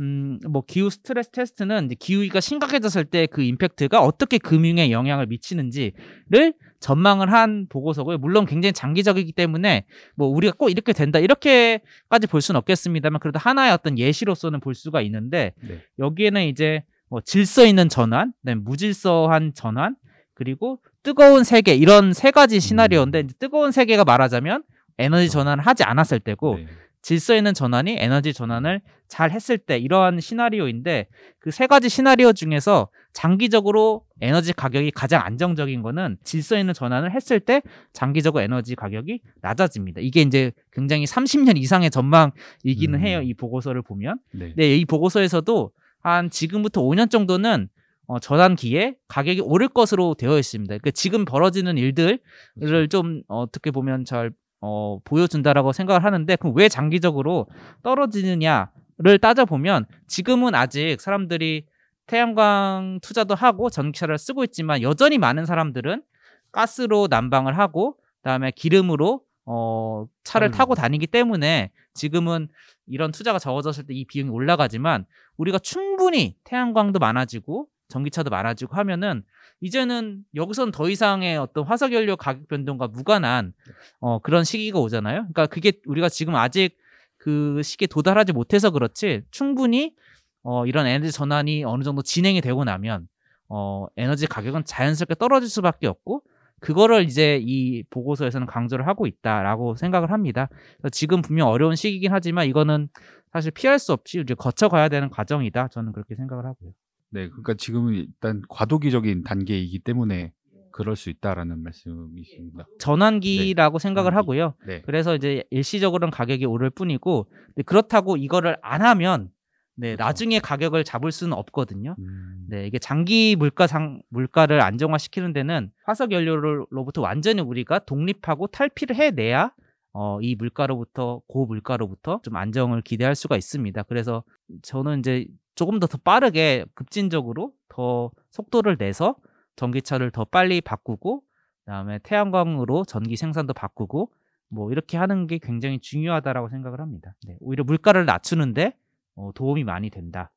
음, 0.00 0.38
뭐 0.48 0.62
기후 0.66 0.90
스트레스 0.90 1.30
테스트는 1.30 1.88
기후위가 1.98 2.40
심각해졌을 2.40 3.04
때 3.04 3.26
그 3.26 3.42
임팩트가 3.42 4.00
어떻게 4.00 4.38
금융에 4.38 4.90
영향을 4.90 5.26
미치는지를 5.26 6.54
전망을 6.80 7.32
한 7.32 7.66
보고서고요. 7.68 8.18
물론 8.18 8.46
굉장히 8.46 8.72
장기적이기 8.72 9.32
때문에 9.32 9.86
뭐 10.14 10.28
우리가 10.28 10.54
꼭 10.56 10.70
이렇게 10.70 10.92
된다 10.92 11.18
이렇게까지 11.18 12.28
볼 12.28 12.40
수는 12.40 12.58
없겠습니다만 12.58 13.18
그래도 13.20 13.38
하나의 13.40 13.72
어떤 13.72 13.98
예시로서는 13.98 14.60
볼 14.60 14.74
수가 14.74 15.00
있는데 15.02 15.52
네. 15.60 15.80
여기에는 15.98 16.44
이제 16.44 16.84
뭐 17.08 17.20
질서 17.20 17.64
있는 17.64 17.88
전환, 17.88 18.32
무질서한 18.42 19.54
전환, 19.54 19.96
그리고 20.34 20.80
뜨거운 21.08 21.42
세계 21.42 21.74
이런 21.74 22.12
세 22.12 22.30
가지 22.30 22.60
시나리오인데 22.60 23.20
이제 23.20 23.34
뜨거운 23.38 23.72
세계가 23.72 24.04
말하자면 24.04 24.62
에너지 24.98 25.30
전환을 25.30 25.66
하지 25.66 25.82
않았을 25.82 26.20
때고 26.20 26.56
네. 26.56 26.66
질서 27.00 27.34
있는 27.34 27.54
전환이 27.54 27.96
에너지 27.98 28.34
전환을 28.34 28.82
잘 29.08 29.30
했을 29.30 29.56
때 29.56 29.78
이러한 29.78 30.20
시나리오인데 30.20 31.06
그 31.38 31.50
세 31.50 31.66
가지 31.66 31.88
시나리오 31.88 32.34
중에서 32.34 32.88
장기적으로 33.14 34.04
에너지 34.20 34.52
가격이 34.52 34.90
가장 34.90 35.22
안정적인 35.24 35.80
거는 35.80 36.18
질서 36.24 36.58
있는 36.58 36.74
전환을 36.74 37.12
했을 37.14 37.40
때 37.40 37.62
장기적으로 37.94 38.42
에너지 38.42 38.74
가격이 38.74 39.22
낮아집니다. 39.40 40.02
이게 40.02 40.20
이제 40.20 40.52
굉장히 40.74 41.06
30년 41.06 41.56
이상의 41.56 41.90
전망이기는 41.90 42.98
음. 42.98 43.00
해요. 43.00 43.22
이 43.22 43.32
보고서를 43.32 43.80
보면. 43.80 44.18
네. 44.34 44.52
네, 44.54 44.76
이 44.76 44.84
보고서에서도 44.84 45.70
한 46.00 46.28
지금부터 46.28 46.82
5년 46.82 47.10
정도는 47.10 47.70
어, 48.08 48.18
전환기에 48.18 48.96
가격이 49.06 49.42
오를 49.42 49.68
것으로 49.68 50.14
되어 50.14 50.38
있습니다. 50.38 50.68
그러니까 50.70 50.90
지금 50.92 51.24
벌어지는 51.26 51.76
일들을 51.76 52.18
그렇죠. 52.58 52.86
좀 52.88 53.22
어, 53.28 53.42
어떻게 53.42 53.70
보면 53.70 54.04
잘 54.06 54.30
어, 54.60 54.98
보여준다라고 55.04 55.72
생각을 55.72 56.02
하는데 56.02 56.34
그럼 56.36 56.54
왜 56.56 56.68
장기적으로 56.70 57.46
떨어지느냐를 57.82 59.18
따져보면 59.20 59.84
지금은 60.06 60.54
아직 60.54 61.00
사람들이 61.00 61.66
태양광 62.06 62.98
투자도 63.02 63.34
하고 63.34 63.68
전기차를 63.68 64.16
쓰고 64.16 64.42
있지만 64.44 64.80
여전히 64.80 65.18
많은 65.18 65.44
사람들은 65.44 66.02
가스로 66.50 67.08
난방을 67.10 67.58
하고 67.58 67.98
그다음에 68.22 68.50
기름으로 68.52 69.20
어, 69.44 70.06
차를 70.24 70.48
차를 70.48 70.50
타고 70.50 70.74
다니기 70.74 71.06
때문에 71.06 71.70
지금은 71.94 72.48
이런 72.86 73.12
투자가 73.12 73.38
적어졌을 73.38 73.84
때 73.84 73.92
이 73.94 74.06
비용이 74.06 74.30
올라가지만 74.30 75.04
우리가 75.36 75.58
충분히 75.58 76.36
태양광도 76.44 76.98
많아지고 76.98 77.66
전기차도 77.88 78.30
많아지고 78.30 78.76
하면은 78.76 79.22
이제는 79.60 80.22
여기선 80.34 80.70
더 80.70 80.88
이상의 80.88 81.36
어떤 81.36 81.64
화석연료 81.64 82.16
가격 82.16 82.48
변동과 82.48 82.88
무관한 82.88 83.52
어, 84.00 84.20
그런 84.20 84.44
시기가 84.44 84.78
오잖아요. 84.78 85.16
그러니까 85.20 85.46
그게 85.46 85.72
우리가 85.86 86.08
지금 86.08 86.36
아직 86.36 86.76
그 87.16 87.60
시기에 87.62 87.88
도달하지 87.88 88.32
못해서 88.32 88.70
그렇지 88.70 89.22
충분히 89.30 89.94
어, 90.42 90.64
이런 90.66 90.86
에너지 90.86 91.12
전환이 91.12 91.64
어느 91.64 91.82
정도 91.82 92.02
진행이 92.02 92.40
되고 92.40 92.62
나면 92.64 93.08
어, 93.48 93.86
에너지 93.96 94.26
가격은 94.26 94.64
자연스럽게 94.64 95.16
떨어질 95.16 95.48
수밖에 95.48 95.86
없고 95.86 96.22
그거를 96.60 97.04
이제 97.04 97.40
이 97.42 97.82
보고서에서는 97.90 98.46
강조를 98.46 98.86
하고 98.86 99.06
있다라고 99.06 99.76
생각을 99.76 100.10
합니다. 100.10 100.48
지금 100.90 101.22
분명 101.22 101.48
어려운 101.48 101.76
시기긴 101.76 102.12
하지만 102.12 102.46
이거는 102.46 102.88
사실 103.32 103.50
피할 103.52 103.78
수 103.78 103.92
없이 103.92 104.20
이제 104.20 104.34
거쳐가야 104.34 104.88
되는 104.88 105.08
과정이다. 105.08 105.68
저는 105.68 105.92
그렇게 105.92 106.14
생각을 106.16 106.46
하고요. 106.46 106.72
네, 107.10 107.28
그러니까 107.28 107.54
지금은 107.54 107.94
일단 107.94 108.42
과도기적인 108.48 109.24
단계이기 109.24 109.80
때문에 109.80 110.32
그럴 110.70 110.94
수 110.94 111.10
있다라는 111.10 111.62
말씀이십니다. 111.62 112.66
전환기라고 112.78 113.78
생각을 113.78 114.10
전환기. 114.10 114.16
하고요. 114.16 114.54
네. 114.66 114.82
그래서 114.82 115.16
이제 115.16 115.42
일시적으로는 115.50 116.10
가격이 116.10 116.44
오를 116.46 116.70
뿐이고 116.70 117.26
그렇다고 117.66 118.16
이거를 118.16 118.56
안 118.62 118.82
하면 118.82 119.30
네, 119.74 119.94
그렇죠. 119.94 120.04
나중에 120.04 120.38
가격을 120.40 120.84
잡을 120.84 121.12
수는 121.12 121.32
없거든요. 121.34 121.94
음, 121.98 122.46
네, 122.48 122.66
이게 122.66 122.78
장기 122.78 123.36
물가상 123.36 124.02
물가를 124.08 124.60
안정화시키는 124.60 125.32
데는 125.32 125.70
화석 125.84 126.12
연료로부터 126.12 127.00
완전히 127.00 127.40
우리가 127.40 127.80
독립하고 127.80 128.48
탈피를 128.48 128.96
해내야 128.96 129.52
어, 129.92 130.20
이 130.20 130.34
물가로부터 130.34 131.22
고 131.28 131.46
물가로부터 131.46 132.20
좀 132.22 132.36
안정을 132.36 132.82
기대할 132.82 133.14
수가 133.14 133.36
있습니다. 133.36 133.82
그래서 133.84 134.22
저는 134.62 135.00
이제 135.00 135.26
조금 135.58 135.80
더 135.80 135.88
더 135.88 135.98
빠르게 135.98 136.64
급진적으로 136.74 137.52
더 137.68 138.12
속도를 138.30 138.76
내서 138.76 139.16
전기차를 139.56 140.12
더 140.12 140.24
빨리 140.24 140.60
바꾸고 140.60 141.24
그다음에 141.64 141.98
태양광으로 142.04 142.84
전기 142.84 143.16
생산도 143.16 143.54
바꾸고 143.54 144.12
뭐 144.50 144.70
이렇게 144.70 144.96
하는 144.96 145.26
게 145.26 145.38
굉장히 145.38 145.80
중요하다라고 145.80 146.48
생각을 146.48 146.80
합니다. 146.80 147.16
네, 147.26 147.36
오히려 147.40 147.64
물가를 147.64 148.06
낮추는데 148.06 148.76
어, 149.16 149.32
도움이 149.34 149.64
많이 149.64 149.90
된다. 149.90 150.30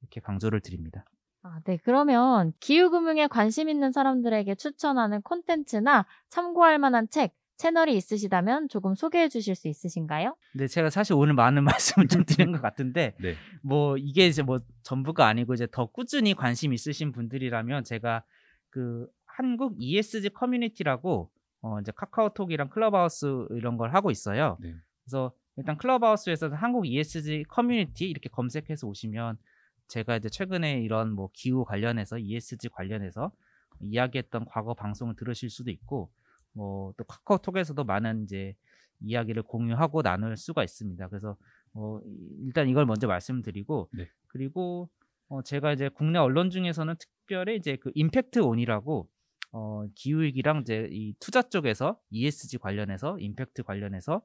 이렇게 0.00 0.20
강조를 0.20 0.60
드립니다. 0.60 1.04
아, 1.44 1.60
네. 1.64 1.78
그러면 1.84 2.52
기후금융에 2.58 3.28
관심 3.28 3.68
있는 3.68 3.92
사람들에게 3.92 4.56
추천하는 4.56 5.22
콘텐츠나 5.22 6.04
참고할 6.30 6.80
만한 6.80 7.06
책, 7.10 7.32
채널이 7.56 7.96
있으시다면 7.96 8.68
조금 8.68 8.94
소개해 8.94 9.28
주실 9.28 9.54
수 9.54 9.68
있으신가요? 9.68 10.36
근데 10.52 10.66
제가 10.66 10.90
사실 10.90 11.14
오늘 11.14 11.34
많은 11.34 11.64
말씀을 12.02 12.08
좀 12.08 12.24
드린 12.24 12.52
것 12.52 12.60
같은데 12.60 13.14
네. 13.22 13.34
뭐 13.62 13.96
이게 13.96 14.26
이제 14.26 14.42
뭐 14.42 14.58
전부가 14.82 15.26
아니고 15.26 15.54
이제 15.54 15.66
더 15.70 15.86
꾸준히 15.86 16.34
관심 16.34 16.72
있으신 16.72 17.12
분들이라면 17.12 17.84
제가 17.84 18.24
그 18.70 19.06
한국 19.24 19.74
ESG 19.78 20.30
커뮤니티라고 20.30 21.30
어 21.62 21.80
이제 21.80 21.92
카카오톡이랑 21.94 22.68
클럽하우스 22.68 23.46
이런 23.50 23.76
걸 23.76 23.94
하고 23.94 24.10
있어요. 24.10 24.58
네. 24.60 24.74
그래서 25.04 25.32
일단 25.56 25.76
클럽하우스에서는 25.78 26.56
한국 26.56 26.86
ESG 26.86 27.44
커뮤니티 27.48 28.06
이렇게 28.06 28.28
검색해서 28.28 28.86
오시면 28.86 29.38
제가 29.88 30.16
이제 30.16 30.28
최근에 30.28 30.80
이런 30.80 31.12
뭐 31.12 31.30
기후 31.32 31.64
관련해서 31.64 32.18
ESG 32.18 32.68
관련해서 32.70 33.30
이야기했던 33.80 34.46
과거 34.46 34.74
방송을 34.74 35.14
들으실 35.16 35.50
수도 35.50 35.70
있고 35.70 36.10
뭐 36.54 36.74
또 36.96 37.04
카카오톡에서도 37.04 37.82
많은 37.84 38.24
이제 38.24 38.54
이야기를 39.00 39.42
공유하고 39.42 40.02
나눌 40.02 40.36
수가 40.36 40.64
있습니다. 40.64 41.08
그래서 41.08 41.36
어, 41.74 42.00
일단 42.44 42.68
이걸 42.68 42.86
먼저 42.86 43.06
말씀드리고 43.06 43.90
네. 43.92 44.08
그리고 44.28 44.88
어, 45.28 45.42
제가 45.42 45.72
이제 45.72 45.88
국내 45.88 46.18
언론 46.18 46.50
중에서는 46.50 46.94
특별히 46.98 47.56
이제 47.56 47.76
그 47.76 47.90
임팩트 47.94 48.38
온이라고 48.40 49.08
어, 49.52 49.86
기후위기랑 49.94 50.62
이제 50.62 50.88
이 50.90 51.14
투자 51.20 51.42
쪽에서 51.42 52.00
ESG 52.10 52.58
관련해서 52.58 53.18
임팩트 53.18 53.62
관련해서 53.64 54.22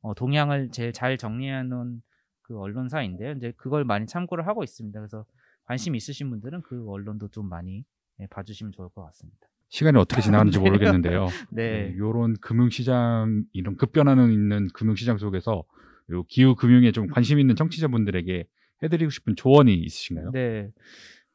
어, 0.00 0.14
동향을 0.14 0.70
제일 0.70 0.92
잘 0.92 1.18
정리해 1.18 1.62
놓은 1.64 2.02
그 2.42 2.58
언론사인데요. 2.58 3.32
이제 3.32 3.52
그걸 3.56 3.84
많이 3.84 4.06
참고를 4.06 4.46
하고 4.46 4.64
있습니다. 4.64 4.98
그래서 4.98 5.24
관심 5.64 5.94
있으신 5.94 6.30
분들은 6.30 6.62
그 6.62 6.88
언론도 6.90 7.28
좀 7.28 7.48
많이 7.48 7.84
예, 8.20 8.26
봐주시면 8.26 8.72
좋을 8.72 8.88
것 8.90 9.04
같습니다. 9.04 9.48
시간이 9.70 9.98
어떻게 9.98 10.20
지나가는지 10.20 10.58
모르겠는데요. 10.58 11.28
네. 11.50 11.92
이런 11.94 12.34
금융시장 12.40 13.44
이런 13.52 13.76
급변하는 13.76 14.32
있는 14.32 14.68
금융시장 14.74 15.16
속에서 15.16 15.64
요 16.10 16.24
기후 16.24 16.56
금융에 16.56 16.90
좀 16.90 17.06
관심 17.06 17.38
있는 17.38 17.54
청취자분들에게 17.54 18.46
해드리고 18.82 19.10
싶은 19.10 19.36
조언이 19.36 19.72
있으신가요? 19.74 20.32
네. 20.32 20.70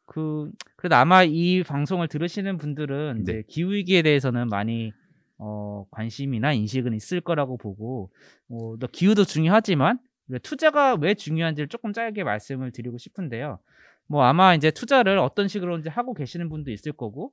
그 0.05 0.51
그래도 0.75 0.95
아마 0.97 1.23
이 1.23 1.63
방송을 1.63 2.09
들으시는 2.09 2.57
분들은 2.57 3.21
이제 3.21 3.33
네. 3.33 3.43
기후 3.47 3.71
위기에 3.71 4.01
대해서는 4.01 4.49
많이 4.49 4.91
어, 5.37 5.85
관심이나 5.91 6.51
인식은 6.53 6.93
있을 6.93 7.21
거라고 7.21 7.57
보고 7.57 8.11
어, 8.49 8.75
또 8.79 8.87
기후도 8.87 9.23
중요하지만 9.23 9.97
왜 10.27 10.39
투자가 10.39 10.95
왜 10.95 11.13
중요한지를 11.13 11.69
조금 11.69 11.93
짧게 11.93 12.25
말씀을 12.25 12.71
드리고 12.71 12.97
싶은데요. 12.97 13.59
뭐 14.07 14.23
아마 14.23 14.55
이제 14.55 14.71
투자를 14.71 15.19
어떤 15.19 15.47
식으로 15.47 15.77
이제 15.77 15.89
하고 15.89 16.13
계시는 16.13 16.49
분도 16.49 16.71
있을 16.71 16.91
거고 16.91 17.31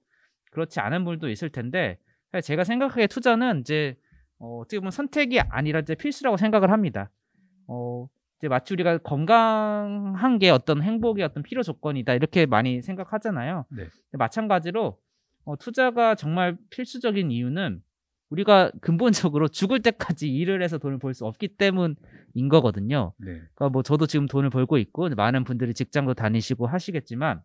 그렇지 0.53 0.81
않은 0.81 1.05
분도 1.05 1.29
있을 1.29 1.51
텐데 1.51 1.99
제가 2.45 2.63
생각하기에 2.65 3.09
투자는 3.09 3.61
이제 3.61 3.97
어, 4.39 4.59
어떻게 4.59 4.79
보면 4.79 4.91
선택이 4.91 5.41
아니라 5.41 5.81
이제 5.81 5.95
필수라고 5.95 6.37
생각을 6.37 6.71
합니다. 6.71 7.11
어, 7.67 8.09
이제 8.39 8.49
마치 8.49 8.75
우리가 8.75 8.99
건강한 8.99 10.39
게 10.39 10.51
어떤 10.51 10.83
행복의 10.83 11.25
어떤 11.25 11.43
필요 11.43 11.63
조건이다 11.63 12.15
이렇게 12.15 12.47
많이 12.47 12.83
생각하잖아요. 12.83 13.67
네. 13.71 13.87
마찬가지로 14.13 14.99
어, 15.45 15.57
투자가 15.57 16.15
정말 16.15 16.57
필수적인 16.71 17.31
이유는 17.31 17.83
우리가 18.31 18.73
근본적으로 18.81 19.49
죽을 19.49 19.81
때까지 19.83 20.29
일을 20.33 20.63
해서 20.63 20.79
돈을 20.79 20.99
벌 20.99 21.13
수 21.15 21.27
없기 21.27 21.57
때문인 21.57 21.97
거거든요. 22.51 23.13
네. 23.19 23.33
그러니까 23.55 23.69
뭐 23.69 23.83
저도 23.83 24.07
지금 24.07 24.27
돈을 24.27 24.51
벌고 24.51 24.79
있고 24.79 25.09
많은 25.11 25.45
분들이 25.45 25.75
직장도 25.75 26.15
다니시고 26.15 26.67
하시겠지만 26.67 27.43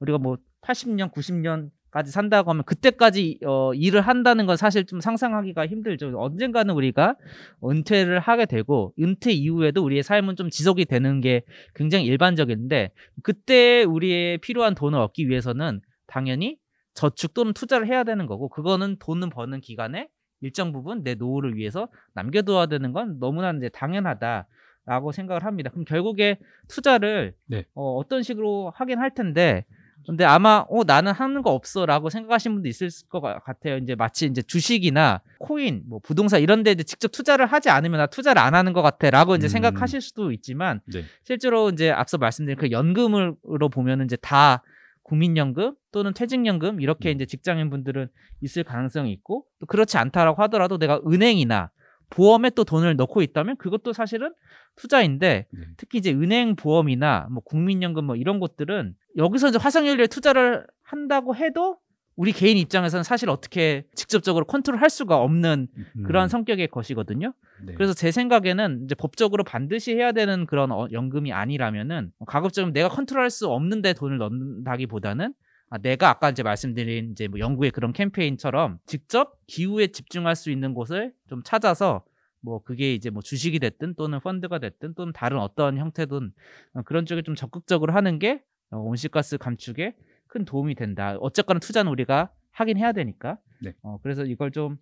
우리가 0.00 0.18
뭐 0.18 0.38
80년, 0.62 1.12
90년 1.12 1.70
까지 1.90 2.12
산다고 2.12 2.50
하면 2.50 2.64
그때까지 2.64 3.40
어, 3.44 3.74
일을 3.74 4.00
한다는 4.00 4.46
건 4.46 4.56
사실 4.56 4.86
좀 4.86 5.00
상상하기가 5.00 5.66
힘들죠. 5.66 6.12
언젠가는 6.16 6.72
우리가 6.72 7.16
은퇴를 7.64 8.20
하게 8.20 8.46
되고 8.46 8.94
은퇴 9.00 9.32
이후에도 9.32 9.82
우리의 9.84 10.02
삶은 10.02 10.36
좀 10.36 10.50
지속이 10.50 10.84
되는 10.84 11.20
게 11.20 11.42
굉장히 11.74 12.04
일반적인데 12.06 12.92
그때 13.22 13.82
우리의 13.82 14.38
필요한 14.38 14.74
돈을 14.74 14.98
얻기 14.98 15.28
위해서는 15.28 15.80
당연히 16.06 16.58
저축 16.94 17.34
또는 17.34 17.52
투자를 17.52 17.86
해야 17.86 18.04
되는 18.04 18.26
거고 18.26 18.48
그거는 18.48 18.96
돈을 18.98 19.30
버는 19.30 19.60
기간에 19.60 20.08
일정 20.40 20.72
부분 20.72 21.02
내 21.02 21.14
노후를 21.14 21.56
위해서 21.56 21.88
남겨둬야 22.14 22.66
되는 22.66 22.92
건 22.92 23.18
너무나 23.18 23.50
이제 23.52 23.68
당연하다 23.68 24.46
라고 24.86 25.12
생각을 25.12 25.44
합니다. 25.44 25.70
그럼 25.70 25.84
결국에 25.84 26.38
투자를 26.68 27.34
네. 27.46 27.64
어, 27.74 27.96
어떤 27.96 28.22
식으로 28.22 28.72
하긴 28.74 28.98
할 28.98 29.14
텐데 29.14 29.64
근데 30.06 30.24
아마 30.24 30.64
어 30.68 30.82
나는 30.84 31.12
하는 31.12 31.42
거 31.42 31.50
없어라고 31.50 32.10
생각하시는 32.10 32.56
분도 32.56 32.68
있을 32.68 32.88
것 33.08 33.20
같- 33.20 33.42
같아요. 33.44 33.76
이제 33.76 33.94
마치 33.94 34.26
이제 34.26 34.42
주식이나 34.42 35.20
코인, 35.38 35.82
뭐 35.86 36.00
부동산 36.02 36.40
이런 36.40 36.62
데 36.62 36.72
이제 36.72 36.82
직접 36.82 37.08
투자를 37.12 37.46
하지 37.46 37.68
않으면 37.70 37.98
나 37.98 38.06
투자를 38.06 38.40
안 38.42 38.54
하는 38.54 38.72
것 38.72 38.82
같아라고 38.82 39.36
이제 39.36 39.46
음. 39.46 39.48
생각하실 39.48 40.00
수도 40.00 40.32
있지만 40.32 40.80
네. 40.92 41.04
실제로 41.24 41.70
이제 41.70 41.90
앞서 41.90 42.18
말씀드린 42.18 42.56
그 42.58 42.70
연금으로 42.70 43.68
보면은 43.70 44.06
이제 44.06 44.16
다 44.16 44.62
국민연금 45.02 45.74
또는 45.92 46.12
퇴직연금 46.14 46.80
이렇게 46.80 47.10
음. 47.10 47.14
이제 47.14 47.26
직장인 47.26 47.68
분들은 47.70 48.08
있을 48.42 48.64
가능성이 48.64 49.12
있고 49.12 49.44
또 49.58 49.66
그렇지 49.66 49.98
않다라고 49.98 50.42
하더라도 50.44 50.78
내가 50.78 51.00
은행이나 51.06 51.70
보험에 52.10 52.50
또 52.50 52.64
돈을 52.64 52.96
넣고 52.96 53.22
있다면 53.22 53.56
그것도 53.56 53.92
사실은 53.92 54.32
투자인데 54.76 55.46
네. 55.50 55.60
특히 55.76 55.98
이제 55.98 56.12
은행 56.12 56.56
보험이나 56.56 57.28
뭐 57.30 57.42
국민연금 57.44 58.04
뭐 58.04 58.16
이런 58.16 58.40
것들은 58.40 58.94
여기서 59.16 59.48
이제 59.48 59.58
화석연료에 59.58 60.06
투자를 60.08 60.66
한다고 60.82 61.34
해도 61.34 61.78
우리 62.16 62.32
개인 62.32 62.58
입장에서는 62.58 63.02
사실 63.02 63.30
어떻게 63.30 63.84
직접적으로 63.94 64.44
컨트롤할 64.44 64.90
수가 64.90 65.16
없는 65.16 65.68
그러한 66.04 66.26
음, 66.26 66.28
성격의 66.28 66.68
것이거든요. 66.68 67.32
네. 67.64 67.74
그래서 67.74 67.94
제 67.94 68.10
생각에는 68.10 68.82
이제 68.84 68.94
법적으로 68.94 69.42
반드시 69.42 69.94
해야 69.94 70.12
되는 70.12 70.44
그런 70.44 70.70
어- 70.70 70.88
연금이 70.92 71.32
아니라면은 71.32 72.10
가급적이면 72.26 72.72
내가 72.74 72.88
컨트롤할 72.88 73.30
수 73.30 73.48
없는데 73.48 73.94
돈을 73.94 74.18
넣는다기보다는 74.18 75.32
아, 75.70 75.78
내가 75.78 76.10
아까 76.10 76.30
이제 76.30 76.42
말씀드린 76.42 77.12
이제 77.12 77.28
뭐 77.28 77.38
연구의 77.38 77.70
그런 77.70 77.92
캠페인처럼 77.92 78.78
직접 78.86 79.38
기후에 79.46 79.86
집중할 79.86 80.34
수 80.34 80.50
있는 80.50 80.74
곳을 80.74 81.14
좀 81.28 81.42
찾아서 81.44 82.04
뭐 82.40 82.62
그게 82.62 82.92
이제 82.92 83.08
뭐 83.08 83.22
주식이 83.22 83.60
됐든 83.60 83.94
또는 83.94 84.18
펀드가 84.20 84.58
됐든 84.58 84.94
또는 84.94 85.12
다른 85.12 85.38
어떤 85.38 85.78
형태든 85.78 86.32
어, 86.74 86.82
그런 86.82 87.06
쪽에 87.06 87.22
좀 87.22 87.36
적극적으로 87.36 87.92
하는 87.92 88.18
게 88.18 88.42
어, 88.70 88.78
온실가스 88.78 89.38
감축에 89.38 89.94
큰 90.26 90.44
도움이 90.44 90.74
된다. 90.74 91.16
어쨌거나 91.20 91.60
투자는 91.60 91.90
우리가 91.92 92.32
하긴 92.50 92.76
해야 92.76 92.92
되니까. 92.92 93.38
네. 93.62 93.72
어, 93.82 93.98
그래서 94.02 94.24
이걸 94.24 94.50
좀 94.50 94.76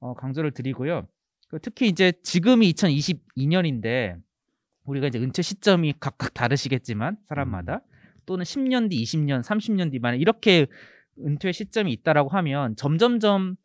어, 0.00 0.14
강조를 0.14 0.52
드리고요. 0.52 1.06
그 1.48 1.58
특히 1.60 1.88
이제 1.88 2.12
지금이 2.22 2.72
2022년인데 2.72 4.20
우리가 4.84 5.06
이제 5.08 5.18
은퇴 5.18 5.42
시점이 5.42 5.94
각각 6.00 6.32
다르시겠지만 6.32 7.18
사람마다 7.26 7.82
또는 8.26 8.44
10년 8.44 8.90
뒤, 8.90 9.02
20년, 9.02 9.42
30년 9.42 9.90
뒤 9.90 9.98
만에 9.98 10.18
이렇게 10.18 10.66
은퇴 11.18 11.52
시점이 11.52 11.92
있다라고 11.92 12.30
하면 12.30 12.76
점점점 12.76 13.56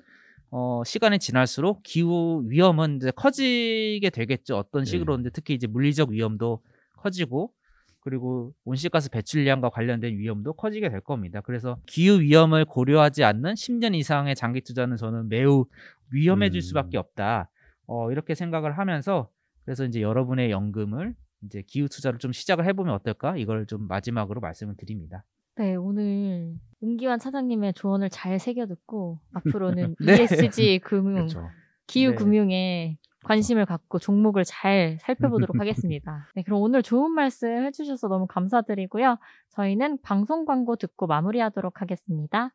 어, 0.52 0.82
시간이 0.84 1.20
지날수록 1.20 1.84
기후 1.84 2.44
위험은 2.48 2.98
이제 2.98 3.12
커지게 3.12 4.10
되겠죠. 4.10 4.58
어떤 4.58 4.84
네. 4.84 4.90
식으로 4.90 5.16
근데 5.16 5.30
특히 5.30 5.54
이제 5.54 5.68
물리적 5.68 6.10
위험도 6.10 6.62
커지고 6.98 7.54
그리고 8.02 8.54
온실가스 8.66 9.12
배출량과 9.12 9.70
관련된 9.70 10.18
위험도 10.18 10.54
커지게 10.54 10.90
될 10.90 11.02
겁니다. 11.02 11.42
그래서 11.42 11.78
기후 11.86 12.20
위험을 12.20 12.66
고려하지 12.66 13.24
않는 13.24 13.54
10년 13.54 13.94
이상의 13.94 14.36
장기 14.36 14.62
투자는 14.62 14.98
저는 14.98 15.30
매우 15.30 15.66
위험해질 16.12 16.60
음. 16.60 16.62
수밖에 16.62 16.98
없다. 16.98 17.50
어, 17.86 18.12
이렇게 18.12 18.34
생각을 18.36 18.78
하면서 18.78 19.30
그래서 19.66 19.86
이제 19.86 20.02
여러분의 20.02 20.50
연금을 20.50 21.14
이제 21.44 21.64
기후 21.66 21.88
투자를 21.88 22.20
좀 22.20 22.32
시작을 22.32 22.66
해보면 22.66 22.94
어떨까? 22.94 23.38
이걸 23.38 23.66
좀 23.66 23.88
마지막으로 23.88 24.42
말씀을 24.42 24.76
드립니다. 24.76 25.24
네, 25.56 25.76
오늘 25.76 26.56
은기환 26.82 27.20
차장님의 27.20 27.74
조언을 27.74 28.10
잘 28.10 28.40
새겨 28.40 28.68
듣고 28.68 29.20
앞으로는 29.34 29.96
네. 30.00 30.24
ESG 30.24 30.80
금융, 30.80 31.16
그렇죠. 31.16 31.50
기후 31.88 32.12
네. 32.12 32.16
금융에 32.16 32.98
관심을 33.26 33.66
갖고 33.66 34.00
종목을 34.00 34.46
잘 34.46 34.98
살펴보도록 35.02 35.60
하겠습니다. 35.60 36.28
네, 36.36 36.44
그럼 36.44 36.62
오늘 36.62 36.82
좋은 36.82 37.12
말씀 37.12 37.66
해주셔서 37.66 38.08
너무 38.08 38.28
감사드리고요. 38.28 39.18
저희는 39.50 40.00
방송 40.02 40.46
광고 40.46 40.76
듣고 40.78 41.08
마무리하도록 41.08 41.82
하겠습니다. 41.82 42.54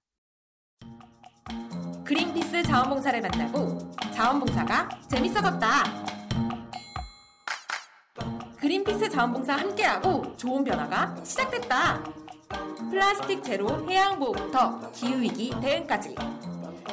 그린피스 2.04 2.62
자원봉사를 2.62 3.20
만나고 3.20 3.78
자원봉사가 4.14 4.88
재밌어졌다. 5.08 6.13
그린피스 8.74 9.08
자원봉사 9.08 9.54
함께하고 9.54 10.36
좋은 10.36 10.64
변화가 10.64 11.14
시작됐다. 11.22 12.02
플라스틱 12.90 13.44
제로 13.44 13.88
해양 13.88 14.18
보호부터 14.18 14.90
기후 14.90 15.20
위기 15.20 15.52
대응까지. 15.60 16.16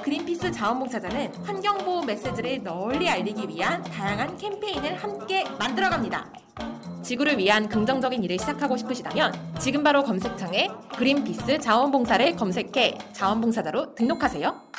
그린피스 0.04 0.52
자원봉사자는 0.52 1.34
환경보호 1.44 2.04
메시지를 2.04 2.62
널리 2.62 3.10
알리기 3.10 3.48
위한 3.50 3.82
다양한 3.82 4.38
캠페인을 4.38 4.94
함께 4.94 5.44
만들어갑니다. 5.58 6.32
지구를 7.02 7.40
위한 7.40 7.68
긍정적인 7.68 8.24
일을 8.26 8.38
시작하고 8.38 8.78
싶으시다면 8.78 9.34
지금 9.60 9.82
바로 9.82 10.04
검색창에 10.04 10.70
그린피스 10.96 11.58
자원봉사를 11.58 12.36
검색해 12.36 13.00
자원봉사자로 13.14 13.96
등록하세요. 13.96 14.70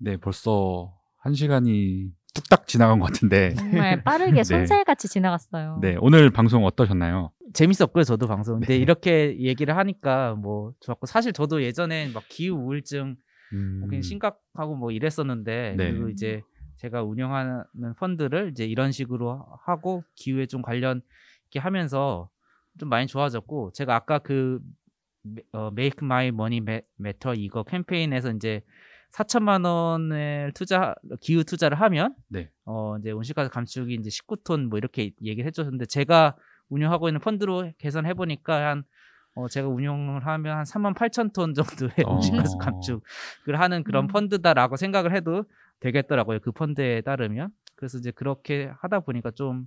네, 0.00 0.18
벌써 0.18 0.92
한 1.22 1.32
시간이 1.32 2.10
뚝딱 2.34 2.66
지나간 2.66 2.98
것 2.98 3.06
같은데. 3.06 3.54
정말 3.54 4.02
빠르게 4.02 4.32
네. 4.42 4.44
손살같이 4.44 5.08
지나갔어요. 5.08 5.78
네, 5.80 5.96
오늘 6.00 6.30
방송 6.30 6.64
어떠셨나요? 6.64 7.32
재밌었고요, 7.52 8.04
저도 8.04 8.26
방송. 8.26 8.60
근데 8.60 8.74
네. 8.74 8.76
이렇게 8.76 9.36
얘기를 9.40 9.76
하니까 9.76 10.34
뭐 10.34 10.72
좋았고 10.80 11.06
사실 11.06 11.32
저도 11.32 11.62
예전에 11.62 12.10
막 12.12 12.22
기후 12.28 12.54
우울증 12.56 13.16
음, 13.52 13.80
뭐 13.90 14.00
심각하고 14.00 14.76
뭐 14.76 14.92
이랬었는데 14.92 15.74
네. 15.76 15.90
그리고 15.92 16.08
이제 16.08 16.40
제가 16.76 17.02
운영하는 17.02 17.64
펀드를 17.98 18.50
이제 18.52 18.64
이런 18.64 18.92
식으로 18.92 19.44
하고 19.66 20.04
기후에 20.14 20.46
좀 20.46 20.62
관련 20.62 21.02
있게 21.46 21.58
하면서 21.58 22.30
좀 22.78 22.88
많이 22.88 23.06
좋아졌고 23.08 23.72
제가 23.72 23.96
아까 23.96 24.18
그 24.20 24.60
어, 25.52 25.68
Make 25.72 25.98
My 26.02 26.28
Money 26.28 26.58
Ma- 26.62 26.80
Matter 27.00 27.36
이거 27.38 27.64
캠페인에서 27.64 28.30
이제 28.32 28.62
4천만 29.12 29.64
원을 29.64 30.52
투자 30.54 30.94
기후 31.20 31.44
투자를 31.44 31.80
하면 31.80 32.14
네. 32.28 32.50
어 32.64 32.96
이제 32.98 33.10
온실가스 33.10 33.50
감축이 33.50 33.94
이제 33.94 34.08
19톤 34.10 34.68
뭐 34.68 34.78
이렇게 34.78 35.10
얘기를 35.22 35.46
해줬는데 35.46 35.86
제가 35.86 36.36
운영하고 36.68 37.08
있는 37.08 37.20
펀드로 37.20 37.72
계산해 37.78 38.14
보니까 38.14 38.70
한 38.70 38.84
어, 39.34 39.48
제가 39.48 39.68
운영을 39.68 40.26
하면 40.26 40.56
한 40.56 40.64
3만 40.64 40.94
8천 40.94 41.32
톤 41.32 41.54
정도의 41.54 41.92
어. 42.04 42.14
온실가스 42.14 42.56
감축을 42.58 43.58
하는 43.58 43.84
그런 43.84 44.04
음. 44.04 44.08
펀드다라고 44.08 44.76
생각을 44.76 45.14
해도 45.14 45.44
되겠더라고요. 45.80 46.40
그 46.40 46.52
펀드에 46.52 47.00
따르면. 47.02 47.50
그래서 47.74 47.98
이제 47.98 48.10
그렇게 48.10 48.70
하다 48.80 49.00
보니까 49.00 49.30
좀 49.30 49.66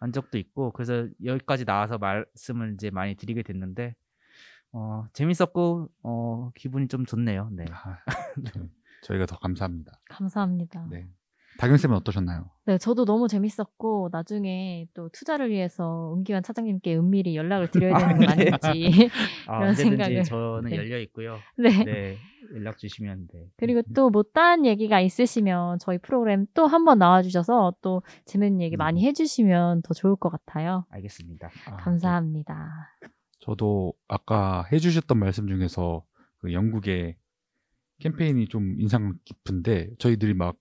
만족도 0.00 0.38
있고 0.38 0.72
그래서 0.72 1.08
여기까지 1.24 1.64
나와서 1.64 1.98
말씀을 1.98 2.74
이제 2.74 2.90
많이 2.90 3.14
드리게 3.14 3.42
됐는데 3.42 3.94
어, 4.72 5.06
재밌었고 5.12 5.88
어, 6.02 6.50
기분이 6.54 6.88
좀 6.88 7.04
좋네요. 7.06 7.48
네. 7.52 7.64
아, 7.70 7.98
저- 8.52 8.60
저희가 9.02 9.26
더 9.26 9.38
감사합니다. 9.38 9.92
감사합니다. 10.10 10.86
네. 10.90 10.98
네. 11.02 11.08
다경 11.56 11.76
쌤은 11.76 11.96
어떠셨나요? 11.96 12.50
저도 12.80 13.04
너무 13.04 13.26
재밌었고 13.26 14.10
나중에 14.12 14.86
또 14.94 15.08
투자를 15.08 15.50
위해서 15.50 16.14
은기환 16.16 16.44
차장님께 16.44 16.96
은밀히 16.96 17.34
연락을 17.34 17.68
드려야 17.72 17.98
되는 17.98 18.14
건 18.16 18.20
네. 18.20 18.26
아닐지. 18.28 19.08
아, 19.48 19.58
이런 19.64 19.74
생각을. 19.74 20.22
저는 20.22 20.70
네. 20.70 20.76
열려 20.76 20.98
있고요. 21.00 21.36
네. 21.56 21.84
네. 21.84 22.16
연락 22.54 22.78
주시면 22.78 23.26
돼. 23.26 23.50
그리고 23.56 23.82
또 23.92 24.08
못다한 24.08 24.66
얘기가 24.66 25.00
있으시면 25.00 25.80
저희 25.80 25.98
프로그램 25.98 26.46
또 26.54 26.66
한번 26.68 26.98
나와주셔서 27.00 27.74
또 27.80 28.02
재밌는 28.26 28.60
얘기 28.60 28.76
음. 28.76 28.78
많이 28.78 29.04
해주시면 29.04 29.82
더 29.82 29.94
좋을 29.94 30.14
것 30.14 30.28
같아요. 30.28 30.84
알겠습니다. 30.90 31.50
아, 31.66 31.76
감사합니다. 31.78 32.90
네. 33.02 33.08
저도 33.40 33.94
아까 34.08 34.64
해주셨던 34.72 35.18
말씀 35.18 35.48
중에서 35.48 36.04
그 36.38 36.52
영국의 36.52 37.16
캠페인이 38.00 38.48
좀 38.48 38.80
인상 38.80 39.14
깊은데 39.24 39.90
저희들이 39.98 40.34
막 40.34 40.56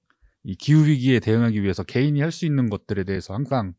이 0.48 0.56
기후 0.56 0.86
위기에 0.86 1.20
대응하기 1.20 1.62
위해서 1.62 1.84
개인이 1.84 2.20
할 2.22 2.32
수 2.32 2.46
있는 2.46 2.70
것들에 2.70 3.04
대해서 3.04 3.34
항상 3.34 3.74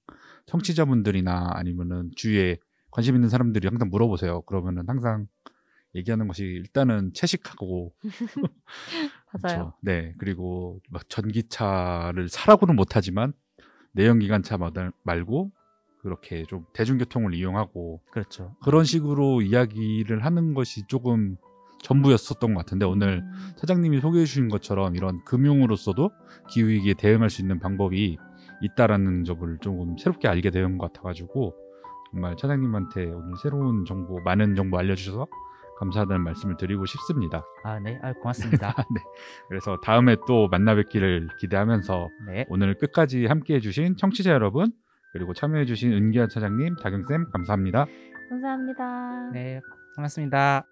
청취자분들이나 0.47 1.53
아니면은 1.55 2.11
주위에 2.15 2.59
관심 2.91 3.15
있는 3.15 3.31
사람들이 3.31 3.67
항상 3.67 3.89
물어보세요. 3.89 4.43
그러면은 4.43 4.85
항상 4.87 5.29
얘기하는 5.95 6.29
것이 6.29 6.45
일단은 6.45 7.13
채식하고 7.15 7.95
맞아요. 9.43 9.73
그쵸. 9.73 9.73
네. 9.81 10.13
그리고 10.19 10.81
막 10.91 11.09
전기차를 11.09 12.29
사라고는 12.29 12.77
못하지만 12.77 13.33
내연기관차 13.93 14.59
말고 15.05 15.51
그렇게 16.09 16.45
좀 16.45 16.65
대중교통을 16.73 17.35
이용하고 17.35 18.01
그렇죠. 18.11 18.55
그런 18.63 18.85
식으로 18.85 19.43
이야기를 19.43 20.25
하는 20.25 20.55
것이 20.55 20.87
조금 20.87 21.37
전부였었던 21.83 22.55
것 22.55 22.61
같은데 22.61 22.87
오늘 22.87 23.19
음, 23.19 23.53
사장님이 23.57 24.01
소개해 24.01 24.25
주신 24.25 24.49
것처럼 24.49 24.97
이런 24.97 25.23
금융으로서도 25.25 26.11
기후위기에 26.51 26.95
대응할 26.95 27.31
수 27.31 27.43
있는 27.43 27.61
방법이 27.61 28.17
있다라는 28.63 29.25
점을 29.25 29.59
조금 29.61 29.97
새롭게 29.99 30.27
알게 30.29 30.51
된 30.51 30.79
것 30.79 30.93
같아가지고 30.93 31.55
정말 32.11 32.37
차장님한테 32.37 33.05
오늘 33.05 33.37
새로운 33.43 33.85
정보, 33.85 34.19
많은 34.21 34.55
정보 34.57 34.79
알려주셔서 34.79 35.27
감사하다는 35.79 36.25
말씀을 36.25 36.57
드리고 36.57 36.87
싶습니다. 36.87 37.45
아, 37.63 37.79
네. 37.79 38.01
아, 38.03 38.13
고맙습니다. 38.15 38.75
네. 38.93 39.01
그래서 39.49 39.77
다음에 39.85 40.17
또 40.27 40.49
만나 40.49 40.75
뵙기를 40.75 41.29
기대하면서 41.39 42.09
네. 42.27 42.47
오늘 42.49 42.75
끝까지 42.75 43.27
함께 43.27 43.55
해주신 43.57 43.97
청취자 43.97 44.33
여러분 44.33 44.73
그리고 45.13 45.33
참여해주신 45.35 45.93
은기한 45.93 46.29
차장님, 46.29 46.77
다경쌤 46.77 47.31
감사합니다. 47.31 47.87
감사합니다. 48.31 49.31
네. 49.33 49.61
고맙습니다. 49.97 50.67